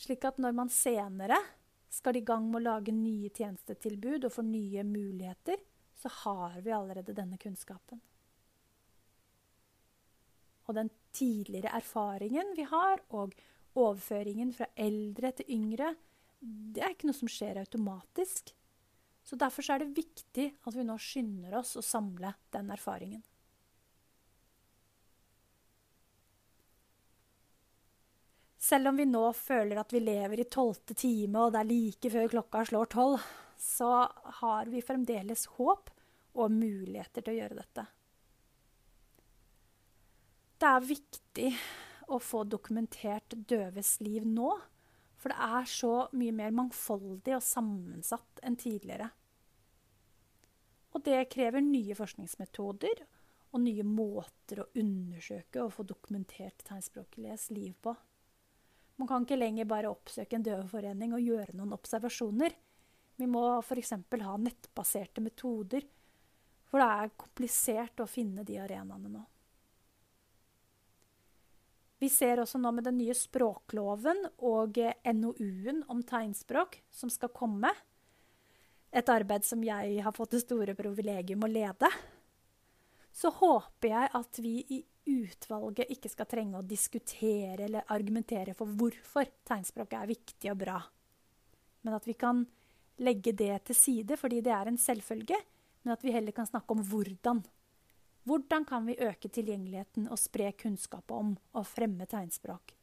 Slik 0.00 0.26
at 0.28 0.40
når 0.42 0.54
man 0.56 0.72
senere 0.72 1.38
skal 1.90 2.18
i 2.20 2.24
gang 2.26 2.44
med 2.50 2.60
å 2.60 2.66
lage 2.66 2.94
nye 2.94 3.30
tjenestetilbud 3.32 4.26
og 4.28 4.34
få 4.34 4.44
nye 4.46 4.84
muligheter, 4.86 5.56
så 5.96 6.12
har 6.22 6.60
vi 6.64 6.72
allerede 6.72 7.16
denne 7.16 7.40
kunnskapen. 7.40 8.00
Og 10.68 10.76
den 10.76 10.92
tidligere 11.16 11.72
erfaringen 11.80 12.52
vi 12.56 12.68
har, 12.70 13.02
og 13.10 13.34
overføringen 13.78 14.52
fra 14.54 14.70
eldre 14.78 15.32
til 15.38 15.52
yngre, 15.56 15.94
det 16.40 16.82
er 16.82 16.94
ikke 16.94 17.10
noe 17.10 17.18
som 17.18 17.30
skjer 17.30 17.60
automatisk. 17.60 18.54
Så 19.22 19.36
Derfor 19.38 19.66
er 19.70 19.82
det 19.82 19.96
viktig 19.98 20.46
at 20.66 20.74
vi 20.74 20.86
nå 20.86 20.96
skynder 20.98 21.58
oss 21.60 21.76
å 21.78 21.84
samle 21.84 22.32
den 22.54 22.72
erfaringen. 22.72 23.22
Selv 28.70 28.90
om 28.90 28.98
vi 29.00 29.06
nå 29.08 29.22
føler 29.34 29.80
at 29.80 29.92
vi 29.92 30.02
lever 30.02 30.42
i 30.42 30.48
tolvte 30.50 30.94
time, 30.94 31.46
og 31.46 31.54
det 31.54 31.62
er 31.62 31.70
like 31.70 32.10
før 32.12 32.28
klokka 32.34 32.64
slår 32.68 32.90
tolv, 32.92 33.22
så 33.60 33.92
har 34.40 34.68
vi 34.72 34.82
fremdeles 34.84 35.46
håp 35.56 35.90
og 36.38 36.52
muligheter 36.54 37.24
til 37.24 37.34
å 37.34 37.38
gjøre 37.40 37.58
dette. 37.58 37.86
Det 40.60 40.68
er 40.68 40.86
viktig 40.86 41.50
å 42.10 42.18
få 42.22 42.42
dokumentert 42.44 43.34
døves 43.48 43.98
liv 44.04 44.26
nå. 44.26 44.50
For 45.20 45.32
det 45.32 45.48
er 45.60 45.66
så 45.68 45.94
mye 46.16 46.34
mer 46.34 46.52
mangfoldig 46.56 47.36
og 47.36 47.44
sammensatt 47.44 48.40
enn 48.46 48.56
tidligere. 48.60 49.10
Og 50.96 51.04
det 51.06 51.28
krever 51.30 51.62
nye 51.62 51.94
forskningsmetoder 51.94 53.04
og 53.50 53.62
nye 53.62 53.84
måter 53.86 54.62
å 54.62 54.70
undersøke 54.78 55.62
og 55.62 55.74
få 55.74 55.84
dokumentert 55.86 56.64
tegnspråkliges 56.66 57.50
liv 57.54 57.74
på. 57.82 57.94
Man 59.00 59.08
kan 59.08 59.24
ikke 59.24 59.38
lenger 59.38 59.68
bare 59.68 59.90
oppsøke 59.90 60.36
en 60.36 60.44
døveforening 60.44 61.14
og 61.16 61.24
gjøre 61.24 61.56
noen 61.56 61.72
observasjoner. 61.76 62.52
Vi 63.16 63.28
må 63.28 63.42
f.eks. 63.60 63.94
ha 63.96 64.34
nettbaserte 64.40 65.22
metoder, 65.24 65.86
for 66.68 66.80
det 66.80 66.88
er 66.88 67.14
komplisert 67.18 68.02
å 68.04 68.08
finne 68.08 68.44
de 68.46 68.58
arenaene 68.60 69.10
nå. 69.12 69.22
Vi 72.00 72.08
ser 72.08 72.40
også 72.40 72.58
nå 72.60 72.70
med 72.72 72.86
den 72.88 72.96
nye 72.96 73.14
språkloven 73.16 74.22
og 74.48 74.78
NOU-en 75.04 75.82
om 75.92 76.00
tegnspråk 76.06 76.78
som 76.88 77.12
skal 77.12 77.32
komme, 77.36 77.72
et 78.90 79.10
arbeid 79.12 79.44
som 79.46 79.60
jeg 79.62 80.00
har 80.02 80.14
fått 80.16 80.32
det 80.34 80.40
store 80.42 80.74
privilegium 80.74 81.44
å 81.46 81.50
lede, 81.50 81.90
så 83.12 83.30
håper 83.34 83.92
jeg 83.92 84.10
at 84.16 84.40
vi 84.42 84.54
i 84.74 84.80
utvalget 85.10 85.92
ikke 85.92 86.10
skal 86.10 86.28
trenge 86.30 86.58
å 86.58 86.66
diskutere 86.66 87.66
eller 87.66 87.92
argumentere 87.92 88.54
for 88.56 88.70
hvorfor 88.80 89.28
tegnspråket 89.46 89.98
er 90.00 90.10
viktig 90.10 90.50
og 90.52 90.58
bra, 90.62 90.80
men 91.84 91.96
at 91.96 92.08
vi 92.08 92.16
kan 92.18 92.42
legge 93.00 93.32
det 93.36 93.54
til 93.68 93.76
side 93.76 94.18
fordi 94.20 94.40
det 94.44 94.52
er 94.56 94.70
en 94.70 94.80
selvfølge, 94.80 95.38
men 95.84 95.94
at 95.94 96.04
vi 96.04 96.14
heller 96.14 96.36
kan 96.36 96.48
snakke 96.48 96.76
om 96.76 96.82
hvordan. 96.84 97.44
Hvordan 98.30 98.62
kan 98.62 98.84
vi 98.86 98.94
øke 99.02 99.26
tilgjengeligheten 99.26 100.04
og 100.06 100.18
spre 100.22 100.52
kunnskap 100.54 101.10
om 101.10 101.32
og 101.50 101.64
fremme 101.66 102.06
tegnspråk? 102.06 102.76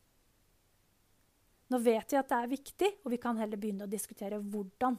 Nå 1.72 1.80
vet 1.86 2.12
vi 2.12 2.18
at 2.20 2.28
det 2.28 2.40
er 2.40 2.50
viktig, 2.52 2.90
og 3.06 3.14
vi 3.14 3.20
kan 3.24 3.40
heller 3.40 3.60
begynne 3.60 3.88
å 3.88 3.92
diskutere 3.92 4.42
hvordan. 4.44 4.98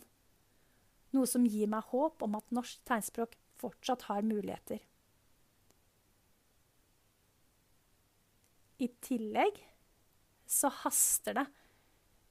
Noe 1.12 1.28
som 1.28 1.44
gir 1.44 1.68
meg 1.68 1.90
håp 1.92 2.24
om 2.24 2.38
at 2.40 2.56
norsk 2.56 2.80
tegnspråk 2.88 3.36
fortsatt 3.60 4.06
har 4.08 4.24
muligheter. 4.24 4.80
I 8.80 8.88
tillegg 9.04 9.60
så 10.48 10.72
haster 10.80 11.42
det, 11.42 11.46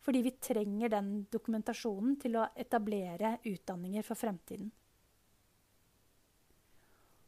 fordi 0.01 0.25
vi 0.25 0.35
trenger 0.41 0.95
den 0.97 1.13
dokumentasjonen 1.29 2.17
til 2.17 2.41
å 2.41 2.49
etablere 2.57 3.35
utdanninger 3.45 4.09
for 4.09 4.17
fremtiden. 4.17 4.73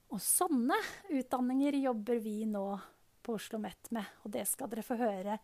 Og 0.09 0.21
sånne 0.21 0.77
utdanninger 1.13 1.77
jobber 1.83 2.17
vi 2.23 2.41
nå 2.49 2.65
på 3.21 3.35
Oslo 3.37 3.59
OsloMet 3.59 3.91
med, 3.93 4.05
og 4.25 4.31
det 4.33 4.47
skal 4.49 4.69
dere 4.71 4.85
få 4.85 4.97
høre 4.97 5.37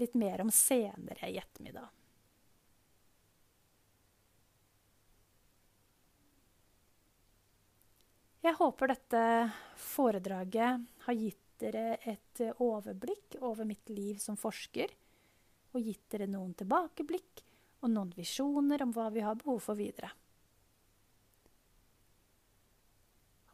litt 0.00 0.14
mer 0.16 0.40
om 0.40 0.50
senere 0.52 1.28
i 1.28 1.36
ettermiddag. 1.40 1.88
Jeg 8.46 8.54
håper 8.60 8.92
dette 8.92 9.22
foredraget 9.82 10.84
har 11.08 11.18
gitt 11.18 11.42
dere 11.58 11.96
et 12.06 12.42
overblikk 12.62 13.40
over 13.42 13.66
mitt 13.66 13.90
liv 13.90 14.20
som 14.22 14.38
forsker, 14.38 14.92
og 15.74 15.82
gitt 15.82 16.04
dere 16.14 16.28
noen 16.30 16.54
tilbakeblikk 16.56 17.42
og 17.82 17.90
noen 17.92 18.14
visjoner 18.16 18.84
om 18.84 18.94
hva 18.94 19.10
vi 19.12 19.24
har 19.26 19.36
behov 19.40 19.58
for 19.66 19.76
videre. 19.76 20.12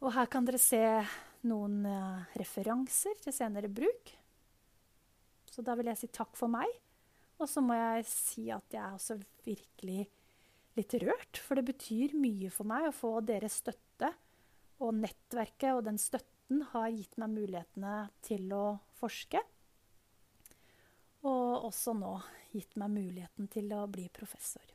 Og 0.03 0.11
her 0.11 0.27
kan 0.27 0.43
dere 0.43 0.59
se 0.59 0.81
noen 1.47 1.85
uh, 1.87 2.23
referanser 2.39 3.15
til 3.23 3.35
senere 3.35 3.71
bruk. 3.71 4.11
Så 5.47 5.63
da 5.63 5.77
vil 5.79 5.87
jeg 5.91 6.01
si 6.01 6.09
takk 6.11 6.35
for 6.35 6.51
meg. 6.51 6.67
Og 7.39 7.47
så 7.49 7.63
må 7.63 7.77
jeg 7.77 8.05
si 8.09 8.49
at 8.53 8.67
jeg 8.73 8.81
er 8.83 8.97
også 8.97 9.17
virkelig 9.45 10.05
litt 10.77 10.95
rørt, 11.03 11.39
for 11.39 11.59
det 11.59 11.67
betyr 11.69 12.15
mye 12.17 12.49
for 12.53 12.67
meg 12.67 12.87
å 12.89 12.95
få 12.95 13.15
deres 13.25 13.61
støtte. 13.61 14.11
Og 14.83 14.95
nettverket 14.97 15.77
og 15.77 15.85
den 15.87 15.99
støtten 16.01 16.65
har 16.73 16.91
gitt 16.91 17.15
meg 17.21 17.31
mulighetene 17.37 17.95
til 18.25 18.51
å 18.57 18.65
forske. 18.99 19.39
Og 21.23 21.69
også 21.69 21.95
nå 21.95 22.17
gitt 22.51 22.75
meg 22.81 22.91
muligheten 22.91 23.47
til 23.53 23.71
å 23.77 23.85
bli 23.87 24.09
professor. 24.11 24.72